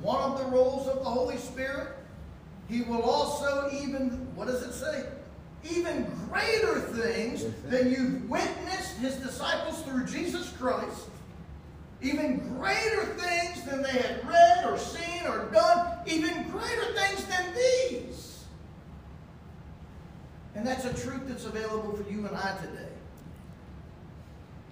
one 0.00 0.22
of 0.22 0.38
the 0.38 0.46
roles 0.46 0.88
of 0.88 1.00
the 1.00 1.10
Holy 1.10 1.36
Spirit. 1.36 1.88
He 2.68 2.82
will 2.82 3.02
also 3.02 3.68
even, 3.72 4.26
what 4.34 4.46
does 4.46 4.62
it 4.62 4.72
say? 4.72 5.04
Even 5.70 6.10
greater 6.28 6.80
things 6.80 7.44
than 7.66 7.90
you've 7.90 8.28
witnessed 8.28 8.98
his 8.98 9.16
disciples 9.16 9.82
through 9.82 10.06
Jesus 10.06 10.52
Christ 10.58 11.08
even 12.04 12.38
greater 12.58 13.06
things 13.16 13.64
than 13.64 13.82
they 13.82 13.90
had 13.90 14.26
read 14.28 14.66
or 14.66 14.78
seen 14.78 15.26
or 15.26 15.46
done, 15.46 15.98
even 16.06 16.48
greater 16.50 16.92
things 16.92 17.24
than 17.24 17.54
these. 17.54 18.44
And 20.54 20.66
that's 20.66 20.84
a 20.84 20.94
truth 20.94 21.22
that's 21.26 21.46
available 21.46 21.96
for 21.96 22.08
you 22.10 22.26
and 22.26 22.36
I 22.36 22.56
today. 22.58 22.88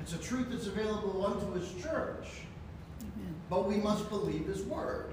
It's 0.00 0.12
a 0.12 0.18
truth 0.18 0.48
that's 0.50 0.66
available 0.66 1.24
unto 1.24 1.52
His 1.54 1.72
church. 1.82 2.26
Amen. 3.00 3.34
But 3.48 3.66
we 3.66 3.76
must 3.76 4.08
believe 4.10 4.46
His 4.46 4.62
word. 4.62 5.12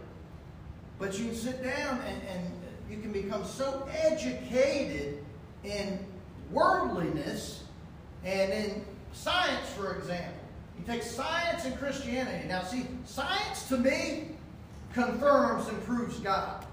But 1.00 1.18
you 1.18 1.26
can 1.26 1.36
sit 1.36 1.64
down 1.64 2.02
and, 2.02 2.22
and 2.24 2.52
you 2.90 3.00
can 3.00 3.12
become 3.12 3.46
so 3.46 3.88
educated 3.94 5.24
in 5.64 6.06
worldliness 6.52 7.64
and 8.24 8.52
in 8.52 8.86
science, 9.14 9.70
for 9.70 9.96
example 9.96 10.40
you 10.80 10.86
take 10.86 11.04
science 11.04 11.66
and 11.66 11.78
Christianity. 11.78 12.48
Now, 12.48 12.64
see, 12.64 12.86
science 13.06 13.68
to 13.68 13.78
me 13.78 14.30
confirms 14.94 15.68
and 15.68 15.84
proves 15.84 16.20
God. 16.20 16.66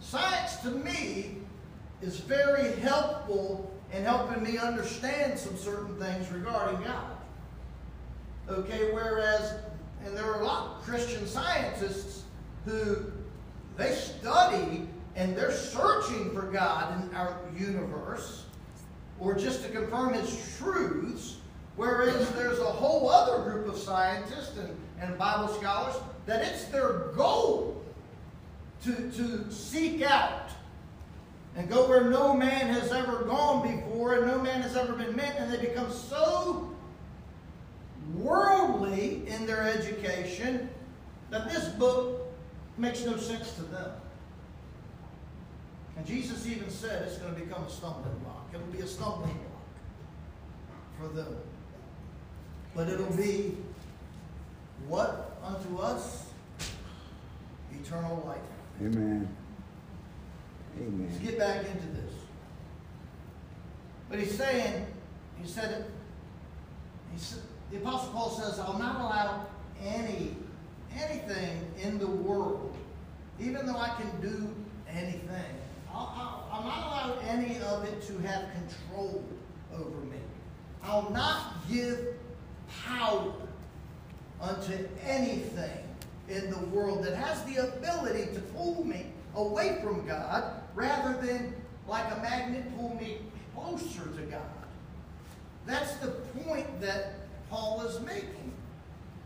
Science 0.00 0.56
to 0.56 0.70
me 0.70 1.36
is 2.02 2.18
very 2.20 2.72
helpful 2.80 3.70
in 3.92 4.04
helping 4.04 4.42
me 4.42 4.58
understand 4.58 5.38
some 5.38 5.56
certain 5.56 5.96
things 5.98 6.30
regarding 6.30 6.80
God. 6.82 7.16
Okay, 8.48 8.90
whereas, 8.92 9.54
and 10.04 10.16
there 10.16 10.24
are 10.24 10.40
a 10.40 10.44
lot 10.44 10.76
of 10.76 10.82
Christian 10.82 11.26
scientists 11.26 12.22
who 12.64 12.96
they 13.76 13.92
study 13.92 14.88
and 15.16 15.36
they're 15.36 15.52
searching 15.52 16.32
for 16.34 16.42
God 16.42 17.02
in 17.02 17.14
our 17.14 17.38
universe 17.56 18.44
or 19.20 19.34
just 19.34 19.62
to 19.62 19.68
confirm 19.70 20.12
his 20.14 20.56
truths 20.58 21.36
Whereas 21.76 22.30
there's 22.30 22.60
a 22.60 22.64
whole 22.64 23.10
other 23.10 23.50
group 23.50 23.68
of 23.68 23.76
scientists 23.76 24.56
and, 24.58 24.76
and 25.00 25.18
Bible 25.18 25.48
scholars 25.48 25.96
that 26.26 26.42
it's 26.44 26.66
their 26.66 27.10
goal 27.16 27.82
to, 28.84 28.92
to 29.12 29.50
seek 29.50 30.02
out 30.02 30.50
and 31.56 31.68
go 31.68 31.88
where 31.88 32.08
no 32.10 32.34
man 32.34 32.72
has 32.72 32.92
ever 32.92 33.24
gone 33.24 33.76
before 33.76 34.14
and 34.14 34.26
no 34.26 34.40
man 34.40 34.60
has 34.62 34.76
ever 34.76 34.92
been 34.92 35.14
met, 35.14 35.36
and 35.38 35.52
they 35.52 35.58
become 35.58 35.90
so 35.90 36.72
worldly 38.14 39.26
in 39.26 39.46
their 39.46 39.62
education 39.62 40.68
that 41.30 41.50
this 41.50 41.68
book 41.70 42.20
makes 42.76 43.04
no 43.04 43.16
sense 43.16 43.52
to 43.52 43.62
them. 43.62 43.90
And 45.96 46.06
Jesus 46.06 46.46
even 46.46 46.70
said 46.70 47.02
it's 47.02 47.18
going 47.18 47.34
to 47.34 47.40
become 47.40 47.64
a 47.64 47.70
stumbling 47.70 48.18
block. 48.18 48.48
It'll 48.52 48.66
be 48.66 48.80
a 48.80 48.86
stumbling 48.86 49.38
block 49.38 51.00
for 51.00 51.08
them. 51.14 51.36
But 52.74 52.88
it'll 52.88 53.16
be 53.16 53.56
what 54.88 55.38
unto 55.42 55.78
us? 55.78 56.26
Eternal 57.72 58.22
life. 58.26 58.38
Amen. 58.80 59.28
Amen. 60.78 61.08
Let's 61.10 61.22
get 61.22 61.38
back 61.38 61.60
into 61.60 61.86
this. 61.88 62.12
But 64.08 64.18
he's 64.18 64.36
saying, 64.36 64.86
he 65.40 65.48
said 65.48 65.70
it, 65.70 65.90
he 67.12 67.18
said, 67.18 67.40
the 67.70 67.78
Apostle 67.78 68.12
Paul 68.12 68.30
says, 68.30 68.58
I'll 68.58 68.78
not 68.78 68.96
allow 68.96 69.46
any, 69.84 70.36
anything 70.94 71.66
in 71.82 71.98
the 71.98 72.06
world, 72.06 72.76
even 73.40 73.66
though 73.66 73.78
I 73.78 73.88
can 74.00 74.20
do 74.20 74.54
anything, 74.88 75.54
I'll, 75.94 76.64
not 76.64 76.86
allow 76.86 77.18
any 77.28 77.58
of 77.60 77.84
it 77.84 78.02
to 78.08 78.18
have 78.26 78.46
control 78.52 79.24
over 79.72 80.00
me. 80.06 80.18
I'll 80.82 81.10
not 81.10 81.54
give 81.70 82.14
power 82.84 83.32
unto 84.40 84.72
anything 85.04 85.84
in 86.28 86.50
the 86.50 86.58
world 86.66 87.04
that 87.04 87.14
has 87.14 87.42
the 87.44 87.68
ability 87.68 88.34
to 88.34 88.40
pull 88.40 88.84
me 88.84 89.06
away 89.34 89.78
from 89.82 90.06
God 90.06 90.62
rather 90.74 91.20
than 91.24 91.54
like 91.86 92.04
a 92.12 92.20
magnet 92.20 92.64
pull 92.76 92.94
me 92.96 93.18
closer 93.54 94.08
to 94.16 94.22
God. 94.30 94.40
That's 95.66 95.94
the 95.96 96.08
point 96.08 96.80
that 96.80 97.14
Paul 97.50 97.82
is 97.82 98.00
making. 98.00 98.52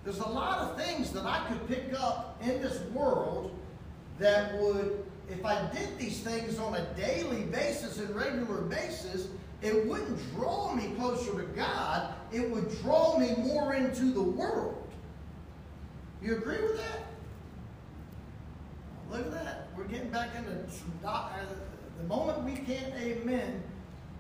There's 0.05 0.19
a 0.21 0.29
lot 0.29 0.59
of 0.59 0.81
things 0.83 1.13
that 1.13 1.25
I 1.25 1.45
could 1.49 1.67
pick 1.69 1.93
up 1.99 2.41
in 2.43 2.63
this 2.63 2.81
world 2.93 3.55
that 4.19 4.59
would, 4.59 5.05
if 5.31 5.45
I 5.45 5.69
did 5.73 5.99
these 5.99 6.21
things 6.21 6.59
on 6.59 6.75
a 6.75 6.85
daily 6.95 7.43
basis 7.45 7.99
and 7.99 8.15
regular 8.15 8.63
basis, 8.63 9.29
it 9.61 9.87
wouldn't 9.87 10.19
draw 10.35 10.75
me 10.75 10.95
closer 10.97 11.33
to 11.33 11.47
God. 11.55 12.15
It 12.33 12.49
would 12.51 12.71
draw 12.81 13.19
me 13.19 13.35
more 13.37 13.75
into 13.75 14.13
the 14.13 14.23
world. 14.23 14.89
You 16.23 16.37
agree 16.37 16.63
with 16.63 16.77
that? 16.79 17.07
Look 19.11 19.27
at 19.27 19.33
that. 19.33 19.69
We're 19.77 19.85
getting 19.85 20.11
back 20.11 20.31
into 20.37 20.51
some 20.71 20.93
uh, 21.05 21.31
the 21.99 22.05
moment 22.05 22.45
we 22.45 22.55
can't 22.55 22.95
amen, 22.95 23.63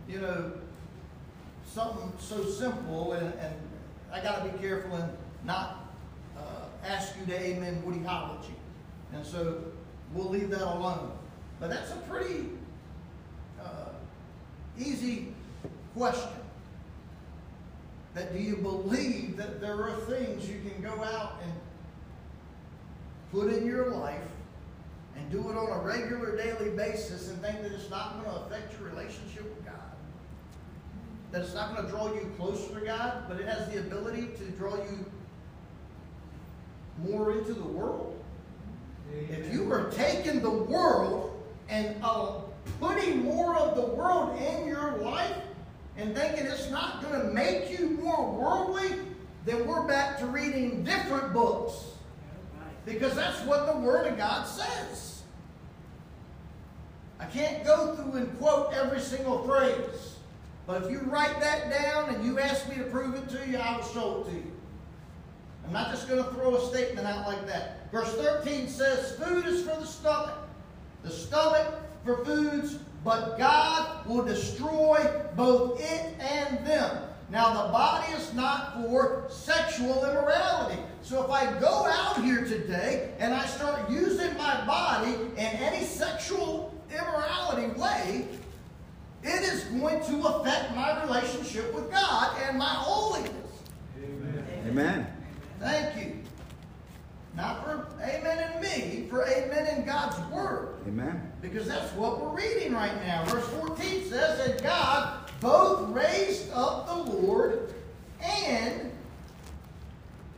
you 0.09 0.21
know, 0.21 0.53
something 1.67 2.13
so 2.19 2.45
simple, 2.45 3.13
and, 3.13 3.33
and 3.35 3.55
I 4.13 4.21
got 4.21 4.45
to 4.45 4.51
be 4.51 4.59
careful 4.59 4.97
and 4.97 5.13
not 5.45 5.95
uh, 6.37 6.87
ask 6.87 7.15
you 7.19 7.27
to 7.27 7.41
amen 7.41 7.83
Woodyology. 7.87 8.55
And 9.13 9.25
so 9.25 9.63
we'll 10.13 10.29
leave 10.29 10.51
that 10.51 10.63
alone. 10.63 11.13
But 11.61 11.71
that's 11.71 11.91
a 11.91 11.97
pretty 12.09 12.47
uh, 13.63 13.91
easy 14.79 15.35
question. 15.95 16.31
That 18.15 18.33
do 18.33 18.39
you 18.39 18.57
believe 18.57 19.37
that 19.37 19.61
there 19.61 19.83
are 19.83 19.97
things 20.09 20.49
you 20.49 20.61
can 20.61 20.83
go 20.83 21.03
out 21.05 21.41
and 21.43 21.53
put 23.31 23.53
in 23.53 23.67
your 23.67 23.91
life 23.91 24.21
and 25.17 25.31
do 25.31 25.51
it 25.51 25.57
on 25.57 25.81
a 25.81 25.85
regular 25.85 26.37
daily 26.37 26.71
basis 26.71 27.29
and 27.29 27.41
think 27.43 27.63
that 27.63 27.73
it's 27.73 27.91
not 27.91 28.15
going 28.15 28.35
to 28.35 28.43
affect 28.43 28.73
your 28.79 28.89
relationship 28.89 29.43
with 29.43 29.65
God? 29.65 29.75
that 31.31 31.43
it's 31.43 31.55
not 31.55 31.75
going 31.75 31.85
to 31.85 31.91
draw 31.91 32.13
you 32.13 32.33
closer 32.37 32.79
to 32.79 32.85
God, 32.85 33.25
but 33.29 33.39
it 33.39 33.47
has 33.47 33.69
the 33.69 33.81
ability 33.81 34.29
to 34.39 34.45
draw 34.53 34.77
you 34.77 35.05
more 37.07 37.33
into 37.33 37.53
the 37.53 37.65
world. 37.65 38.18
If 39.31 39.53
you 39.53 39.71
are 39.73 39.91
taking 39.91 40.41
the 40.41 40.51
world 40.51 41.43
and 41.69 41.97
uh, 42.03 42.33
putting 42.81 43.25
more 43.25 43.57
of 43.57 43.77
the 43.77 43.87
world 43.95 44.41
in 44.41 44.67
your 44.67 44.99
life 44.99 45.37
and 45.97 46.15
thinking 46.15 46.47
it's 46.47 46.71
not 46.71 47.03
going 47.03 47.21
to 47.21 47.29
make 47.29 47.79
you 47.79 47.91
more 47.91 48.31
worldly, 48.33 49.01
then 49.45 49.67
we're 49.67 49.87
back 49.87 50.19
to 50.19 50.27
reading 50.27 50.85
different 50.85 51.33
books. 51.33 51.85
Because 52.85 53.15
that's 53.15 53.45
what 53.45 53.67
the 53.67 53.79
Word 53.79 54.07
of 54.07 54.17
God 54.17 54.47
says. 54.47 55.23
I 57.21 57.27
can't 57.27 57.65
go 57.65 57.95
through 57.95 58.13
and 58.13 58.39
quote 58.39 58.73
every 58.73 59.01
single 59.01 59.47
phrase. 59.47 60.17
But 60.67 60.83
if 60.83 60.91
you 60.91 61.01
write 61.01 61.41
that 61.41 61.71
down 61.71 62.15
and 62.15 62.25
you 62.25 62.39
ask 62.39 62.69
me 62.69 62.77
to 62.77 62.85
prove 62.85 63.15
it 63.15 63.29
to 63.31 63.51
you, 63.51 63.59
I 63.59 63.77
will 63.77 63.85
show 63.85 64.21
it 64.21 64.31
to 64.31 64.37
you. 64.37 64.48
I'm 65.69 65.75
not 65.75 65.91
just 65.91 66.09
going 66.09 66.25
to 66.25 66.31
throw 66.31 66.57
a 66.57 66.67
statement 66.71 67.07
out 67.07 67.27
like 67.27 67.47
that. 67.47 67.93
Verse 67.93 68.11
13 68.15 68.69
says, 68.69 69.17
Food 69.17 69.45
is 69.45 69.69
for 69.69 69.79
the 69.79 69.87
stomach, 69.87 70.49
the 71.03 71.11
stomach 71.11 71.75
for 72.07 72.25
foods, 72.25 72.79
but 73.05 73.37
God 73.37 74.07
will 74.07 74.25
destroy 74.25 75.07
both 75.37 75.79
it 75.79 76.15
and 76.21 76.67
them. 76.67 77.03
Now, 77.31 77.67
the 77.67 77.71
body 77.71 78.11
is 78.15 78.33
not 78.33 78.77
for 78.77 79.27
sexual 79.29 80.07
immorality. 80.07 80.81
So, 81.03 81.23
if 81.23 81.31
I 81.31 81.45
go 81.61 81.85
out 81.87 82.25
here 82.25 82.47
today 82.47 83.13
and 83.19 83.35
I 83.35 83.45
start 83.45 83.91
using 83.91 84.35
my 84.39 84.65
body 84.65 85.13
in 85.37 85.39
any 85.39 85.85
sexual 85.85 86.75
immorality 86.91 87.79
way, 87.79 88.27
it 89.23 89.43
is 89.43 89.65
going 89.65 90.03
to 90.07 90.29
affect 90.29 90.75
my 90.75 91.05
relationship 91.05 91.75
with 91.75 91.91
God 91.91 92.35
and 92.49 92.57
my 92.57 92.65
holiness. 92.65 93.35
Amen. 94.67 95.18
Thank 95.61 95.97
you. 95.97 96.19
Not 97.37 97.65
for 97.65 97.87
amen 98.03 98.53
in 98.53 98.63
me, 98.63 99.07
for 99.09 99.25
amen 99.25 99.67
in 99.77 99.85
God's 99.85 100.19
word. 100.33 100.77
Amen. 100.87 101.31
Because 101.41 101.69
that's 101.69 101.93
what 101.95 102.21
we're 102.21 102.37
reading 102.37 102.73
right 102.73 102.95
now. 103.07 103.25
Verse 103.27 103.49
14 103.49 104.09
says 104.09 104.39
that 104.47 104.63
God 104.63 105.31
both 105.41 105.91
raised 105.91 106.51
up 106.53 106.87
the 106.87 107.13
Lord 107.13 107.73
and 108.21 108.91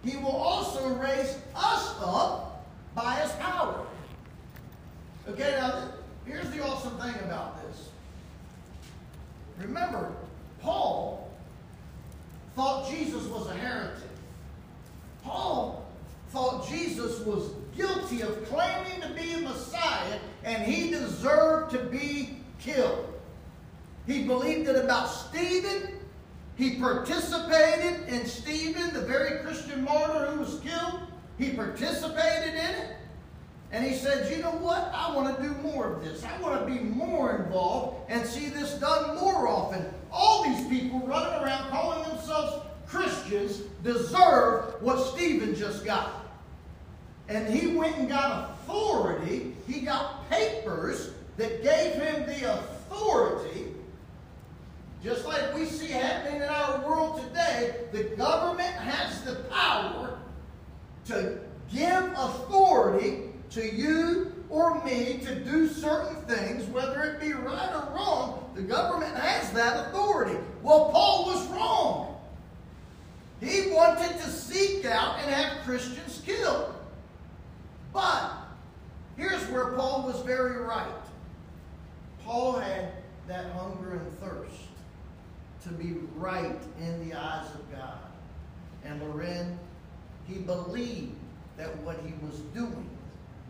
he 0.05 0.16
will 0.16 0.37
also 0.37 0.89
raise 0.95 1.39
us 1.55 1.95
up 2.03 2.66
by 2.95 3.14
his 3.14 3.33
power. 3.33 3.87
Okay, 5.29 5.57
now 5.59 5.91
here's 6.27 6.51
the 6.51 6.62
awesome 6.62 6.99
thing 6.99 7.14
about 7.25 7.62
this. 7.62 7.89
Remember, 9.59 10.12
Paul 10.61 11.31
thought 12.57 12.91
Jesus 12.91 13.25
was 13.25 13.47
a 13.49 13.55
heretic. 13.55 14.10
Paul 15.23 15.87
thought 16.31 16.68
Jesus 16.68 17.21
was 17.21 17.51
guilty 17.77 18.23
of 18.23 18.45
claiming 18.47 19.01
to 19.01 19.09
be 19.11 19.33
a 19.33 19.39
Messiah 19.39 20.18
and 20.45 20.62
he 20.62 20.91
deserved 20.91 21.73
to 21.73 21.79
be 21.85 22.39
killed. 22.59 23.12
He 24.07 24.25
believed 24.25 24.68
it 24.68 24.77
about 24.77 25.07
Stephen. 25.07 25.95
He 26.57 26.79
participated 26.79 28.09
in 28.09 28.27
Stephen, 28.27 28.93
the 28.93 29.03
very 29.03 29.41
Christian 29.41 29.85
martyr 29.85 30.27
who 30.27 30.41
was 30.41 30.61
killed. 30.61 31.01
He 31.39 31.51
participated 31.51 32.55
in 32.55 32.57
it. 32.57 32.97
And 33.73 33.85
he 33.85 33.95
said, 33.95 34.35
you 34.35 34.43
know 34.43 34.51
what? 34.51 34.91
I 34.93 35.14
want 35.14 35.37
to 35.37 35.43
do 35.43 35.55
more 35.62 35.93
of 35.93 36.05
this. 36.05 36.25
I 36.25 36.39
want 36.41 36.61
to 36.61 36.66
be 36.66 36.81
more 36.81 37.37
involved 37.37 38.11
and 38.11 38.27
see 38.27 38.49
this 38.49 38.75
done 38.75 39.16
more 39.16 39.47
often. 39.47 39.87
All 40.11 40.43
these 40.43 40.66
people 40.66 41.01
running 41.07 41.43
around 41.43 41.71
calling 41.71 42.09
themselves 42.09 42.66
Christians 42.91 43.62
deserve 43.84 44.82
what 44.82 44.99
Stephen 44.99 45.55
just 45.55 45.84
got. 45.84 46.26
And 47.28 47.47
he 47.49 47.76
went 47.76 47.97
and 47.97 48.09
got 48.09 48.51
authority. 48.51 49.55
He 49.68 49.82
got 49.82 50.28
papers 50.28 51.12
that 51.36 51.62
gave 51.62 51.95
him 51.95 52.26
the 52.26 52.53
authority. 52.55 53.66
Just 55.05 55.24
like 55.24 55.55
we 55.55 55.64
see 55.64 55.86
happening 55.86 56.43
in 56.43 56.49
our 56.49 56.84
world 56.84 57.22
today, 57.22 57.76
the 57.93 58.05
government 58.16 58.74
has 58.74 59.22
the 59.22 59.36
power 59.51 60.18
to 61.07 61.38
give 61.72 62.12
authority 62.16 63.30
to 63.51 63.74
you 63.74 64.32
or 64.51 64.82
me 64.84 65.20
to 65.24 65.36
do 65.36 65.68
certain 65.68 66.16
things, 66.24 66.66
whether 66.66 67.05
it 67.05 67.20
be 67.20 67.32
right 67.32 67.70
or 67.72 67.95
wrong. 67.95 68.51
The 68.57 68.62
government 68.62 69.16
has 69.16 69.53
that 69.53 69.86
authority. 69.88 70.36
Well, 70.62 70.91
Paul 70.91 71.26
was 71.26 71.47
wrong. 71.47 72.20
He 73.41 73.70
wanted 73.70 74.18
to 74.18 74.30
seek 74.30 74.84
out 74.84 75.18
and 75.20 75.30
have 75.30 75.64
Christians 75.64 76.22
killed. 76.24 76.74
But 77.93 78.32
here's 79.16 79.43
where 79.49 79.72
Paul 79.72 80.07
was 80.07 80.20
very 80.22 80.59
right. 80.59 80.86
Paul 82.24 82.59
had 82.59 82.93
that 83.26 83.47
hunger 83.53 83.93
and 83.93 84.18
thirst 84.18 84.61
to 85.62 85.70
be 85.70 85.95
right 86.16 86.59
in 86.80 87.09
the 87.09 87.16
eyes 87.16 87.47
of 87.55 87.72
God. 87.72 87.99
And 88.84 89.01
Loren, 89.03 89.59
he 90.26 90.38
believed 90.38 91.14
that 91.57 91.76
what 91.78 91.99
he 92.05 92.12
was 92.24 92.38
doing 92.55 92.88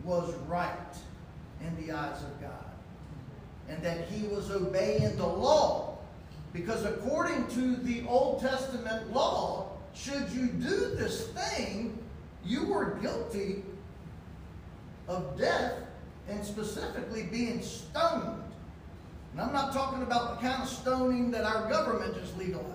was 0.03 0.33
right 0.47 0.95
in 1.61 1.85
the 1.85 1.93
eyes 1.93 2.21
of 2.23 2.41
God. 2.41 2.65
And 3.69 3.81
that 3.83 4.07
he 4.07 4.27
was 4.27 4.51
obeying 4.51 5.15
the 5.15 5.25
law. 5.25 5.97
Because 6.53 6.83
according 6.83 7.47
to 7.49 7.75
the 7.77 8.05
Old 8.07 8.41
Testament 8.41 9.13
law, 9.13 9.77
should 9.93 10.29
you 10.31 10.47
do 10.47 10.95
this 10.95 11.27
thing, 11.27 11.97
you 12.45 12.65
were 12.65 12.97
guilty 13.01 13.63
of 15.07 15.37
death 15.37 15.73
and 16.29 16.43
specifically 16.43 17.23
being 17.23 17.61
stoned. 17.61 18.41
And 19.33 19.41
I'm 19.41 19.53
not 19.53 19.73
talking 19.73 20.03
about 20.03 20.41
the 20.41 20.47
kind 20.47 20.61
of 20.61 20.69
stoning 20.69 21.31
that 21.31 21.43
our 21.43 21.69
government 21.69 22.15
just 22.15 22.37
legalized. 22.37 22.67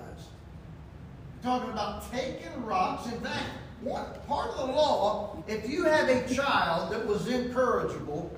I'm 1.36 1.42
talking 1.42 1.70
about 1.70 2.10
taking 2.12 2.64
rocks. 2.64 3.10
In 3.10 3.20
fact, 3.20 3.44
one 3.82 4.04
part 4.26 4.50
of 4.50 4.68
the 4.68 4.72
law, 4.74 5.42
if 5.46 5.68
you 5.68 5.84
have 5.84 6.08
a 6.08 6.32
child 6.32 6.92
that 6.92 7.06
was 7.06 7.28
incorrigible, 7.28 8.30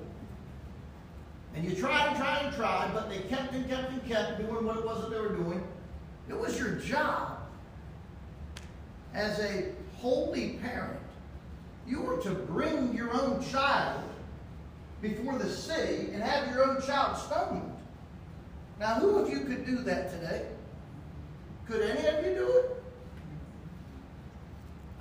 and 1.55 1.63
you 1.63 1.75
tried 1.75 2.09
and 2.09 2.17
tried 2.17 2.45
and 2.45 2.55
tried, 2.55 2.91
but 2.93 3.09
they 3.09 3.19
kept 3.19 3.53
and 3.53 3.67
kept 3.69 3.91
and 3.91 4.05
kept 4.05 4.37
doing 4.37 4.65
what 4.65 4.77
it 4.77 4.85
was 4.85 5.01
that 5.01 5.09
they 5.09 5.19
were 5.19 5.35
doing, 5.35 5.63
it 6.27 6.37
was 6.37 6.59
your 6.59 6.75
job 6.75 7.38
as 9.13 9.39
a 9.39 9.65
holy 9.97 10.51
parent. 10.61 10.99
You 11.87 12.01
were 12.01 12.17
to 12.21 12.31
bring 12.31 12.93
your 12.93 13.11
own 13.13 13.43
child 13.49 14.03
before 15.01 15.37
the 15.37 15.49
city 15.49 16.11
and 16.13 16.21
have 16.21 16.53
your 16.53 16.69
own 16.69 16.81
child 16.81 17.17
stoned. 17.17 17.73
Now, 18.79 18.95
who 18.95 19.17
of 19.17 19.29
you 19.29 19.41
could 19.41 19.65
do 19.65 19.77
that 19.77 20.11
today? 20.11 20.45
Could 21.67 21.81
any 21.81 22.07
of 22.07 22.25
you 22.25 22.35
do 22.35 22.47
it? 22.57 22.83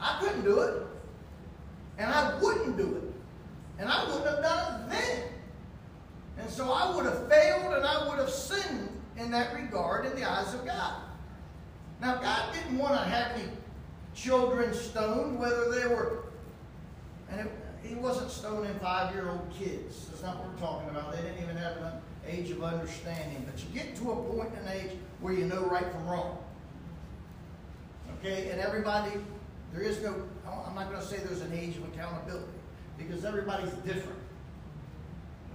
I 0.00 0.18
couldn't 0.20 0.44
do 0.44 0.60
it. 0.60 0.82
And 1.98 2.10
I 2.10 2.38
wouldn't 2.40 2.76
do 2.76 2.96
it. 2.96 3.02
And 3.78 3.88
I 3.88 4.04
wouldn't 4.06 4.26
have 4.26 4.42
done 4.42 4.82
it 4.82 4.90
then. 4.90 5.22
And 6.38 6.50
so 6.50 6.72
I 6.72 6.94
would 6.94 7.04
have 7.04 7.28
failed 7.28 7.74
and 7.74 7.84
I 7.84 8.08
would 8.08 8.18
have 8.18 8.30
sinned 8.30 8.88
in 9.16 9.30
that 9.32 9.54
regard 9.54 10.06
in 10.06 10.14
the 10.14 10.28
eyes 10.28 10.54
of 10.54 10.64
God. 10.64 11.02
Now, 12.00 12.16
God 12.16 12.54
didn't 12.54 12.78
want 12.78 12.94
to 12.94 13.00
have 13.00 13.32
any 13.32 13.48
children 14.22 14.74
stoned, 14.74 15.38
whether 15.38 15.70
they 15.70 15.86
were, 15.86 16.24
and 17.30 17.40
it, 17.40 17.50
he 17.82 17.94
wasn't 17.94 18.30
stoning 18.30 18.74
five 18.80 19.14
year 19.14 19.28
old 19.28 19.48
kids. 19.58 20.06
That's 20.06 20.22
not 20.22 20.38
what 20.38 20.48
we're 20.52 20.60
talking 20.60 20.88
about. 20.90 21.12
They 21.12 21.22
didn't 21.22 21.42
even 21.42 21.56
have 21.56 21.76
an 21.78 21.92
age 22.26 22.50
of 22.50 22.62
understanding. 22.62 23.44
But 23.46 23.62
you 23.62 23.68
get 23.72 23.96
to 23.96 24.12
a 24.12 24.16
point 24.16 24.50
in 24.60 24.68
age 24.68 24.90
where 25.20 25.32
you 25.32 25.44
know 25.44 25.64
right 25.66 25.90
from 25.90 26.06
wrong. 26.06 26.38
Okay? 28.18 28.50
And 28.50 28.60
everybody, 28.60 29.12
there 29.72 29.82
is 29.82 30.02
no, 30.02 30.14
I'm 30.66 30.74
not 30.74 30.90
going 30.90 31.00
to 31.00 31.06
say 31.06 31.18
there's 31.18 31.40
an 31.40 31.52
age 31.52 31.76
of 31.76 31.84
accountability 31.84 32.46
because 32.96 33.24
everybody's 33.24 33.72
different. 33.84 34.18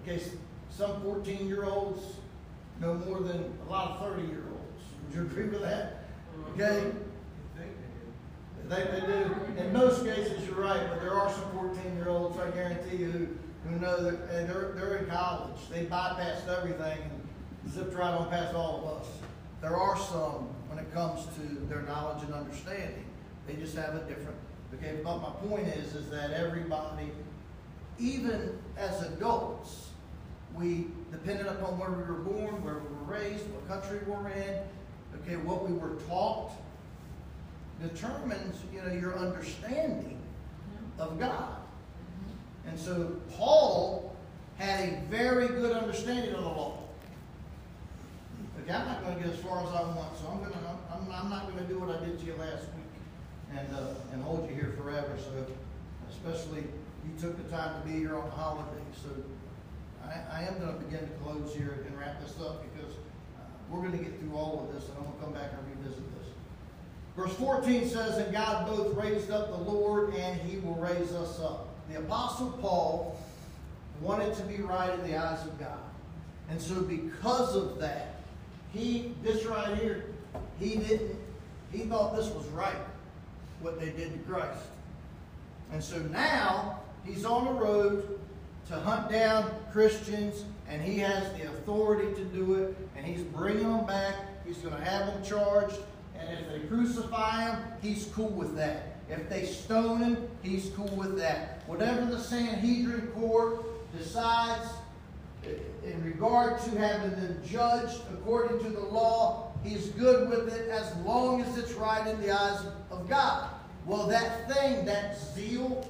Okay? 0.03 0.22
Some 0.70 1.01
14 1.01 1.47
year 1.47 1.66
olds 1.66 2.01
know 2.80 2.95
more 2.95 3.20
than 3.20 3.53
a 3.68 3.72
lot 3.72 3.91
of 3.91 4.16
30 4.16 4.28
year 4.28 4.43
olds. 4.49 4.84
Would 5.05 5.16
you 5.16 5.22
agree 5.24 5.49
with 5.49 5.61
that? 5.61 6.05
Okay? 6.53 6.91
They, 8.70 8.84
they 8.84 9.05
do. 9.05 9.36
In 9.57 9.74
most 9.74 10.05
cases, 10.05 10.45
you're 10.45 10.55
right, 10.55 10.88
but 10.89 11.01
there 11.01 11.14
are 11.14 11.32
some 11.32 11.51
14 11.51 11.95
year 11.95 12.09
olds, 12.09 12.38
I 12.39 12.49
guarantee 12.51 12.97
you, 12.97 13.38
who, 13.70 13.80
know 13.80 14.03
that 14.03 14.30
and 14.30 14.47
they're, 14.47 14.72
they're 14.76 14.97
in 14.97 15.05
college. 15.07 15.57
They 15.72 15.86
bypassed 15.86 16.47
everything 16.47 16.99
and 17.01 17.72
zipped 17.72 17.93
right 17.95 18.14
on 18.14 18.30
past 18.30 18.53
all 18.53 18.80
of 18.80 19.01
us. 19.01 19.07
There 19.61 19.76
are 19.76 19.97
some 19.97 20.49
when 20.70 20.80
it 20.80 20.93
comes 20.93 21.26
to 21.36 21.41
their 21.68 21.82
knowledge 21.84 22.24
and 22.24 22.34
understanding. 22.34 23.05
They 23.47 23.55
just 23.55 23.76
have 23.76 23.95
a 23.95 23.99
different. 23.99 24.38
Okay, 24.76 24.99
but 25.03 25.18
my 25.18 25.30
point 25.47 25.68
is, 25.68 25.95
is 25.95 26.09
that 26.09 26.32
everybody, 26.32 27.11
even 27.99 28.57
as 28.78 29.01
adults, 29.03 29.89
we, 30.55 30.88
depending 31.11 31.47
upon 31.47 31.78
where 31.78 31.91
we 31.91 32.03
were 32.03 32.20
born, 32.20 32.64
where 32.64 32.76
we 32.76 32.95
were 32.95 33.20
raised, 33.20 33.45
what 33.51 33.68
country 33.68 33.99
we're 34.07 34.30
in, 34.30 34.59
okay, 35.22 35.36
what 35.38 35.68
we 35.68 35.76
were 35.76 35.95
taught 36.07 36.51
determines, 37.82 38.61
you 38.74 38.82
know, 38.82 38.91
your 38.91 39.17
understanding 39.17 40.19
of 40.99 41.19
God. 41.19 41.57
And 42.67 42.80
so 42.80 43.17
Paul 43.32 44.15
had 44.57 44.89
a 44.89 45.01
very 45.09 45.47
good 45.47 45.76
understanding 45.76 46.34
of 46.34 46.43
the 46.43 46.49
law. 46.49 46.80
Okay, 48.61 48.71
I'm 48.71 48.86
not 48.86 49.03
going 49.03 49.17
to 49.17 49.24
get 49.24 49.34
as 49.34 49.39
far 49.39 49.59
as 49.61 49.69
I 49.69 49.82
want, 49.82 50.17
so 50.17 50.28
I'm 50.32 50.39
going 50.39 50.51
to, 50.51 50.57
I'm, 50.93 51.11
I'm 51.11 51.30
not 51.30 51.51
going 51.51 51.57
to 51.57 51.74
do 51.74 51.80
what 51.80 51.89
I 51.89 52.05
did 52.05 52.19
to 52.19 52.26
you 52.26 52.36
last 52.36 52.63
week 52.78 52.93
and, 53.57 53.67
uh, 53.76 53.93
and 54.13 54.24
hold 54.24 54.49
you 54.49 54.55
here 54.55 54.74
forever. 54.78 55.17
So, 55.17 55.45
especially 56.09 56.63
you 57.03 57.11
took 57.19 57.36
the 57.36 57.49
time 57.55 57.82
to 57.82 57.88
be 57.88 57.99
here 57.99 58.15
on 58.15 58.26
the 58.26 58.32
holiday. 58.32 58.84
So, 58.95 59.09
I, 60.05 60.39
I 60.39 60.43
am 60.43 60.59
going 60.59 60.74
to 60.74 60.80
begin 60.80 60.99
to 60.99 61.13
close 61.24 61.53
here 61.55 61.84
and 61.86 61.97
wrap 61.99 62.21
this 62.21 62.39
up 62.39 62.63
because 62.71 62.93
uh, 63.36 63.43
we're 63.69 63.80
going 63.80 63.97
to 63.97 64.03
get 64.03 64.19
through 64.19 64.36
all 64.36 64.67
of 64.67 64.76
this 64.76 64.88
and 64.89 64.97
I'm 64.97 65.03
going 65.03 65.17
to 65.17 65.24
come 65.24 65.34
back 65.34 65.51
and 65.51 65.63
revisit 65.67 66.03
this. 66.19 66.22
Verse 67.16 67.34
14 67.36 67.88
says, 67.88 68.18
And 68.18 68.34
God 68.34 68.68
both 68.68 68.95
raised 68.95 69.30
up 69.30 69.49
the 69.49 69.72
Lord 69.72 70.14
and 70.16 70.39
he 70.41 70.57
will 70.57 70.76
raise 70.76 71.11
us 71.14 71.39
up. 71.39 71.68
The 71.91 71.99
Apostle 71.99 72.51
Paul 72.61 73.20
wanted 74.01 74.36
to 74.36 74.43
be 74.43 74.57
right 74.57 74.91
in 74.93 75.03
the 75.09 75.18
eyes 75.18 75.45
of 75.45 75.59
God. 75.59 75.78
And 76.49 76.61
so, 76.61 76.82
because 76.82 77.55
of 77.55 77.80
that, 77.80 78.16
he, 78.74 79.14
this 79.24 79.45
right 79.45 79.78
here, 79.78 80.05
he 80.59 80.76
didn't, 80.76 81.16
he 81.72 81.80
thought 81.80 82.16
this 82.16 82.30
was 82.30 82.45
right, 82.47 82.76
what 83.61 83.80
they 83.80 83.91
did 83.91 84.14
to 84.14 84.32
Christ. 84.32 84.59
And 85.72 85.84
so 85.84 85.99
now, 85.99 86.80
he's 87.05 87.26
on 87.26 87.45
the 87.45 87.51
road 87.51 88.20
to 88.68 88.76
hunt 88.76 89.11
down 89.11 89.51
Christians, 89.72 90.43
and 90.68 90.82
he 90.82 90.99
has 90.99 91.32
the 91.34 91.43
authority 91.43 92.14
to 92.16 92.26
do 92.26 92.55
it, 92.55 92.76
and 92.95 93.05
he's 93.05 93.22
bringing 93.22 93.70
them 93.70 93.86
back. 93.86 94.16
He's 94.45 94.57
going 94.57 94.76
to 94.76 94.84
have 94.84 95.07
them 95.07 95.24
charged, 95.24 95.78
and 96.30 96.39
if 96.39 96.51
they 96.51 96.67
crucify 96.67 97.51
him, 97.51 97.63
he's 97.82 98.05
cool 98.13 98.30
with 98.30 98.55
that. 98.55 98.97
If 99.09 99.30
they 99.30 99.45
stone 99.45 99.99
him, 99.99 100.28
he's 100.41 100.69
cool 100.76 100.95
with 100.95 101.17
that. 101.17 101.63
Whatever 101.67 102.05
the 102.05 102.19
Sanhedrin 102.19 103.07
court 103.07 103.65
decides 103.97 104.67
in 105.84 106.03
regard 106.03 106.59
to 106.61 106.78
having 106.78 107.11
them 107.11 107.41
judged 107.45 108.01
according 108.13 108.59
to 108.63 108.69
the 108.69 108.80
law, 108.80 109.51
he's 109.63 109.88
good 109.89 110.30
with 110.30 110.53
it 110.53 110.69
as 110.69 110.95
long 110.97 111.41
as 111.41 111.57
it's 111.57 111.74
right 111.74 112.07
in 112.07 112.19
the 112.21 112.32
eyes 112.32 112.59
of 112.91 113.09
God. 113.09 113.49
Well, 113.86 114.07
that 114.07 114.51
thing, 114.51 114.86
that 114.86 115.17
zeal, 115.19 115.86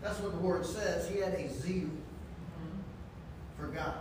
that's 0.00 0.20
what 0.20 0.32
the 0.32 0.38
word 0.38 0.64
says. 0.64 1.08
He 1.08 1.18
had 1.18 1.34
a 1.34 1.48
zeal 1.52 1.90
for 3.58 3.66
God. 3.66 3.94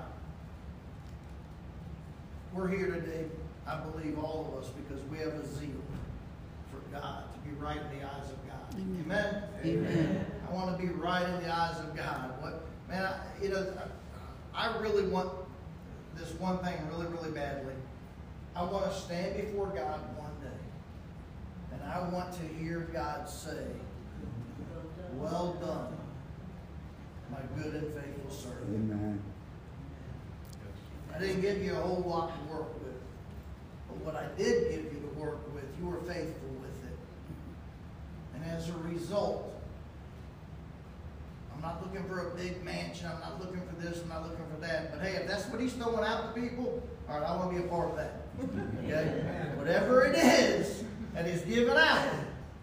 We're 2.53 2.67
here 2.67 2.87
today, 2.91 3.25
I 3.71 3.77
believe, 3.79 4.19
all 4.19 4.51
of 4.51 4.63
us, 4.63 4.69
because 4.71 5.01
we 5.05 5.17
have 5.19 5.33
a 5.33 5.45
zeal 5.45 5.69
for 6.71 6.79
God, 6.93 7.23
to 7.33 7.39
be 7.49 7.55
right 7.55 7.77
in 7.77 7.99
the 7.99 8.05
eyes 8.05 8.29
of 8.29 8.47
God. 8.47 8.75
Amen? 8.75 9.43
Amen. 9.63 9.85
Amen. 9.87 10.25
I 10.49 10.53
want 10.53 10.77
to 10.77 10.85
be 10.85 10.91
right 10.91 11.27
in 11.27 11.43
the 11.43 11.53
eyes 11.53 11.79
of 11.79 11.95
God. 11.95 12.33
What, 12.41 12.65
man, 12.89 13.05
I, 13.05 13.43
you 13.43 13.49
know, 13.49 13.71
I 14.53 14.77
really 14.79 15.03
want 15.03 15.31
this 16.17 16.31
one 16.33 16.57
thing 16.59 16.75
really, 16.91 17.07
really 17.07 17.31
badly. 17.31 17.73
I 18.55 18.63
want 18.63 18.91
to 18.91 18.97
stand 18.97 19.37
before 19.37 19.67
God 19.67 19.99
one 20.17 20.33
day, 20.41 20.57
and 21.73 21.83
I 21.83 21.99
want 22.09 22.33
to 22.33 22.41
hear 22.61 22.89
God 22.91 23.29
say, 23.29 23.65
Well 25.15 25.55
done, 25.61 25.95
my 27.31 27.39
good 27.61 27.73
and 27.75 27.93
faithful 27.93 28.29
servant. 28.29 28.91
Amen. 28.91 29.21
I 31.15 31.19
didn't 31.19 31.41
give 31.41 31.63
you 31.63 31.73
a 31.73 31.75
whole 31.75 32.03
lot 32.07 32.33
to 32.35 32.53
work 32.53 32.73
with, 32.73 32.80
but 32.80 32.80
what 34.03 34.15
I 34.15 34.27
did 34.37 34.71
give 34.71 34.93
you 34.93 34.99
to 34.99 35.19
work 35.19 35.53
with, 35.53 35.63
you 35.79 35.87
were 35.87 36.01
faithful 36.01 36.49
with 36.61 36.83
it. 36.83 36.97
And 38.35 38.45
as 38.45 38.69
a 38.69 38.73
result, 38.73 39.51
I'm 41.53 41.61
not 41.61 41.81
looking 41.83 42.07
for 42.07 42.27
a 42.27 42.35
big 42.35 42.63
mansion. 42.63 43.07
I'm 43.13 43.19
not 43.19 43.39
looking 43.39 43.61
for 43.61 43.75
this. 43.81 44.01
I'm 44.01 44.09
not 44.09 44.23
looking 44.23 44.45
for 44.53 44.59
that. 44.61 44.91
But 44.91 45.05
hey, 45.05 45.15
if 45.17 45.27
that's 45.27 45.45
what 45.45 45.61
he's 45.61 45.73
throwing 45.73 46.03
out 46.03 46.33
to 46.33 46.41
people, 46.41 46.81
all 47.07 47.19
right, 47.19 47.29
I 47.29 47.35
want 47.35 47.53
to 47.53 47.59
be 47.59 47.65
a 47.65 47.69
part 47.69 47.91
of 47.91 47.97
that. 47.97 48.21
Okay? 48.83 49.51
Whatever 49.55 50.05
it 50.05 50.17
is 50.17 50.83
that 51.13 51.27
he's 51.27 51.41
giving 51.41 51.69
out, 51.69 52.09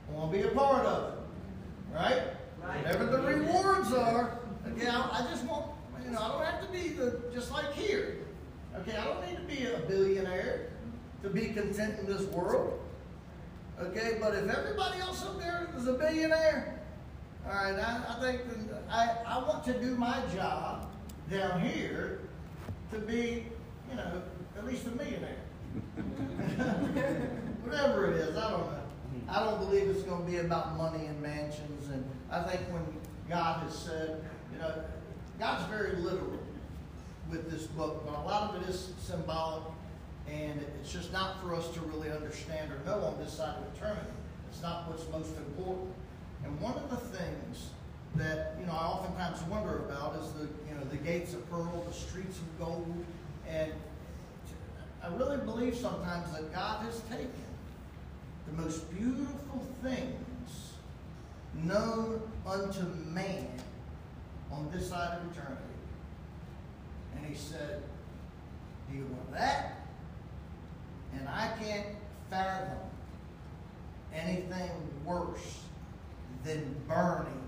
I 0.09 0.12
want 0.12 0.32
to 0.32 0.39
be 0.39 0.45
a 0.45 0.51
part 0.51 0.84
of 0.84 1.12
it. 1.12 1.95
Right? 1.95 2.22
right. 2.62 2.84
Whatever 2.84 3.07
the 3.07 3.22
rewards 3.22 3.93
are, 3.93 4.39
okay, 4.72 4.89
I, 4.89 5.01
I 5.01 5.26
just 5.30 5.45
want, 5.45 5.66
you 6.05 6.11
know, 6.11 6.20
I 6.20 6.28
don't 6.28 6.45
have 6.45 6.66
to 6.66 6.72
be 6.72 6.89
the, 6.89 7.20
just 7.32 7.53
like 7.53 7.72
here. 7.74 8.16
Okay, 8.80 8.97
I 8.97 9.05
don't 9.05 9.26
need 9.26 9.36
to 9.36 9.57
be 9.57 9.66
a 9.66 9.78
billionaire 9.80 10.70
to 11.22 11.30
be 11.30 11.46
content 11.48 11.98
in 11.98 12.06
this 12.06 12.22
world. 12.22 12.80
Okay, 13.80 14.18
but 14.20 14.34
if 14.34 14.48
everybody 14.48 15.00
else 15.00 15.24
up 15.24 15.38
there 15.38 15.68
is 15.76 15.86
a 15.86 15.92
billionaire, 15.92 16.80
all 17.46 17.52
right, 17.52 17.78
I, 17.78 18.02
I 18.08 18.20
think 18.20 18.40
I, 18.90 19.16
I 19.26 19.38
want 19.38 19.64
to 19.64 19.72
do 19.74 19.94
my 19.96 20.20
job 20.34 20.90
down 21.30 21.60
here 21.60 22.20
to 22.92 22.98
be, 22.98 23.46
you 23.90 23.96
know, 23.96 24.22
at 24.56 24.66
least 24.66 24.86
a 24.86 24.90
millionaire. 24.90 25.36
Whatever 27.62 28.12
it 28.12 28.16
is, 28.16 28.36
I 28.36 28.50
don't 28.50 28.60
know. 28.60 28.82
I 29.28 29.40
don't 29.40 29.58
believe 29.58 29.88
it's 29.88 30.02
going 30.02 30.24
to 30.24 30.30
be 30.30 30.38
about 30.38 30.76
money 30.76 31.06
and 31.06 31.20
mansions. 31.20 31.88
And 31.90 32.04
I 32.30 32.42
think 32.42 32.62
when 32.72 32.82
God 33.28 33.62
has 33.62 33.76
said, 33.76 34.24
you 34.52 34.58
know, 34.58 34.72
God's 35.38 35.64
very 35.70 35.96
literal 35.96 36.38
with 37.30 37.50
this 37.50 37.64
book, 37.66 38.04
but 38.06 38.14
a 38.14 38.24
lot 38.24 38.54
of 38.54 38.62
it 38.62 38.68
is 38.68 38.92
symbolic, 38.98 39.62
and 40.31 40.61
it's 40.81 40.93
just 40.93 41.12
not 41.12 41.41
for 41.41 41.55
us 41.55 41.68
to 41.70 41.81
really 41.81 42.11
understand 42.11 42.70
or 42.72 42.79
know 42.85 43.05
on 43.05 43.18
this 43.18 43.33
side 43.33 43.55
of 43.57 43.76
eternity. 43.76 44.11
It's 44.51 44.62
not 44.62 44.89
what's 44.89 45.09
most 45.11 45.37
important. 45.37 45.93
And 46.45 46.61
one 46.61 46.74
of 46.74 46.91
the 46.91 46.97
things 46.97 47.70
that 48.16 48.57
you 48.59 48.66
know 48.66 48.72
I 48.72 48.87
oftentimes 48.87 49.43
wonder 49.49 49.79
about 49.79 50.16
is 50.16 50.33
the 50.33 50.49
you 50.68 50.74
know 50.74 50.85
the 50.91 50.97
gates 50.97 51.35
of 51.35 51.49
pearl, 51.51 51.85
the 51.87 51.95
streets 51.95 52.39
of 52.39 52.59
gold, 52.59 53.05
and 53.49 53.72
I 55.03 55.09
really 55.16 55.39
believe 55.39 55.76
sometimes 55.76 56.33
that 56.33 56.53
God 56.53 56.85
has 56.85 57.01
taken 57.03 57.31
the 58.47 58.62
most 58.62 58.91
beautiful 58.97 59.66
things 59.83 60.72
known 61.55 62.20
unto 62.47 62.83
man 63.07 63.49
on 64.51 64.70
this 64.72 64.89
side 64.89 65.18
of 65.18 65.37
eternity, 65.37 65.62
and 67.16 67.26
He 67.26 67.35
said, 67.35 67.83
"Do 68.91 68.97
you 68.97 69.05
want 69.05 69.33
that?" 69.33 69.78
And 71.18 71.28
I 71.28 71.50
can't 71.60 71.86
fathom 72.30 72.78
anything 74.14 74.70
worse 75.04 75.62
than 76.44 76.76
burning 76.86 77.42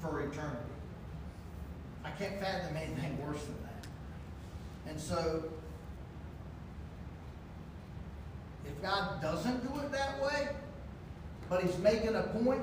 for 0.00 0.20
eternity. 0.20 0.58
I 2.04 2.10
can't 2.10 2.40
fathom 2.40 2.76
anything 2.76 3.18
worse 3.26 3.42
than 3.42 3.56
that. 3.62 3.86
And 4.88 5.00
so, 5.00 5.44
if 8.66 8.80
God 8.82 9.20
doesn't 9.20 9.60
do 9.62 9.80
it 9.80 9.92
that 9.92 10.22
way, 10.22 10.48
but 11.48 11.62
He's 11.62 11.76
making 11.78 12.14
a 12.14 12.22
point, 12.22 12.62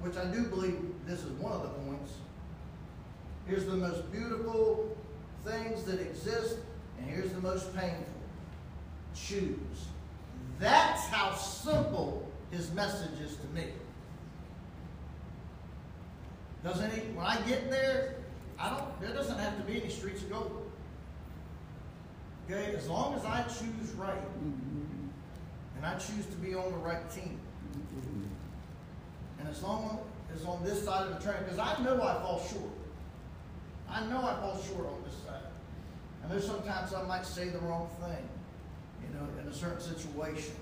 which 0.00 0.16
I 0.16 0.24
do 0.26 0.42
believe 0.44 0.78
this 1.06 1.20
is 1.20 1.30
one 1.32 1.52
of 1.52 1.62
the 1.62 1.68
points, 1.68 2.12
here's 3.46 3.66
the 3.66 3.76
most 3.76 4.10
beautiful 4.10 4.96
things 5.44 5.84
that 5.84 6.00
exist, 6.00 6.56
and 6.98 7.08
here's 7.08 7.32
the 7.32 7.40
most 7.40 7.74
painful. 7.76 8.11
Choose. 9.14 9.86
That's 10.58 11.06
how 11.08 11.34
simple 11.34 12.28
His 12.50 12.72
message 12.72 13.20
is 13.24 13.36
to 13.36 13.46
me. 13.48 13.66
Doesn't 16.64 16.92
he? 16.92 17.00
When 17.12 17.26
I 17.26 17.40
get 17.42 17.70
there, 17.70 18.14
I 18.58 18.70
don't. 18.70 19.00
There 19.00 19.12
doesn't 19.12 19.38
have 19.38 19.56
to 19.56 19.62
be 19.64 19.80
any 19.80 19.90
streets 19.90 20.22
of 20.22 20.30
gold. 20.30 20.70
Okay, 22.50 22.74
as 22.76 22.88
long 22.88 23.14
as 23.14 23.24
I 23.24 23.42
choose 23.42 23.90
right, 23.96 24.14
and 25.76 25.86
I 25.86 25.94
choose 25.94 26.26
to 26.26 26.36
be 26.36 26.54
on 26.54 26.70
the 26.70 26.78
right 26.78 27.10
team, 27.10 27.40
and 29.38 29.48
as 29.48 29.62
long 29.62 29.98
as 30.34 30.44
on 30.44 30.62
this 30.64 30.84
side 30.84 31.08
of 31.08 31.18
the 31.18 31.24
train, 31.24 31.42
because 31.44 31.58
I 31.58 31.82
know 31.82 31.94
I 32.02 32.14
fall 32.14 32.40
short. 32.48 32.70
I 33.88 34.04
know 34.06 34.18
I 34.18 34.34
fall 34.40 34.60
short 34.62 34.86
on 34.86 35.02
this 35.04 35.14
side. 35.26 35.42
and 36.22 36.30
there's 36.30 36.46
sometimes 36.46 36.94
I 36.94 37.02
might 37.02 37.26
say 37.26 37.48
the 37.48 37.58
wrong 37.58 37.88
thing, 38.00 38.28
in 39.40 39.48
a 39.48 39.54
certain 39.54 39.80
situation. 39.80 40.54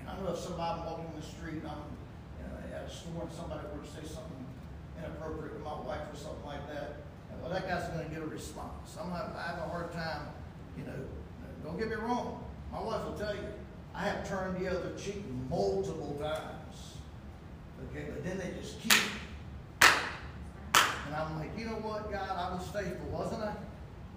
And 0.00 0.08
I 0.08 0.16
know 0.20 0.32
if 0.32 0.38
somebody 0.38 0.80
walking 0.86 1.12
the 1.16 1.24
street, 1.24 1.62
and 1.62 1.68
I'm 1.68 1.86
you 2.38 2.46
know, 2.46 2.76
at 2.76 2.86
a 2.86 2.90
store, 2.90 3.22
and 3.22 3.32
somebody 3.32 3.66
were 3.72 3.82
to 3.82 3.90
say 3.90 4.04
something 4.06 4.44
inappropriate 4.98 5.58
to 5.58 5.62
my 5.64 5.78
wife 5.80 6.06
or 6.12 6.16
something 6.16 6.46
like 6.46 6.66
that, 6.72 6.96
well, 7.40 7.50
that 7.50 7.68
guy's 7.68 7.88
going 7.88 8.08
to 8.08 8.10
get 8.14 8.22
a 8.22 8.26
response. 8.26 8.96
I'm 9.00 9.10
not, 9.10 9.34
I 9.36 9.50
have 9.54 9.58
a 9.58 9.68
hard 9.68 9.92
time, 9.92 10.28
you 10.76 10.84
know, 10.84 10.98
don't 11.64 11.78
get 11.78 11.88
me 11.88 11.94
wrong. 11.96 12.44
My 12.72 12.82
wife 12.82 13.04
will 13.04 13.14
tell 13.14 13.34
you, 13.34 13.42
I 13.94 14.02
have 14.04 14.28
turned 14.28 14.60
the 14.60 14.68
other 14.70 14.92
cheek 14.98 15.24
multiple 15.48 16.16
times. 16.20 16.94
Okay, 17.90 18.06
but 18.10 18.24
then 18.24 18.38
they 18.38 18.52
just 18.60 18.80
keep. 18.80 18.92
And 19.82 21.16
I'm 21.16 21.38
like, 21.38 21.56
you 21.56 21.64
know 21.64 21.80
what, 21.80 22.12
God, 22.12 22.28
I 22.28 22.54
was 22.54 22.66
faithful, 22.68 23.08
wasn't 23.08 23.42
I? 23.42 23.54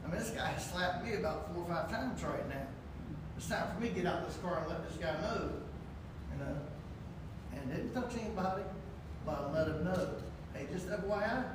I 0.03 0.09
mean, 0.09 0.20
this 0.20 0.32
guy 0.32 0.57
slapped 0.57 1.05
me 1.05 1.14
about 1.14 1.53
four 1.53 1.64
or 1.64 1.68
five 1.68 1.89
times 1.89 2.22
right 2.24 2.47
now. 2.49 2.68
It's 3.42 3.50
time 3.50 3.74
for 3.74 3.82
me 3.82 3.89
to 3.89 3.96
get 3.96 4.06
out 4.06 4.22
of 4.22 4.28
this 4.28 4.38
car 4.38 4.60
and 4.60 4.70
let 4.70 4.88
this 4.88 4.98
guy 5.02 5.20
know. 5.20 5.50
You 6.30 6.46
know? 6.46 6.58
And 7.58 7.74
didn't 7.74 7.92
touch 7.92 8.14
anybody, 8.22 8.62
but 9.26 9.50
I 9.50 9.52
let 9.52 9.68
him 9.68 9.84
know. 9.84 10.10
Hey, 10.54 10.68
just 10.72 10.88
FYI. 10.88 11.46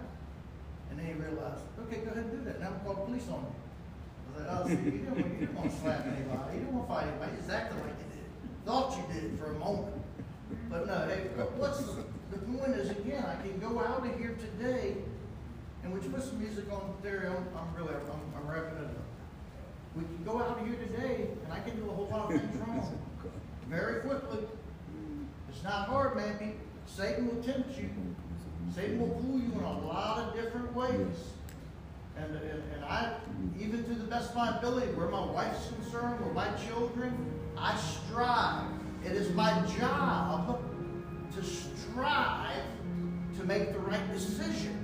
And 0.91 0.99
then 0.99 1.07
he 1.07 1.12
realized, 1.12 1.62
okay, 1.87 1.99
go 1.99 2.11
ahead 2.11 2.24
and 2.24 2.30
do 2.32 2.51
that. 2.51 2.61
Now 2.61 2.74
I'm 2.74 2.80
call 2.80 2.95
the 2.95 3.01
police 3.03 3.28
on 3.28 3.47
you. 3.47 3.55
I 4.26 4.32
was 4.34 4.43
like, 4.43 4.49
oh, 4.51 4.66
see, 4.66 4.74
you 4.74 4.99
didn't, 5.39 5.55
want- 5.55 5.70
to 5.70 5.76
slap 5.78 6.07
anybody. 6.07 6.55
You 6.55 6.59
didn't 6.66 6.74
want 6.74 6.89
to 6.89 6.95
fight 6.95 7.07
anybody. 7.07 7.30
You 7.30 7.39
just 7.39 7.51
acted 7.51 7.78
like 7.78 7.95
you 8.03 8.09
did. 8.18 8.26
Thought 8.66 8.99
you 8.99 9.05
did 9.14 9.39
for 9.39 9.53
a 9.53 9.55
moment. 9.55 9.95
But 10.68 10.87
no, 10.89 11.07
hey, 11.07 11.30
what's 11.55 11.78
the, 11.87 12.03
the 12.32 12.39
point 12.51 12.74
is, 12.74 12.91
again, 12.91 13.22
I 13.22 13.41
can 13.47 13.61
go 13.61 13.78
out 13.78 14.05
of 14.05 14.18
here 14.18 14.34
today, 14.34 14.97
and 15.84 15.93
would 15.93 16.03
you 16.03 16.11
put 16.11 16.24
some 16.24 16.41
music 16.43 16.66
on 16.72 16.97
there? 17.03 17.30
I'm, 17.30 17.47
I'm 17.57 17.70
really, 17.78 17.95
I'm, 17.95 18.43
I'm 18.43 18.51
wrapping 18.51 18.78
it 18.78 18.91
up. 18.91 19.05
We 19.97 20.03
can 20.05 20.24
go 20.24 20.42
out 20.42 20.61
of 20.61 20.66
here 20.66 20.76
today, 20.76 21.28
and 21.44 21.53
I 21.53 21.61
can 21.61 21.76
do 21.76 21.88
a 21.88 21.92
whole 21.94 22.09
lot 22.11 22.32
of 22.32 22.40
things 22.40 22.57
wrong. 22.57 22.99
Very 23.70 24.01
quickly. 24.03 24.40
It's 25.49 25.62
not 25.64 25.88
hard, 25.88 26.16
man. 26.16 26.36
Be- 26.38 26.55
Satan 26.86 27.26
will 27.26 27.42
tempt 27.42 27.78
you. 27.78 27.90
Satan 28.74 29.01
will 29.01 29.18
fool 29.20 29.38
you 29.38 29.53
in 29.53 29.64
a 29.64 29.78
lot 29.86 30.18
of 30.18 30.34
different 30.34 30.74
ways. 30.74 31.16
And, 32.16 32.36
and, 32.36 32.62
and 32.74 32.84
I, 32.84 33.14
even 33.59 33.84
to 33.84 33.94
the 33.94 34.05
best 34.05 34.30
of 34.30 34.36
my 34.36 34.59
ability, 34.59 34.92
where 34.92 35.09
my 35.09 35.24
wife's 35.24 35.68
concerned, 35.68 36.20
where 36.24 36.32
my 36.34 36.49
children, 36.68 37.32
I 37.57 37.76
strive. 37.76 38.66
It 39.05 39.12
is 39.12 39.32
my 39.34 39.51
job 39.78 40.62
to 41.34 41.42
strive 41.42 42.62
to 43.38 43.44
make 43.44 43.72
the 43.72 43.78
right 43.78 44.12
decision. 44.12 44.82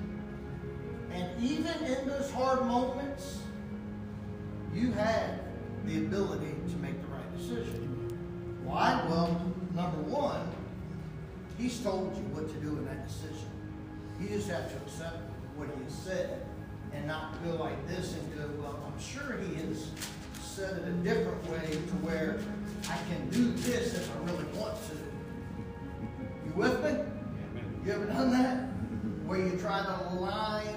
And 1.13 1.43
even 1.43 1.75
in 1.85 2.09
those 2.09 2.31
hard 2.31 2.67
moments, 2.67 3.42
you 4.73 4.93
have 4.93 5.39
the 5.85 5.99
ability 5.99 6.55
to 6.71 6.77
make 6.77 7.01
the 7.03 7.09
right 7.09 7.37
decision. 7.37 7.89
Why? 8.65 9.05
Well, 9.09 9.53
number 9.75 9.99
one, 10.03 10.49
he's 11.59 11.79
told 11.81 12.17
you 12.17 12.23
what 12.35 12.49
to 12.49 12.55
do 12.55 12.69
in 12.69 12.85
that 12.87 13.07
decision. 13.07 13.51
You 14.21 14.29
just 14.29 14.49
have 14.49 14.71
to 14.71 14.77
accept 14.79 15.19
what 15.57 15.69
he 15.77 15.85
has 15.85 15.93
said 15.93 16.47
and 16.93 17.07
not 17.07 17.43
go 17.45 17.57
like 17.57 17.87
this 17.89 18.15
and 18.15 18.35
go, 18.35 18.49
well, 18.63 18.83
I'm 18.87 19.01
sure 19.01 19.39
he 19.39 19.55
has 19.57 19.89
said 20.43 20.79
it 20.79 20.89
a 20.89 20.93
different 21.03 21.43
way 21.51 21.71
to 21.71 21.95
where 22.05 22.39
I 22.89 22.99
can 23.09 23.29
do 23.31 23.53
this 23.53 23.95
if 23.95 24.11
I 24.15 24.19
really 24.31 24.45
want 24.59 24.77
to. 24.89 24.97
You 26.47 26.53
with 26.55 26.85
me? 26.85 26.99
You 27.85 27.93
ever 27.93 28.07
done 28.07 28.31
that? 28.33 28.69
Where 29.27 29.39
you 29.39 29.59
try 29.59 29.83
to 29.83 30.15
line 30.15 30.77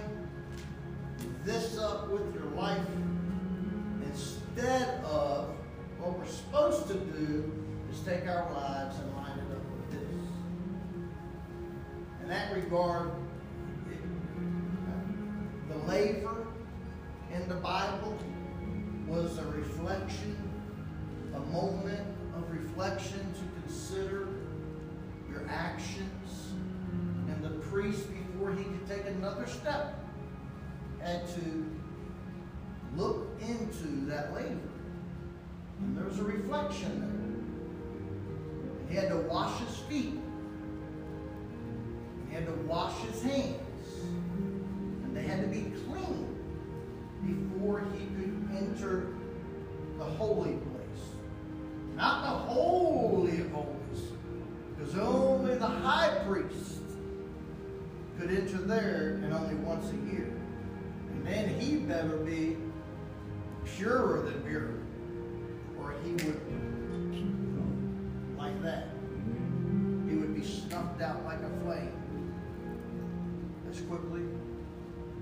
this 1.44 1.78
up 1.78 2.10
with 2.10 2.34
your 2.34 2.46
life 2.56 2.80
instead 4.56 5.04
of 5.04 5.50
what 6.00 6.18
we're 6.18 6.26
supposed 6.26 6.88
to 6.88 6.94
do 6.94 7.52
is 7.92 8.00
take 8.02 8.28
our 8.28 8.52
lives 8.54 8.98
and 9.00 9.14
line 9.16 9.38
it 9.38 9.52
up 9.52 9.62
with 9.72 9.92
this. 9.92 10.22
In 12.22 12.30
that 12.30 12.54
regard, 12.54 13.10
uh, 13.10 13.94
the 15.70 15.78
laver 15.88 16.48
in 17.34 17.50
the 17.50 17.56
Bible 17.56 18.18
was 19.08 19.38
a 19.40 19.46
reflection, 19.46 20.38
a 21.36 21.40
moment 21.52 22.08
of 22.36 22.50
reflection 22.50 23.20
to 23.34 23.62
consider 23.62 24.30
your 25.30 25.46
actions. 25.50 26.54
And 27.28 27.44
the 27.44 27.60
priest, 27.68 28.08
before 28.10 28.54
he 28.54 28.64
could 28.64 28.88
take 28.88 29.06
another 29.06 29.48
step, 29.48 30.00
had 31.02 31.28
to 31.36 31.75
look 32.98 33.28
into 33.42 34.06
that 34.08 34.34
laver. 34.34 34.60
And 35.80 35.98
there 35.98 36.06
was 36.06 36.20
a 36.20 36.24
reflection 36.24 37.02
there. 37.02 38.90
He 38.90 38.96
had 38.96 39.10
to 39.10 39.18
wash 39.28 39.60
his 39.62 39.78
feet. 39.80 40.20
He 42.30 42.36
had 42.36 42.46
to 42.46 42.54
wash 42.68 42.98
his 43.02 43.22
hands. 43.22 43.60
And 45.04 45.16
they 45.16 45.24
had 45.24 45.42
to 45.42 45.48
be 45.48 45.72
clean 45.88 46.36
before 47.26 47.84
he 47.94 48.06
could 48.16 48.48
enter 48.58 49.08
the 49.98 50.04
holy 50.04 50.54
place. 50.54 51.06
Not 51.96 52.24
the 52.24 52.54
holy 52.54 53.42
of 53.42 53.52
holies, 53.52 54.12
because 54.78 54.98
only 54.98 55.56
the 55.56 55.66
high 55.66 56.24
priest 56.28 56.82
could 58.20 58.30
enter 58.30 58.58
there 58.58 59.20
and 59.24 59.34
only 59.34 59.56
once 59.56 59.90
a 59.92 60.14
year. 60.14 60.32
And 61.12 61.26
then 61.26 61.50
he 61.60 61.78
better 61.78 62.18
be 62.18 62.58
purer 63.76 64.22
than 64.22 64.42
pure, 64.44 64.70
or 65.78 65.94
he 66.04 66.12
would, 66.12 66.42
like 68.38 68.62
that, 68.64 68.90
he 70.08 70.16
would 70.16 70.34
be 70.34 70.44
snuffed 70.44 71.02
out 71.02 71.26
like 71.26 71.40
a 71.40 71.50
flame 71.64 71.92
as 73.70 73.82
quickly 73.82 74.22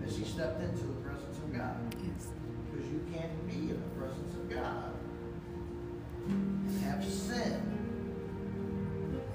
as 0.06 0.16
he 0.16 0.24
stepped 0.24 0.62
into 0.62 0.84
the 0.84 0.93
presence 1.01 1.38
of 1.38 1.54
God. 1.56 1.76
Yes. 2.04 2.28
Because 2.70 2.88
you 2.91 3.04
can't 3.12 3.47
be 3.47 3.72
in 3.72 3.82
the 3.82 3.99
presence 3.99 4.36
of 4.36 4.49
God 4.49 4.93
and 6.28 6.82
have 6.84 7.04
sin 7.04 7.62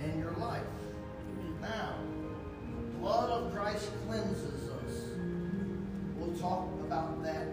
in 0.03 0.19
your 0.19 0.33
life. 0.33 0.63
Now, 1.61 1.97
the 2.71 2.99
blood 2.99 3.31
of 3.31 3.53
Christ 3.53 3.91
cleanses 4.07 4.71
us. 4.71 5.11
We'll 6.17 6.37
talk 6.39 6.69
about 6.87 7.23
that. 7.25 7.47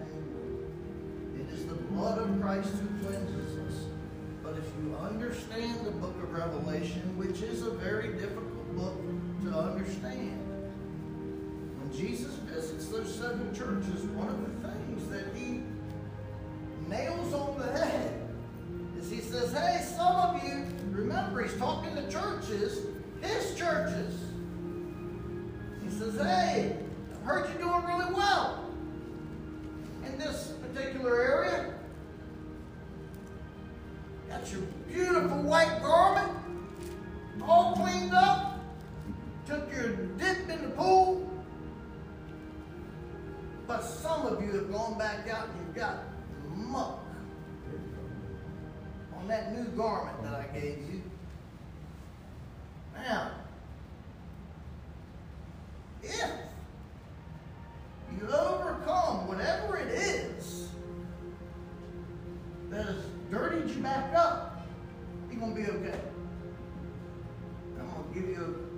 It 1.48 1.54
is 1.54 1.66
the 1.66 1.76
blood 1.76 2.18
of 2.18 2.41
Christ 2.41 2.70
who 2.70 3.08
cleanses 3.08 3.58
us. 3.68 3.86
But 4.43 4.56
if 4.58 4.66
you 4.82 4.96
understand 4.96 5.86
the 5.86 5.91
book 5.91 6.16
of 6.22 6.34
Revelation, 6.34 7.18
which 7.18 7.41
is 7.41 7.62
a 7.62 7.72
very 7.72 8.14
difficult 8.14 8.76
book 8.76 9.00
to 9.43 9.58
understand, 9.58 10.39
when 11.80 11.91
Jesus 11.96 12.34
visits 12.36 12.88
those 12.88 13.14
seven 13.14 13.54
churches, 13.54 14.02
one 14.14 14.28
of 14.28 14.41
the 14.41 14.70
things 14.70 15.10
that 15.10 15.36
he 15.36 15.62
nails 16.89 17.34
on 17.34 17.58
the 17.60 17.72
head 17.78 18.22
is 18.98 19.10
he 19.10 19.20
says, 19.20 19.54
Hey, 19.54 19.84
some 19.84 20.16
of 20.16 20.43
you, 20.43 20.66
remember, 20.91 21.43
he's 21.43 21.58
talking 21.58 21.96
to 21.96 22.10
churches, 22.10 22.86
his 23.22 23.56
churches. 23.56 24.20
He 25.84 25.89
says, 25.89 26.16
Hey, 26.16 26.78
I've 27.12 27.26
heard 27.26 27.50
you're 27.50 27.70
doing 27.70 27.86
really 27.86 28.14
well 28.14 28.66
in 30.06 30.18
this 30.18 30.54
particular 30.76 31.21
area. 31.21 31.73
Got 34.28 34.51
your 34.51 34.61
beautiful 34.91 35.41
white 35.43 35.82
garment 35.82 36.32
all 37.41 37.76
cleaned 37.76 38.13
up. 38.13 38.59
Took 39.45 39.71
your 39.73 39.95
dip 40.17 40.49
in 40.49 40.61
the 40.63 40.69
pool. 40.69 41.32
But 43.67 43.82
some 43.84 44.26
of 44.26 44.43
you 44.43 44.51
have 44.53 44.71
gone 44.71 44.97
back 44.97 45.30
out 45.30 45.47
and 45.47 45.65
you've 45.65 45.76
got 45.76 45.99
muck 46.55 46.99
on 49.17 49.28
that 49.28 49.55
new 49.57 49.65
garment 49.69 50.21
that 50.23 50.34
I 50.34 50.59
gave 50.59 50.78
you. 50.91 51.01
Now, 52.95 53.32
if 56.03 56.32
you 58.12 58.28
overcome 58.28 59.28
whatever 59.28 59.78
it 59.78 59.88
is 59.88 60.70
that 62.70 62.86
has 62.86 62.95
dirtied 63.32 63.70
you 63.70 63.82
back 63.82 64.14
up, 64.16 64.68
you're 65.30 65.39
going 65.39 65.56
to 65.56 65.62
be 65.62 65.68
okay. 65.68 65.99
I'm 67.80 67.89
going 67.91 68.14
to 68.14 68.20
give 68.20 68.30
you, 68.30 68.70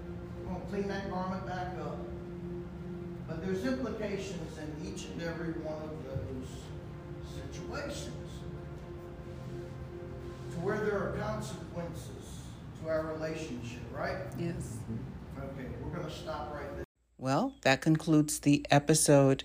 I'm 0.48 0.54
going 0.54 0.62
to 0.62 0.68
clean 0.68 0.88
that 0.88 1.10
garment 1.10 1.46
back 1.46 1.74
up. 1.82 1.98
But 3.28 3.46
there's 3.46 3.66
implications 3.66 4.58
in 4.58 4.88
each 4.88 5.06
and 5.06 5.22
every 5.22 5.54
one 5.62 5.82
of 5.84 5.92
those 6.06 6.48
situations 7.34 8.14
to 10.52 10.60
where 10.60 10.78
there 10.78 10.96
are 10.96 11.18
consequences 11.20 12.42
to 12.82 12.90
our 12.90 13.14
relationship, 13.14 13.82
right? 13.94 14.16
Yes. 14.40 14.78
Okay, 15.38 15.68
we're 15.84 15.96
going 15.96 16.08
to 16.08 16.12
stop 16.12 16.54
right. 16.54 16.57
Well, 17.20 17.56
that 17.64 17.82
concludes 17.82 18.42
the 18.42 18.64
episode. 18.70 19.44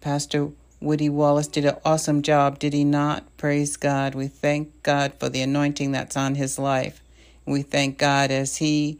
Pastor 0.00 0.48
Woody 0.80 1.10
Wallace 1.10 1.46
did 1.46 1.66
an 1.66 1.76
awesome 1.84 2.22
job, 2.22 2.58
did 2.58 2.72
he 2.72 2.84
not? 2.84 3.36
Praise 3.36 3.76
God. 3.76 4.14
We 4.14 4.28
thank 4.28 4.82
God 4.82 5.12
for 5.20 5.28
the 5.28 5.42
anointing 5.42 5.92
that's 5.92 6.16
on 6.16 6.36
his 6.36 6.58
life. 6.58 7.02
We 7.44 7.60
thank 7.60 7.98
God 7.98 8.30
as 8.30 8.56
he 8.56 8.98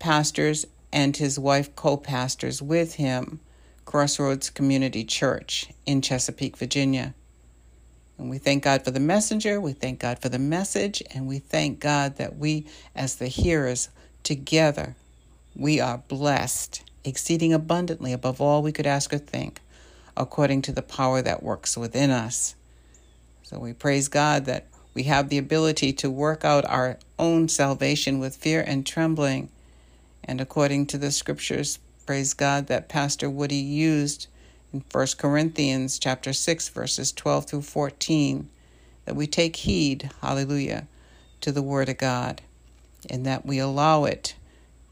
pastors 0.00 0.66
and 0.92 1.16
his 1.16 1.38
wife 1.38 1.76
co 1.76 1.96
pastors 1.96 2.60
with 2.60 2.96
him 2.96 3.38
Crossroads 3.84 4.50
Community 4.50 5.04
Church 5.04 5.68
in 5.86 6.02
Chesapeake, 6.02 6.56
Virginia. 6.56 7.14
And 8.18 8.30
we 8.30 8.38
thank 8.38 8.64
God 8.64 8.84
for 8.84 8.90
the 8.90 8.98
messenger, 8.98 9.60
we 9.60 9.74
thank 9.74 10.00
God 10.00 10.18
for 10.18 10.28
the 10.28 10.40
message, 10.40 11.04
and 11.14 11.28
we 11.28 11.38
thank 11.38 11.78
God 11.78 12.16
that 12.16 12.36
we, 12.36 12.66
as 12.96 13.14
the 13.14 13.28
hearers, 13.28 13.90
together, 14.24 14.96
we 15.54 15.78
are 15.78 15.98
blessed 15.98 16.82
exceeding 17.04 17.52
abundantly 17.52 18.12
above 18.12 18.40
all 18.40 18.62
we 18.62 18.72
could 18.72 18.86
ask 18.86 19.12
or 19.12 19.18
think, 19.18 19.60
according 20.16 20.62
to 20.62 20.72
the 20.72 20.82
power 20.82 21.22
that 21.22 21.42
works 21.42 21.76
within 21.76 22.10
us. 22.10 22.54
So 23.42 23.58
we 23.58 23.72
praise 23.72 24.08
God 24.08 24.46
that 24.46 24.66
We 24.94 25.02
have 25.04 25.28
the 25.28 25.38
ability 25.38 25.92
to 25.94 26.10
work 26.10 26.44
out 26.44 26.64
our 26.66 26.98
own 27.18 27.48
salvation 27.48 28.20
with 28.20 28.36
fear 28.36 28.62
and 28.64 28.86
trembling. 28.86 29.50
And 30.22 30.40
according 30.40 30.86
to 30.86 30.98
the 30.98 31.10
scriptures, 31.10 31.80
praise 32.06 32.32
God, 32.32 32.68
that 32.68 32.88
Pastor 32.88 33.28
Woody 33.28 33.56
used 33.56 34.28
in 34.72 34.84
1 34.90 35.06
Corinthians 35.18 35.98
chapter 35.98 36.32
6 36.32 36.68
verses 36.68 37.12
12 37.12 37.46
through 37.46 37.62
14, 37.62 38.48
that 39.04 39.16
we 39.16 39.26
take 39.26 39.56
heed, 39.56 40.10
hallelujah, 40.22 40.86
to 41.40 41.50
the 41.50 41.62
word 41.62 41.88
of 41.88 41.98
God 41.98 42.40
and 43.10 43.26
that 43.26 43.44
we 43.44 43.58
allow 43.58 44.04
it 44.04 44.34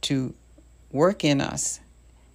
to 0.02 0.34
work 0.90 1.24
in 1.24 1.40
us 1.40 1.80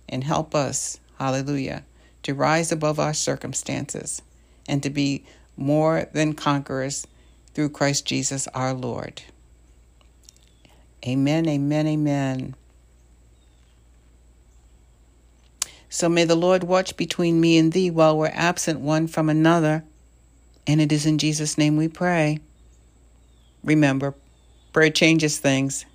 and 0.10 0.24
help 0.24 0.55
us, 0.55 0.99
hallelujah, 1.20 1.84
to 2.24 2.34
rise 2.34 2.72
above 2.72 2.99
our 2.99 3.14
circumstances 3.14 4.22
and 4.68 4.84
to 4.84 4.89
be 4.89 5.26
more 5.55 6.08
than 6.14 6.34
conquerors 6.34 7.08
through 7.53 7.70
Christ 7.70 8.05
Jesus 8.05 8.47
our 8.53 8.74
Lord. 8.74 9.22
Amen, 11.05 11.47
amen, 11.47 11.88
amen. 11.88 12.55
So 15.89 16.10
may 16.10 16.26
the 16.26 16.36
Lord 16.36 16.64
watch 16.64 16.97
between 16.97 17.39
me 17.39 17.58
and 17.58 17.72
thee 17.72 17.89
while 17.89 18.18
we're 18.18 18.32
absent 18.34 18.80
one 18.80 19.08
from 19.08 19.30
another. 19.30 19.84
And 20.66 20.82
it 20.82 20.91
is 20.91 21.05
in 21.05 21.18
Jesus' 21.18 21.58
name 21.58 21.78
we 21.78 21.88
pray. 21.88 22.39
Remember, 23.64 24.14
prayer 24.74 24.89
changes 24.89 25.39
things. 25.39 25.86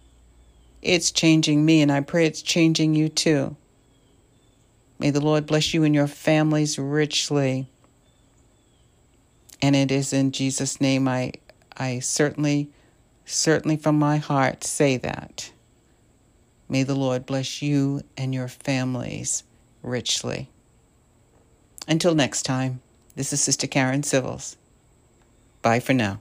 It's 0.81 1.13
changing 1.13 1.65
me, 1.65 1.83
and 1.83 1.93
I 1.93 2.01
pray 2.01 2.27
it's 2.27 2.43
changing 2.43 2.95
you 2.95 3.09
too. 3.09 3.57
May 5.03 5.11
the 5.11 5.21
Lord 5.21 5.47
bless 5.47 5.75
you 5.75 5.83
and 5.83 5.93
your 5.93 6.07
families 6.07 6.79
richly. 6.79 7.67
And 9.61 9.75
it 9.75 9.91
is 9.91 10.13
in 10.13 10.31
Jesus' 10.31 10.81
name 10.81 11.09
I 11.09 11.33
I 11.77 11.99
certainly, 11.99 12.71
certainly 13.27 13.77
from 13.77 13.99
my 13.99 14.19
heart 14.19 14.63
say 14.63 14.97
that. 14.99 15.51
May 16.69 16.85
the 16.85 16.95
Lord 16.95 17.27
bless 17.27 17.61
you 17.61 18.03
and 18.17 18.33
your 18.33 18.47
families 18.47 19.43
richly. 19.83 20.49
Until 21.89 22.15
next 22.15 22.45
time, 22.45 22.81
this 23.17 23.33
is 23.33 23.41
Sister 23.41 23.67
Karen 23.67 24.05
Civils. 24.05 24.57
Bye 25.63 25.81
for 25.81 25.95
now. 25.95 26.21